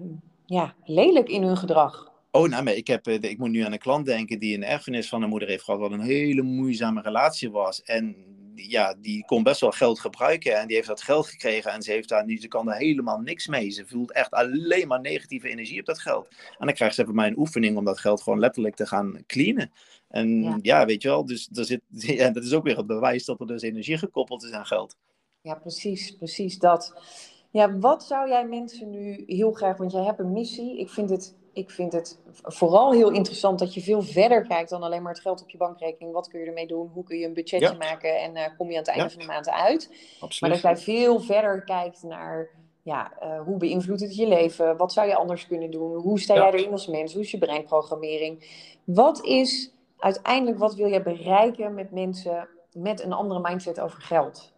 um, 0.01 0.21
ja, 0.47 0.75
lelijk 0.85 1.29
in 1.29 1.43
hun 1.43 1.57
gedrag. 1.57 2.13
Oh, 2.31 2.49
nou, 2.49 2.63
maar 2.63 2.75
ik, 2.75 2.87
heb, 2.87 3.09
ik 3.09 3.39
moet 3.39 3.51
nu 3.51 3.61
aan 3.61 3.73
een 3.73 3.79
klant 3.79 4.07
denken 4.07 4.39
die 4.39 4.57
een 4.57 4.65
erfenis 4.65 5.09
van 5.09 5.23
een 5.23 5.29
moeder 5.29 5.49
heeft 5.49 5.65
gehad, 5.65 5.81
wat 5.81 5.93
een 5.93 6.01
hele 6.01 6.43
moeizame 6.43 7.01
relatie 7.01 7.51
was. 7.51 7.83
En 7.83 8.17
ja, 8.55 8.95
die 9.01 9.25
kon 9.25 9.43
best 9.43 9.61
wel 9.61 9.71
geld 9.71 10.01
gebruiken 10.01 10.59
en 10.59 10.67
die 10.67 10.77
heeft 10.77 10.89
dat 10.89 11.03
geld 11.03 11.27
gekregen 11.27 11.73
en 11.73 11.83
ze, 11.83 11.91
heeft 11.91 12.09
daar, 12.09 12.25
ze 12.41 12.49
kan 12.49 12.67
daar 12.67 12.77
helemaal 12.77 13.19
niks 13.19 13.47
mee. 13.47 13.71
Ze 13.71 13.87
voelt 13.87 14.13
echt 14.13 14.31
alleen 14.31 14.89
maar 14.89 15.01
negatieve 15.01 15.49
energie 15.49 15.81
op 15.81 15.87
dat 15.87 15.99
geld. 15.99 16.29
En 16.59 16.67
dan 16.67 16.75
krijgt 16.75 16.95
ze 16.95 17.05
van 17.05 17.15
mij 17.15 17.27
een 17.27 17.39
oefening 17.39 17.77
om 17.77 17.85
dat 17.85 17.99
geld 17.99 18.23
gewoon 18.23 18.39
letterlijk 18.39 18.75
te 18.75 18.87
gaan 18.87 19.23
cleanen. 19.27 19.73
En 20.09 20.43
ja, 20.43 20.59
ja 20.63 20.87
weet 20.87 21.03
je 21.03 21.09
wel, 21.09 21.27
dus 21.27 21.49
er 21.53 21.65
zit, 21.65 21.81
ja, 22.19 22.31
dat 22.31 22.45
is 22.45 22.53
ook 22.53 22.65
weer 22.65 22.77
het 22.77 22.87
bewijs 22.87 23.25
dat 23.25 23.41
er 23.41 23.47
dus 23.47 23.63
energie 23.63 23.99
gekoppeld 23.99 24.45
is 24.45 24.53
aan 24.53 24.67
geld. 24.67 24.97
Ja, 25.41 25.55
precies, 25.55 26.17
precies 26.17 26.59
dat. 26.59 26.95
Ja, 27.51 27.79
wat 27.79 28.05
zou 28.05 28.29
jij 28.29 28.47
mensen 28.47 28.91
nu 28.91 29.23
heel 29.27 29.53
graag, 29.53 29.77
want 29.77 29.93
jij 29.93 30.05
hebt 30.05 30.19
een 30.19 30.33
missie. 30.33 30.79
Ik 30.79 30.91
vind 30.91 31.11
het 31.11 31.35
ik 31.55 31.71
vind 31.71 31.93
het 31.93 32.19
vooral 32.43 32.93
heel 32.93 33.11
interessant 33.11 33.59
dat 33.59 33.75
je 33.75 33.81
veel 33.81 34.03
verder 34.03 34.47
kijkt 34.47 34.71
dan 34.71 34.83
alleen 34.83 35.03
maar 35.03 35.13
het 35.13 35.23
geld 35.23 35.43
op 35.43 35.51
je 35.51 35.57
bankrekening. 35.57 36.13
Wat 36.13 36.29
kun 36.29 36.41
je 36.41 36.47
ermee 36.47 36.67
doen? 36.67 36.91
Hoe 36.93 37.05
kun 37.05 37.19
je 37.19 37.27
een 37.27 37.35
budgetje 37.35 37.69
ja. 37.69 37.75
maken? 37.75 38.21
En 38.21 38.37
uh, 38.37 38.43
kom 38.57 38.71
je 38.71 38.73
aan 38.73 38.83
het 38.83 38.89
einde 38.89 39.05
ja. 39.05 39.11
van 39.11 39.21
de 39.21 39.27
maand 39.27 39.51
uit? 39.51 39.91
Absoluut. 40.21 40.41
Maar 40.41 40.51
dat 40.51 40.61
jij 40.61 40.77
veel 40.77 41.21
verder 41.21 41.65
kijkt 41.65 42.03
naar 42.03 42.49
ja, 42.83 43.13
uh, 43.23 43.41
hoe 43.41 43.57
beïnvloedt 43.57 44.01
het 44.01 44.17
je 44.17 44.29
leven? 44.29 44.77
Wat 44.77 44.93
zou 44.93 45.09
je 45.09 45.17
anders 45.17 45.47
kunnen 45.47 45.71
doen? 45.71 45.95
Hoe 45.95 46.21
sta 46.21 46.35
jij 46.35 46.53
erin 46.53 46.73
als 46.73 46.87
mens? 46.87 47.13
Hoe 47.13 47.23
is 47.23 47.31
je 47.31 47.39
breinprogrammering? 47.39 48.63
Wat 48.85 49.25
is 49.25 49.73
uiteindelijk, 49.99 50.59
wat 50.59 50.75
wil 50.75 50.87
je 50.87 51.03
bereiken 51.03 51.75
met 51.75 51.91
mensen 51.91 52.49
met 52.73 53.03
een 53.03 53.13
andere 53.13 53.41
mindset 53.41 53.81
over 53.81 54.03
geld? 54.03 54.53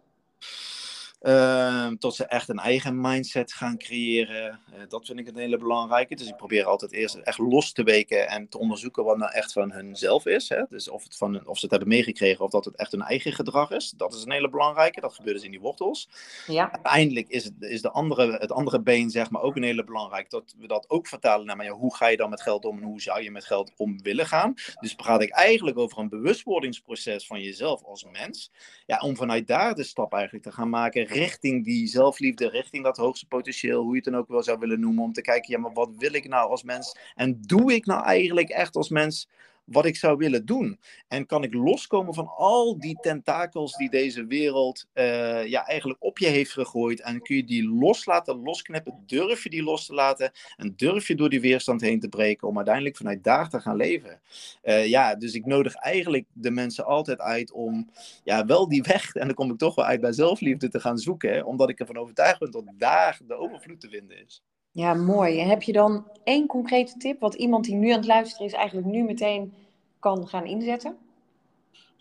Uh, 1.21 1.87
tot 1.87 2.15
ze 2.15 2.25
echt 2.25 2.49
een 2.49 2.59
eigen 2.59 3.01
mindset 3.01 3.53
gaan 3.53 3.77
creëren. 3.77 4.59
Uh, 4.73 4.79
dat 4.87 5.05
vind 5.05 5.19
ik 5.19 5.27
een 5.27 5.37
hele 5.37 5.57
belangrijke. 5.57 6.15
Dus 6.15 6.27
ik 6.27 6.35
probeer 6.35 6.65
altijd 6.65 6.91
eerst 6.91 7.15
echt 7.15 7.37
los 7.37 7.71
te 7.71 7.83
weken 7.83 8.27
en 8.27 8.49
te 8.49 8.57
onderzoeken 8.57 9.03
wat 9.03 9.17
nou 9.17 9.31
echt 9.31 9.53
van 9.53 9.71
hunzelf 9.71 10.25
is. 10.25 10.49
Hè? 10.49 10.63
Dus 10.69 10.89
of, 10.89 11.03
het 11.03 11.17
van, 11.17 11.47
of 11.47 11.57
ze 11.57 11.61
het 11.61 11.71
hebben 11.71 11.89
meegekregen 11.89 12.45
of 12.45 12.51
dat 12.51 12.65
het 12.65 12.75
echt 12.75 12.91
hun 12.91 13.01
eigen 13.01 13.33
gedrag 13.33 13.71
is. 13.71 13.93
Dat 13.97 14.13
is 14.13 14.23
een 14.23 14.31
hele 14.31 14.49
belangrijke. 14.49 15.01
Dat 15.01 15.13
gebeurt 15.13 15.35
dus 15.35 15.45
in 15.45 15.51
die 15.51 15.59
wortels. 15.59 16.09
Ja. 16.47 16.71
Uiteindelijk 16.71 17.27
is, 17.27 17.43
het, 17.43 17.53
is 17.59 17.81
de 17.81 17.91
andere, 17.91 18.37
het 18.37 18.51
andere 18.51 18.81
been 18.81 19.09
zeg 19.09 19.29
maar 19.29 19.41
ook 19.41 19.55
een 19.55 19.63
hele 19.63 19.83
belangrijk. 19.83 20.29
Dat 20.29 20.55
we 20.57 20.67
dat 20.67 20.89
ook 20.89 21.07
vertalen 21.07 21.45
naar 21.45 21.55
maar 21.55 21.65
ja, 21.65 21.71
hoe 21.71 21.95
ga 21.95 22.07
je 22.07 22.17
dan 22.17 22.29
met 22.29 22.41
geld 22.41 22.65
om 22.65 22.77
en 22.77 22.83
hoe 22.83 23.01
zou 23.01 23.23
je 23.23 23.31
met 23.31 23.45
geld 23.45 23.71
om 23.77 24.01
willen 24.01 24.25
gaan. 24.25 24.53
Dus 24.79 24.95
praat 24.95 25.21
ik 25.21 25.29
eigenlijk 25.29 25.77
over 25.77 25.97
een 25.97 26.09
bewustwordingsproces 26.09 27.27
van 27.27 27.41
jezelf 27.41 27.83
als 27.83 28.05
mens. 28.11 28.51
Ja, 28.85 28.99
om 28.99 29.15
vanuit 29.15 29.47
daar 29.47 29.75
de 29.75 29.83
stap 29.83 30.13
eigenlijk 30.13 30.43
te 30.43 30.51
gaan 30.51 30.69
maken 30.69 31.06
richting 31.07 31.65
die 31.65 31.87
zelfliefde, 31.87 32.49
richting 32.49 32.83
dat 32.83 32.97
hoogste 32.97 33.27
potentieel, 33.27 33.81
hoe 33.81 33.89
je 33.89 33.95
het 33.95 34.11
dan 34.11 34.15
ook 34.15 34.27
wel 34.27 34.43
zou 34.43 34.59
willen 34.59 34.79
noemen, 34.79 35.03
om 35.03 35.13
te 35.13 35.21
kijken, 35.21 35.53
ja, 35.53 35.59
maar 35.59 35.73
wat 35.73 35.89
wil 35.97 36.13
ik 36.13 36.27
nou 36.27 36.49
als 36.49 36.63
mens? 36.63 36.97
En 37.15 37.41
doe 37.41 37.73
ik 37.73 37.85
nou 37.85 38.03
eigenlijk 38.03 38.49
echt 38.49 38.75
als 38.75 38.89
mens 38.89 39.29
wat 39.67 39.85
ik 39.85 39.95
zou 39.95 40.17
willen 40.17 40.45
doen? 40.45 40.79
En 41.07 41.25
kan 41.25 41.43
ik 41.43 41.53
loskomen 41.53 42.13
van 42.13 42.27
al 42.27 42.79
die 42.79 42.97
tentakels 43.01 43.75
die 43.75 43.89
deze 43.89 44.25
wereld 44.25 44.85
uh, 44.93 45.45
ja, 45.45 45.65
eigenlijk 45.65 46.03
op 46.03 46.17
je 46.17 46.27
heeft 46.27 46.51
gegooid? 46.51 47.01
En 47.01 47.21
kun 47.21 47.35
je 47.35 47.43
die 47.43 47.69
loslaten, 47.69 48.41
losknippen? 48.41 49.03
Durf 49.05 49.43
je 49.43 49.49
die 49.49 49.63
los 49.63 49.85
te 49.85 49.93
laten? 49.93 50.31
En 50.55 50.73
durf 50.75 51.07
je 51.07 51.15
door 51.15 51.29
die 51.29 51.41
weerstand 51.41 51.81
heen 51.81 51.99
te 51.99 52.09
breken 52.09 52.47
om 52.47 52.55
uiteindelijk 52.55 52.97
vanuit 52.97 53.23
daar 53.23 53.49
te 53.49 53.59
gaan 53.59 53.75
leven? 53.75 54.21
Uh, 54.63 54.87
ja, 54.87 55.15
dus 55.15 55.33
ik 55.33 55.45
nodig 55.45 55.75
eigenlijk 55.75 56.25
de 56.33 56.51
mensen 56.51 56.85
altijd 56.85 57.19
uit 57.19 57.51
om 57.51 57.89
ja, 58.23 58.45
wel 58.45 58.67
die 58.67 58.81
weg, 58.81 59.13
en 59.15 59.25
dan 59.25 59.35
kom 59.35 59.51
ik 59.51 59.57
toch 59.57 59.75
wel 59.75 59.85
uit 59.85 60.01
bij 60.01 60.13
zelfliefde 60.13 60.69
te 60.69 60.79
gaan 60.79 60.97
zoeken, 60.97 61.33
hè, 61.33 61.41
omdat 61.41 61.69
ik 61.69 61.79
ervan 61.79 61.97
overtuigd 61.97 62.39
ben 62.39 62.51
dat 62.51 62.65
daar 62.77 63.19
de 63.27 63.35
overvloed 63.35 63.79
te 63.79 63.89
vinden 63.89 64.25
is. 64.25 64.41
Ja, 64.77 64.93
mooi. 64.93 65.39
En 65.39 65.47
heb 65.47 65.61
je 65.61 65.71
dan 65.71 66.07
één 66.23 66.47
concrete 66.47 66.97
tip 66.97 67.19
wat 67.19 67.33
iemand 67.33 67.65
die 67.65 67.75
nu 67.75 67.89
aan 67.89 67.97
het 67.97 68.07
luisteren 68.07 68.47
is 68.47 68.53
eigenlijk 68.53 68.87
nu 68.87 69.03
meteen 69.03 69.53
kan 69.99 70.27
gaan 70.27 70.45
inzetten? 70.45 70.97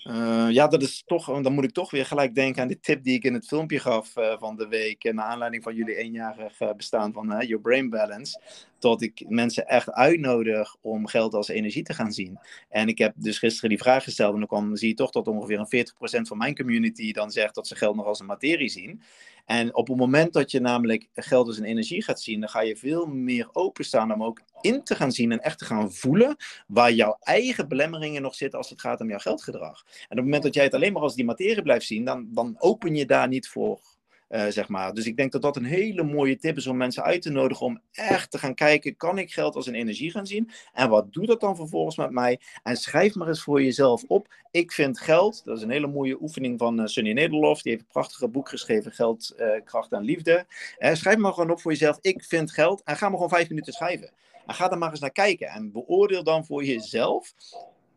Uh, 0.05 0.47
ja, 0.51 0.67
dat 0.67 0.83
is 0.83 1.03
toch, 1.07 1.43
dan 1.43 1.53
moet 1.53 1.65
ik 1.65 1.73
toch 1.73 1.91
weer 1.91 2.07
gelijk 2.07 2.35
denken 2.35 2.63
aan 2.63 2.69
de 2.69 2.81
tip 2.81 3.05
die 3.05 3.15
ik 3.15 3.25
in 3.25 3.35
het 3.35 3.47
filmpje 3.47 3.79
gaf 3.79 4.17
uh, 4.17 4.35
van 4.39 4.57
de 4.57 4.69
week. 4.69 5.13
Naar 5.13 5.25
aanleiding 5.25 5.63
van 5.63 5.75
jullie 5.75 5.97
eenjarig 5.97 6.61
uh, 6.61 6.73
bestaan 6.73 7.13
van 7.13 7.27
Your 7.27 7.61
Brain 7.61 7.91
Balance. 7.91 8.41
Dat 8.79 9.03
ik 9.03 9.25
mensen 9.29 9.67
echt 9.67 9.91
uitnodig 9.93 10.77
om 10.81 11.07
geld 11.07 11.35
als 11.35 11.49
energie 11.49 11.83
te 11.83 11.95
gaan 11.95 12.13
zien. 12.13 12.39
En 12.69 12.89
ik 12.89 12.99
heb 12.99 13.13
dus 13.17 13.39
gisteren 13.39 13.71
die 13.71 13.79
vraag 13.79 14.05
gesteld. 14.05 14.33
En 14.33 14.39
dan 14.39 14.49
kwam, 14.49 14.77
zie 14.77 14.89
je 14.89 14.95
toch 14.95 15.11
dat 15.11 15.29
ongeveer 15.29 15.59
een 15.59 15.87
40% 16.21 16.21
van 16.23 16.39
mijn 16.39 16.57
community 16.57 17.13
dan 17.13 17.31
zegt 17.31 17.55
dat 17.55 17.67
ze 17.67 17.77
geld 17.77 17.97
nog 17.97 18.07
als 18.07 18.21
een 18.21 18.27
materie 18.27 18.69
zien. 18.69 19.03
En 19.47 19.75
op 19.75 19.89
het 19.89 19.97
moment 19.97 20.33
dat 20.33 20.51
je 20.51 20.61
namelijk 20.61 21.09
geld 21.15 21.47
als 21.47 21.59
een 21.59 21.65
energie 21.65 22.03
gaat 22.03 22.21
zien, 22.21 22.41
dan 22.41 22.49
ga 22.49 22.61
je 22.61 22.77
veel 22.77 23.07
meer 23.07 23.49
openstaan 23.53 24.13
om 24.13 24.25
ook 24.25 24.41
in 24.61 24.83
te 24.83 24.95
gaan 24.95 25.13
zien 25.13 25.33
en 25.33 25.41
echt 25.41 25.59
te 25.59 25.65
gaan 25.65 25.93
voelen 25.93 26.37
waar 26.67 26.93
jouw 26.93 27.17
eigen 27.21 27.69
belemmeringen 27.69 28.23
nog 28.23 28.35
zitten 28.35 28.59
als 28.59 28.71
het 28.71 28.81
gaat 28.81 29.01
om 29.01 29.09
jouw 29.09 29.19
geldgedrag. 29.19 29.85
En 29.87 29.93
op 30.03 30.09
het 30.09 30.25
moment 30.25 30.43
dat 30.43 30.55
jij 30.55 30.65
het 30.65 30.75
alleen 30.75 30.93
maar 30.93 31.03
als 31.03 31.15
die 31.15 31.25
materie 31.25 31.63
blijft 31.63 31.87
zien, 31.87 32.05
dan, 32.05 32.29
dan 32.31 32.55
open 32.59 32.95
je 32.95 33.07
daar 33.07 33.29
niet 33.29 33.49
voor 33.49 33.81
uh, 34.29 34.47
zeg 34.47 34.69
maar. 34.69 34.95
Dus 34.95 35.07
ik 35.07 35.17
denk 35.17 35.33
dat 35.33 35.43
dat 35.43 35.57
een 35.57 35.65
hele 35.65 36.03
mooie 36.03 36.37
tip 36.37 36.57
is 36.57 36.67
om 36.67 36.77
mensen 36.77 37.03
uit 37.03 37.23
te 37.23 37.31
nodigen 37.31 37.67
om 37.67 37.81
echt 37.93 38.31
te 38.31 38.39
gaan 38.39 38.55
kijken, 38.55 38.97
kan 38.97 39.19
ik 39.19 39.33
geld 39.33 39.57
als 39.57 39.67
een 39.67 39.75
energie 39.75 40.11
gaan 40.11 40.27
zien? 40.27 40.51
En 40.73 40.89
wat 40.89 41.13
doet 41.13 41.27
dat 41.27 41.41
dan 41.41 41.57
vervolgens 41.57 41.97
met 41.97 42.11
mij? 42.11 42.41
En 42.63 42.77
schrijf 42.77 43.15
maar 43.15 43.29
eens 43.29 43.43
voor 43.43 43.63
jezelf 43.63 44.05
op. 44.07 44.35
Ik 44.51 44.73
vind 44.73 45.01
geld, 45.01 45.43
dat 45.45 45.57
is 45.57 45.63
een 45.63 45.71
hele 45.71 45.87
mooie 45.87 46.23
oefening 46.23 46.59
van 46.59 46.81
uh, 46.81 46.87
Sunny 46.87 47.13
Nederlof, 47.13 47.63
die 47.63 47.73
heeft 47.73 47.85
een 47.85 47.93
prachtige 47.93 48.29
boek 48.29 48.49
geschreven, 48.49 48.93
Geld, 48.93 49.35
uh, 49.39 49.49
Kracht 49.65 49.93
en 49.93 50.03
Liefde. 50.03 50.47
schrijf 50.79 51.17
maar 51.17 51.33
gewoon 51.33 51.51
op 51.51 51.61
voor 51.61 51.73
jezelf, 51.73 51.99
ik 52.01 52.25
vind 52.25 52.53
geld, 52.53 52.83
en 52.83 52.97
ga 52.97 53.07
maar 53.07 53.15
gewoon 53.15 53.29
vijf 53.29 53.49
minuten 53.49 53.73
schrijven. 53.73 54.11
En 54.47 54.55
ga 54.55 54.71
er 54.71 54.79
maar 54.79 54.91
eens 54.91 55.01
naar 55.01 55.11
kijken 55.11 55.49
en 55.49 55.73
beoordeel 55.73 56.23
dan 56.23 56.47
voor 56.47 56.65
jezelf, 56.65 57.35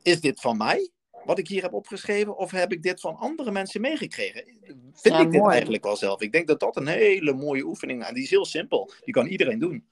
is 0.02 0.22
dit 0.22 0.42
van 0.42 0.58
mij? 0.58 0.90
Wat 1.26 1.40
ik 1.40 1.48
hier 1.48 1.62
heb 1.62 1.74
opgeschreven, 1.74 2.38
of 2.38 2.52
heb 2.52 2.72
ik 2.72 2.84
dit 2.84 3.00
van 3.00 3.16
andere 3.16 3.52
mensen 3.52 3.82
meegekregen? 3.82 4.44
Vind 4.94 5.20
ik 5.20 5.32
dit 5.32 5.48
eigenlijk 5.48 5.84
wel 5.84 5.96
zelf? 5.96 6.22
Ik 6.22 6.32
denk 6.32 6.48
dat 6.48 6.60
dat 6.60 6.76
een 6.76 6.88
hele 6.88 7.34
mooie 7.34 7.64
oefening 7.64 8.02
is. 8.02 8.08
En 8.08 8.14
die 8.14 8.24
is 8.24 8.30
heel 8.30 8.46
simpel. 8.46 8.92
Die 9.04 9.14
kan 9.14 9.28
iedereen 9.28 9.60
doen. 9.60 9.86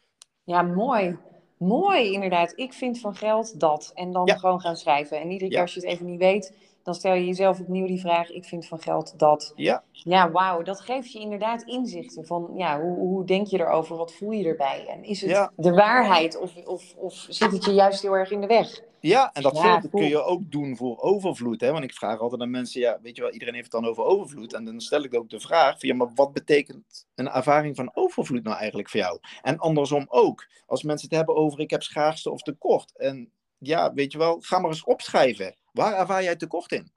Ja, 0.44 0.62
mooi. 0.62 1.18
Mooi, 1.58 2.12
inderdaad. 2.12 2.54
Ik 2.56 2.74
vind 2.74 3.00
van 3.00 3.16
geld 3.16 3.60
dat. 3.60 3.92
En 3.96 4.12
dan 4.12 4.30
gewoon 4.30 4.62
gaan 4.62 4.78
schrijven. 4.78 5.20
En 5.20 5.32
iedere 5.32 5.52
keer 5.52 5.62
als 5.62 5.74
je 5.74 5.80
het 5.80 5.90
even 5.90 6.06
niet 6.06 6.20
weet, 6.20 6.54
dan 6.84 6.96
stel 6.96 7.14
je 7.14 7.26
jezelf 7.26 7.60
opnieuw 7.60 7.88
die 7.88 8.00
vraag: 8.00 8.32
ik 8.32 8.46
vind 8.46 8.66
van 8.66 8.80
geld 8.80 9.20
dat. 9.20 9.54
Ja. 9.56 9.84
Ja, 9.92 10.32
wauw. 10.32 10.62
Dat 10.62 10.82
geeft 10.82 11.12
je 11.12 11.20
inderdaad 11.20 11.64
inzichten 11.64 12.26
van, 12.26 12.52
ja, 12.56 12.82
hoe, 12.82 12.98
hoe 12.98 13.26
denk 13.26 13.48
je 13.48 13.60
erover? 13.60 13.98
Wat 13.98 14.14
voel 14.14 14.32
je 14.32 14.46
erbij? 14.46 14.86
En 14.88 15.04
is 15.04 15.22
het 15.22 15.50
de 15.56 15.72
waarheid 15.72 16.38
of, 16.38 16.56
of, 16.66 16.96
of 16.96 17.26
zit 17.30 17.52
het 17.52 17.66
je 17.66 17.74
juist 17.74 18.02
heel 18.02 18.14
erg 18.14 18.32
in 18.32 18.42
de 18.42 18.48
weg? 18.48 18.82
Ja, 19.00 19.34
en 19.34 19.42
dat 19.42 19.90
kun 19.90 20.08
je 20.08 20.24
ook 20.24 20.52
doen 20.52 20.78
voor 20.78 21.00
overvloed. 21.02 21.62
Hè? 21.62 21.72
Want 21.72 21.84
ik 21.84 21.94
vraag 21.94 22.20
altijd 22.20 22.42
aan 22.42 22.50
mensen, 22.50 22.82
ja, 22.82 23.00
weet 23.02 23.16
je 23.16 23.22
wel, 23.22 23.32
iedereen 23.32 23.54
heeft 23.54 23.74
het 23.74 23.82
dan 23.82 23.90
over 23.90 24.04
overvloed. 24.04 24.54
En 24.54 24.66
dan 24.66 24.82
stel 24.82 25.04
ik 25.04 25.16
ook 25.16 25.30
de 25.30 25.40
vraag 25.40 25.82
ja, 25.82 25.96
maar 25.96 26.14
wat 26.16 26.34
betekent 26.34 27.08
een 27.16 27.30
ervaring 27.30 27.76
van 27.76 27.92
overvloed 27.94 28.44
nou 28.44 28.58
eigenlijk 28.58 28.90
voor 28.90 29.00
jou? 29.00 29.20
En 29.42 29.58
andersom 29.58 30.06
ook. 30.08 30.48
Als 30.66 30.84
mensen 30.84 31.08
het 31.08 31.18
hebben 31.18 31.36
over, 31.36 31.60
ik 31.60 31.70
heb 31.70 31.84
schaarste 31.84 32.32
of 32.32 32.42
tekort. 32.42 32.98
En 32.98 33.32
ja, 33.58 33.94
weet 33.94 34.12
je 34.12 34.18
wel, 34.18 34.38
ga 34.40 34.60
maar 34.60 34.70
eens 34.70 34.84
opschrijven. 34.84 35.56
Waar 35.72 35.94
ervaar 35.94 36.24
jij 36.24 36.36
tekort 36.36 36.72
in? 36.72 36.92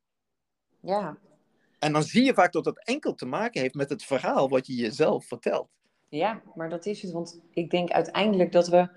Ja. 0.81 1.19
En 1.79 1.93
dan 1.93 2.03
zie 2.03 2.25
je 2.25 2.35
vaak 2.35 2.53
dat 2.53 2.65
dat 2.65 2.85
enkel 2.85 3.15
te 3.15 3.27
maken 3.27 3.61
heeft 3.61 3.75
met 3.75 3.91
het 3.91 4.05
verhaal 4.05 4.49
wat 4.49 4.67
je 4.67 4.75
jezelf 4.75 5.27
vertelt. 5.27 5.69
Ja, 6.09 6.43
maar 6.55 6.69
dat 6.69 6.87
is 6.87 7.03
het. 7.03 7.13
Want 7.13 7.41
ik 7.51 7.71
denk 7.71 7.91
uiteindelijk 7.91 8.53
dat 8.53 8.69
we 8.69 8.89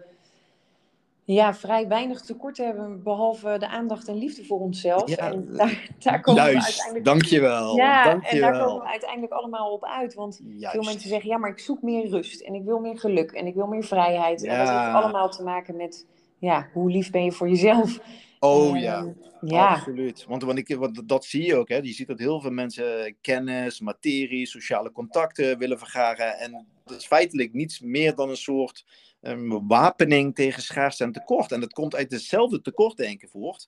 ja, 1.26 1.54
vrij 1.54 1.88
weinig 1.88 2.22
tekort 2.22 2.58
hebben, 2.58 3.04
behalve 3.04 3.56
de 3.60 3.68
aandacht 3.68 4.08
en 4.08 4.18
liefde 4.18 4.46
voor 4.46 4.60
onszelf. 4.60 5.10
Ja, 5.10 5.32
en 5.32 5.48
daar, 5.58 5.90
daar 6.00 6.22
komen 6.22 6.44
we 6.44 6.50
uiteindelijk... 6.50 7.06
dankjewel. 7.06 7.76
Ja, 7.76 8.04
dankjewel. 8.04 8.48
en 8.48 8.54
daar 8.54 8.66
komen 8.66 8.84
we 8.84 8.90
uiteindelijk 8.90 9.34
allemaal 9.34 9.72
op 9.72 9.86
uit. 9.86 10.14
Want 10.14 10.42
veel 10.60 10.84
mensen 10.84 11.10
zeggen, 11.10 11.30
ja, 11.30 11.38
maar 11.38 11.50
ik 11.50 11.60
zoek 11.60 11.82
meer 11.82 12.10
rust 12.10 12.42
en 12.42 12.54
ik 12.54 12.64
wil 12.64 12.80
meer 12.80 13.00
geluk 13.00 13.32
en 13.32 13.48
ik 13.48 13.56
wil 13.56 13.68
meer 13.68 13.84
vrijheid. 13.84 14.42
Ja. 14.42 14.52
En 14.52 14.58
dat 14.58 14.68
heeft 14.70 15.04
allemaal 15.04 15.30
te 15.30 15.44
maken 15.44 15.76
met, 15.76 16.06
ja, 16.40 16.70
hoe 16.74 16.92
lief 16.92 17.12
ben 17.12 17.24
je 17.24 17.32
voor 17.32 17.50
jezelf? 17.50 18.00
Oh 18.40 18.80
ja. 18.80 19.14
ja, 19.42 19.68
absoluut. 19.68 20.26
Want, 20.28 20.44
want, 20.44 20.58
ik, 20.58 20.76
want 20.76 21.10
dat 21.10 21.26
zie 21.26 21.46
je 21.46 21.56
ook. 21.56 21.70
Hè. 21.70 21.78
Je 21.78 21.94
ziet 21.94 22.08
dat 22.08 22.20
heel 22.20 22.42
veel 22.42 22.52
mensen 22.52 23.16
kennis, 23.22 23.80
materie, 23.80 24.46
sociale 24.46 24.92
contacten 24.92 25.58
willen 25.58 25.78
vergaren. 25.78 26.38
En 26.38 26.68
dat 26.86 26.98
is 26.98 27.06
feitelijk 27.06 27.54
niets 27.54 27.80
meer 27.80 28.16
dan 28.16 28.30
een 28.30 28.38
soort 28.38 28.86
um, 29.24 29.68
wapening 29.68 30.36
tegen 30.36 30.62
schaarste 30.62 31.04
en 31.04 31.12
tekort. 31.12 31.52
En 31.52 31.60
dat 31.60 31.74
komt 31.74 31.96
uit 31.96 32.10
dezelfde 32.10 32.62
tekortdenken 32.62 33.30
voort. 33.30 33.68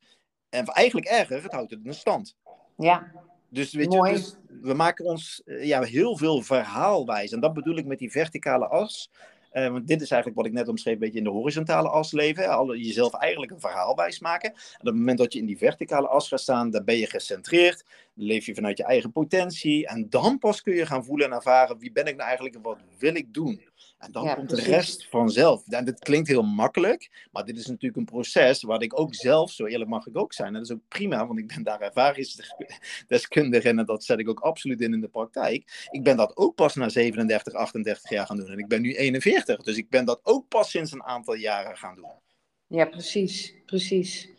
En 0.49 0.65
eigenlijk 0.65 1.07
erger, 1.07 1.43
het 1.43 1.51
houdt 1.51 1.71
het 1.71 1.79
in 1.83 1.93
stand. 1.93 2.35
Ja. 2.77 3.11
Dus, 3.49 3.73
weet 3.73 3.93
je, 3.93 4.01
dus 4.01 4.35
we 4.61 4.73
maken 4.73 5.05
ons 5.05 5.41
eh, 5.45 5.65
ja, 5.65 5.81
heel 5.81 6.17
veel 6.17 6.41
verhaalwijs. 6.41 7.31
En 7.31 7.39
dat 7.39 7.53
bedoel 7.53 7.77
ik 7.77 7.85
met 7.85 7.99
die 7.99 8.11
verticale 8.11 8.67
as. 8.67 9.11
Uh, 9.53 9.69
want 9.69 9.87
dit 9.87 10.01
is 10.01 10.11
eigenlijk 10.11 10.41
wat 10.41 10.49
ik 10.49 10.57
net 10.57 10.67
omschreef, 10.67 10.93
een 10.93 10.99
beetje 10.99 11.17
in 11.17 11.23
de 11.23 11.29
horizontale 11.29 11.89
as 11.89 12.11
leven. 12.11 12.49
Alle, 12.49 12.77
jezelf 12.77 13.13
eigenlijk 13.13 13.51
een 13.51 13.59
verhaal 13.59 13.95
wijsmaken. 13.95 14.49
En 14.51 14.79
op 14.79 14.85
het 14.85 14.95
moment 14.95 15.17
dat 15.17 15.33
je 15.33 15.39
in 15.39 15.45
die 15.45 15.57
verticale 15.57 16.07
as 16.07 16.27
gaat 16.27 16.39
staan, 16.39 16.69
dan 16.69 16.83
ben 16.83 16.97
je 16.97 17.07
gecentreerd. 17.07 17.85
Dan 18.15 18.25
leef 18.25 18.45
je 18.45 18.55
vanuit 18.55 18.77
je 18.77 18.83
eigen 18.83 19.11
potentie. 19.11 19.87
En 19.87 20.09
dan 20.09 20.37
pas 20.37 20.61
kun 20.61 20.75
je 20.75 20.85
gaan 20.85 21.05
voelen 21.05 21.27
en 21.27 21.33
ervaren, 21.33 21.77
wie 21.77 21.91
ben 21.91 22.05
ik 22.05 22.15
nou 22.15 22.25
eigenlijk 22.25 22.55
en 22.55 22.61
wat 22.61 22.79
wil 22.97 23.15
ik 23.15 23.33
doen? 23.33 23.61
En 23.97 24.11
dan 24.11 24.35
komt 24.35 24.49
de 24.49 24.61
rest 24.61 25.07
vanzelf. 25.09 25.67
En 25.67 25.85
dit 25.85 25.99
klinkt 25.99 26.27
heel 26.27 26.43
makkelijk, 26.43 27.27
maar 27.31 27.45
dit 27.45 27.57
is 27.57 27.65
natuurlijk 27.65 27.95
een 27.95 28.05
proces 28.05 28.63
waar 28.63 28.81
ik 28.81 28.99
ook 28.99 29.15
zelf, 29.15 29.51
zo 29.51 29.65
eerlijk 29.65 29.89
mag 29.89 30.07
ik 30.07 30.17
ook 30.17 30.33
zijn, 30.33 30.47
en 30.47 30.53
dat 30.53 30.63
is 30.63 30.71
ook 30.71 30.87
prima, 30.87 31.27
want 31.27 31.39
ik 31.39 31.47
ben 31.47 31.63
daar 31.63 31.81
ervaringsdeskundige 31.81 33.69
en 33.69 33.85
dat 33.85 34.03
zet 34.03 34.19
ik 34.19 34.29
ook 34.29 34.39
absoluut 34.39 34.81
in 34.81 34.93
in 34.93 35.01
de 35.01 35.07
praktijk. 35.07 35.87
Ik 35.91 36.03
ben 36.03 36.17
dat 36.17 36.37
ook 36.37 36.55
pas 36.55 36.75
na 36.75 36.89
37, 36.89 37.53
38 37.53 38.09
jaar 38.09 38.25
gaan 38.25 38.37
doen 38.37 38.49
en 38.49 38.57
ik 38.57 38.67
ben 38.67 38.81
nu 38.81 38.93
41, 38.93 39.63
dus 39.63 39.77
ik 39.77 39.89
ben 39.89 40.05
dat 40.05 40.19
ook 40.23 40.47
pas 40.47 40.69
sinds 40.69 40.91
een 40.91 41.03
aantal 41.03 41.33
jaren 41.33 41.77
gaan 41.77 41.95
doen. 41.95 42.23
Ja, 42.67 42.85
precies, 42.85 43.53
precies. 43.65 44.29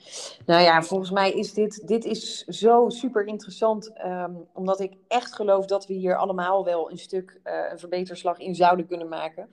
Nou 0.47 0.63
ja, 0.63 0.83
volgens 0.83 1.11
mij 1.11 1.33
is 1.33 1.53
dit, 1.53 1.87
dit 1.87 2.05
is 2.05 2.45
zo 2.45 2.89
super 2.89 3.27
interessant, 3.27 3.93
ehm, 3.93 4.35
omdat 4.53 4.81
ik 4.81 4.93
echt 5.09 5.35
geloof 5.35 5.67
dat 5.67 5.87
we 5.87 5.95
hier 5.95 6.17
allemaal 6.17 6.65
wel 6.65 6.91
een 6.91 6.99
stuk 6.99 7.41
uh, 7.45 7.53
een 7.71 7.79
verbeterslag 7.79 8.39
in 8.39 8.55
zouden 8.55 8.87
kunnen 8.87 9.09
maken. 9.09 9.49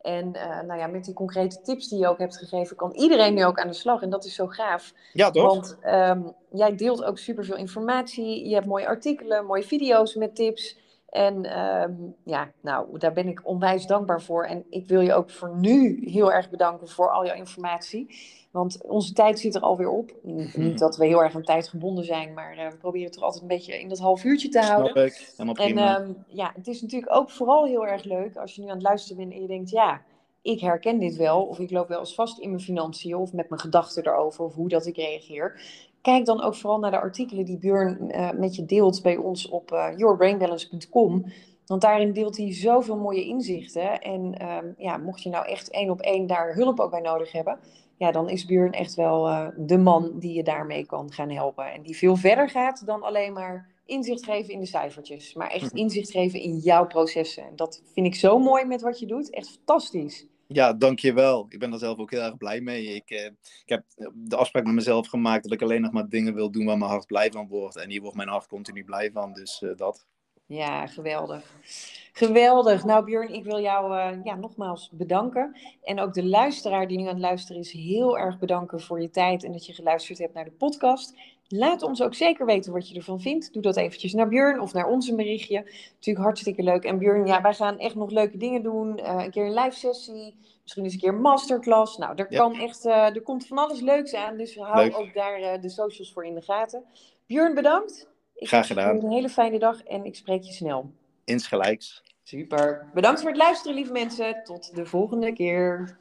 En 0.00 0.34
uh, 0.34 0.60
nou 0.60 0.78
ja, 0.78 0.86
met 0.86 1.04
die 1.04 1.14
concrete 1.14 1.60
tips 1.62 1.88
die 1.88 1.98
je 1.98 2.08
ook 2.08 2.18
hebt 2.18 2.36
gegeven, 2.36 2.76
kan 2.76 2.92
iedereen 2.94 3.34
nu 3.34 3.44
ook 3.44 3.58
aan 3.58 3.68
de 3.68 3.74
slag. 3.74 4.02
En 4.02 4.10
dat 4.10 4.24
is 4.24 4.34
zo 4.34 4.46
gaaf. 4.46 4.92
Ja, 5.12 5.30
toch? 5.30 5.46
Want 5.46 5.78
um, 5.84 6.32
jij 6.50 6.76
deelt 6.76 7.04
ook 7.04 7.18
superveel 7.18 7.56
informatie. 7.56 8.48
Je 8.48 8.54
hebt 8.54 8.66
mooie 8.66 8.86
artikelen, 8.86 9.46
mooie 9.46 9.62
video's 9.62 10.14
met 10.14 10.34
tips. 10.34 10.76
En 11.08 11.60
um, 11.60 12.14
ja, 12.24 12.50
nou, 12.60 12.98
daar 12.98 13.12
ben 13.12 13.28
ik 13.28 13.40
onwijs 13.44 13.86
dankbaar 13.86 14.22
voor. 14.22 14.44
En 14.44 14.64
ik 14.70 14.86
wil 14.86 15.00
je 15.00 15.14
ook 15.14 15.30
voor 15.30 15.56
nu 15.56 16.00
heel 16.04 16.32
erg 16.32 16.50
bedanken 16.50 16.88
voor 16.88 17.10
al 17.10 17.26
jouw 17.26 17.34
informatie. 17.34 18.14
Want 18.50 18.82
onze 18.82 19.12
tijd 19.12 19.38
zit 19.38 19.54
er 19.54 19.60
alweer 19.60 19.88
op. 19.90 20.12
Niet 20.54 20.78
dat 20.78 20.96
we 20.96 21.06
heel 21.06 21.22
erg 21.22 21.34
aan 21.34 21.42
tijd 21.42 21.68
gebonden 21.68 22.04
zijn, 22.04 22.34
maar 22.34 22.56
uh, 22.58 22.68
we 22.68 22.76
proberen 22.76 23.04
het 23.04 23.14
toch 23.14 23.22
altijd 23.22 23.42
een 23.42 23.48
beetje 23.48 23.80
in 23.80 23.88
dat 23.88 23.98
half 23.98 24.24
uurtje 24.24 24.48
te 24.48 24.60
houden. 24.60 24.90
Snap 24.90 25.04
ik, 25.04 25.32
helemaal 25.36 25.54
prima. 25.54 25.96
En 25.96 26.02
um, 26.02 26.24
ja, 26.28 26.52
het 26.54 26.66
is 26.66 26.82
natuurlijk 26.82 27.14
ook 27.14 27.30
vooral 27.30 27.66
heel 27.66 27.86
erg 27.86 28.04
leuk 28.04 28.36
als 28.36 28.54
je 28.54 28.62
nu 28.62 28.68
aan 28.68 28.74
het 28.74 28.82
luisteren 28.82 29.16
bent 29.16 29.32
en 29.32 29.40
je 29.40 29.48
denkt, 29.48 29.70
ja, 29.70 30.02
ik 30.42 30.60
herken 30.60 30.98
dit 30.98 31.16
wel. 31.16 31.42
Of 31.42 31.58
ik 31.58 31.70
loop 31.70 31.88
wel 31.88 31.98
eens 31.98 32.14
vast 32.14 32.38
in 32.38 32.48
mijn 32.48 32.62
financiën 32.62 33.16
of 33.16 33.32
met 33.32 33.48
mijn 33.48 33.60
gedachten 33.60 34.06
erover 34.06 34.44
of 34.44 34.54
hoe 34.54 34.68
dat 34.68 34.86
ik 34.86 34.96
reageer. 34.96 35.60
Kijk 36.06 36.24
dan 36.24 36.42
ook 36.42 36.54
vooral 36.54 36.78
naar 36.78 36.90
de 36.90 37.00
artikelen 37.00 37.44
die 37.44 37.58
Björn 37.58 38.10
uh, 38.10 38.30
met 38.30 38.56
je 38.56 38.64
deelt 38.64 39.02
bij 39.02 39.16
ons 39.16 39.48
op 39.48 39.72
uh, 39.72 39.88
yourbrainbalance.com. 39.96 41.24
Want 41.66 41.80
daarin 41.80 42.12
deelt 42.12 42.36
hij 42.36 42.54
zoveel 42.54 42.96
mooie 42.96 43.24
inzichten. 43.24 44.00
En 44.00 44.48
um, 44.48 44.74
ja, 44.78 44.96
mocht 44.96 45.22
je 45.22 45.28
nou 45.28 45.46
echt 45.46 45.70
één 45.70 45.90
op 45.90 46.00
één 46.00 46.26
daar 46.26 46.54
hulp 46.54 46.80
ook 46.80 46.90
bij 46.90 47.00
nodig 47.00 47.32
hebben, 47.32 47.58
ja, 47.96 48.10
dan 48.10 48.28
is 48.28 48.44
Björn 48.44 48.72
echt 48.72 48.94
wel 48.94 49.28
uh, 49.28 49.48
de 49.56 49.78
man 49.78 50.18
die 50.18 50.34
je 50.34 50.42
daarmee 50.42 50.86
kan 50.86 51.12
gaan 51.12 51.30
helpen. 51.30 51.72
En 51.72 51.82
die 51.82 51.96
veel 51.96 52.16
verder 52.16 52.48
gaat 52.48 52.86
dan 52.86 53.02
alleen 53.02 53.32
maar 53.32 53.68
inzicht 53.84 54.24
geven 54.24 54.52
in 54.52 54.60
de 54.60 54.66
cijfertjes, 54.66 55.34
maar 55.34 55.50
echt 55.50 55.72
inzicht 55.72 56.10
geven 56.10 56.40
in 56.40 56.56
jouw 56.56 56.86
processen. 56.86 57.42
En 57.42 57.56
dat 57.56 57.82
vind 57.92 58.06
ik 58.06 58.14
zo 58.14 58.38
mooi 58.38 58.64
met 58.64 58.80
wat 58.80 58.98
je 58.98 59.06
doet. 59.06 59.30
Echt 59.30 59.48
fantastisch. 59.48 60.26
Ja, 60.48 60.72
dankjewel. 60.72 61.46
Ik 61.48 61.58
ben 61.58 61.70
daar 61.70 61.78
zelf 61.78 61.98
ook 61.98 62.10
heel 62.10 62.20
erg 62.20 62.36
blij 62.36 62.60
mee. 62.60 62.84
Ik, 62.84 63.10
eh, 63.10 63.24
ik 63.64 63.68
heb 63.68 63.84
de 64.14 64.36
afspraak 64.36 64.64
met 64.64 64.74
mezelf 64.74 65.08
gemaakt 65.08 65.42
dat 65.42 65.52
ik 65.52 65.62
alleen 65.62 65.80
nog 65.80 65.92
maar 65.92 66.08
dingen 66.08 66.34
wil 66.34 66.50
doen 66.50 66.66
waar 66.66 66.78
mijn 66.78 66.90
hart 66.90 67.06
blij 67.06 67.30
van 67.30 67.48
wordt. 67.48 67.76
En 67.76 67.90
hier 67.90 68.00
wordt 68.00 68.16
mijn 68.16 68.28
hart 68.28 68.46
continu 68.46 68.84
blij 68.84 69.10
van, 69.12 69.32
dus 69.32 69.62
uh, 69.62 69.76
dat. 69.76 70.06
Ja, 70.46 70.86
geweldig. 70.86 71.54
Geweldig. 72.12 72.84
Nou 72.84 73.04
Björn, 73.04 73.34
ik 73.34 73.44
wil 73.44 73.60
jou 73.60 73.94
uh, 73.94 74.24
ja, 74.24 74.34
nogmaals 74.34 74.90
bedanken. 74.92 75.56
En 75.82 76.00
ook 76.00 76.14
de 76.14 76.24
luisteraar 76.24 76.88
die 76.88 76.98
nu 76.98 77.02
aan 77.02 77.08
het 77.08 77.18
luisteren 77.18 77.62
is, 77.62 77.72
heel 77.72 78.18
erg 78.18 78.38
bedanken 78.38 78.80
voor 78.80 79.00
je 79.00 79.10
tijd 79.10 79.44
en 79.44 79.52
dat 79.52 79.66
je 79.66 79.72
geluisterd 79.72 80.18
hebt 80.18 80.34
naar 80.34 80.44
de 80.44 80.50
podcast. 80.50 81.14
Laat 81.48 81.82
ons 81.82 82.02
ook 82.02 82.14
zeker 82.14 82.46
weten 82.46 82.72
wat 82.72 82.88
je 82.88 82.96
ervan 82.96 83.20
vindt. 83.20 83.52
Doe 83.52 83.62
dat 83.62 83.76
eventjes 83.76 84.12
naar 84.12 84.28
Björn 84.28 84.60
of 84.60 84.72
naar 84.72 84.86
ons 84.86 85.08
een 85.08 85.16
berichtje. 85.16 85.62
Natuurlijk 85.94 86.24
hartstikke 86.24 86.62
leuk. 86.62 86.84
En 86.84 86.98
Björn, 86.98 87.26
ja, 87.26 87.42
wij 87.42 87.54
gaan 87.54 87.78
echt 87.78 87.94
nog 87.94 88.10
leuke 88.10 88.36
dingen 88.36 88.62
doen. 88.62 88.98
Uh, 88.98 89.22
een 89.24 89.30
keer 89.30 89.46
een 89.46 89.54
live 89.54 89.76
sessie. 89.76 90.36
Misschien 90.62 90.84
eens 90.84 90.92
een 90.92 91.00
keer 91.00 91.08
een 91.08 91.20
masterclass. 91.20 91.96
Nou, 91.96 92.12
er, 92.16 92.26
kan 92.26 92.60
echt, 92.60 92.84
uh, 92.84 92.92
er 92.92 93.22
komt 93.22 93.46
van 93.46 93.58
alles 93.58 93.80
leuks 93.80 94.14
aan. 94.14 94.36
Dus 94.36 94.56
hou 94.56 94.84
leuk. 94.84 94.98
ook 94.98 95.14
daar 95.14 95.40
uh, 95.40 95.62
de 95.62 95.68
socials 95.68 96.12
voor 96.12 96.24
in 96.24 96.34
de 96.34 96.42
gaten. 96.42 96.84
Björn, 97.26 97.54
bedankt. 97.54 98.08
Ik 98.34 98.48
Graag 98.48 98.66
gedaan. 98.66 99.04
Een 99.04 99.10
hele 99.10 99.28
fijne 99.28 99.58
dag 99.58 99.82
en 99.82 100.04
ik 100.04 100.16
spreek 100.16 100.42
je 100.42 100.52
snel. 100.52 100.90
Insgelijks. 101.24 102.02
Super. 102.22 102.90
Bedankt 102.94 103.20
voor 103.20 103.30
het 103.30 103.38
luisteren, 103.38 103.76
lieve 103.76 103.92
mensen. 103.92 104.42
Tot 104.44 104.74
de 104.74 104.86
volgende 104.86 105.32
keer. 105.32 105.96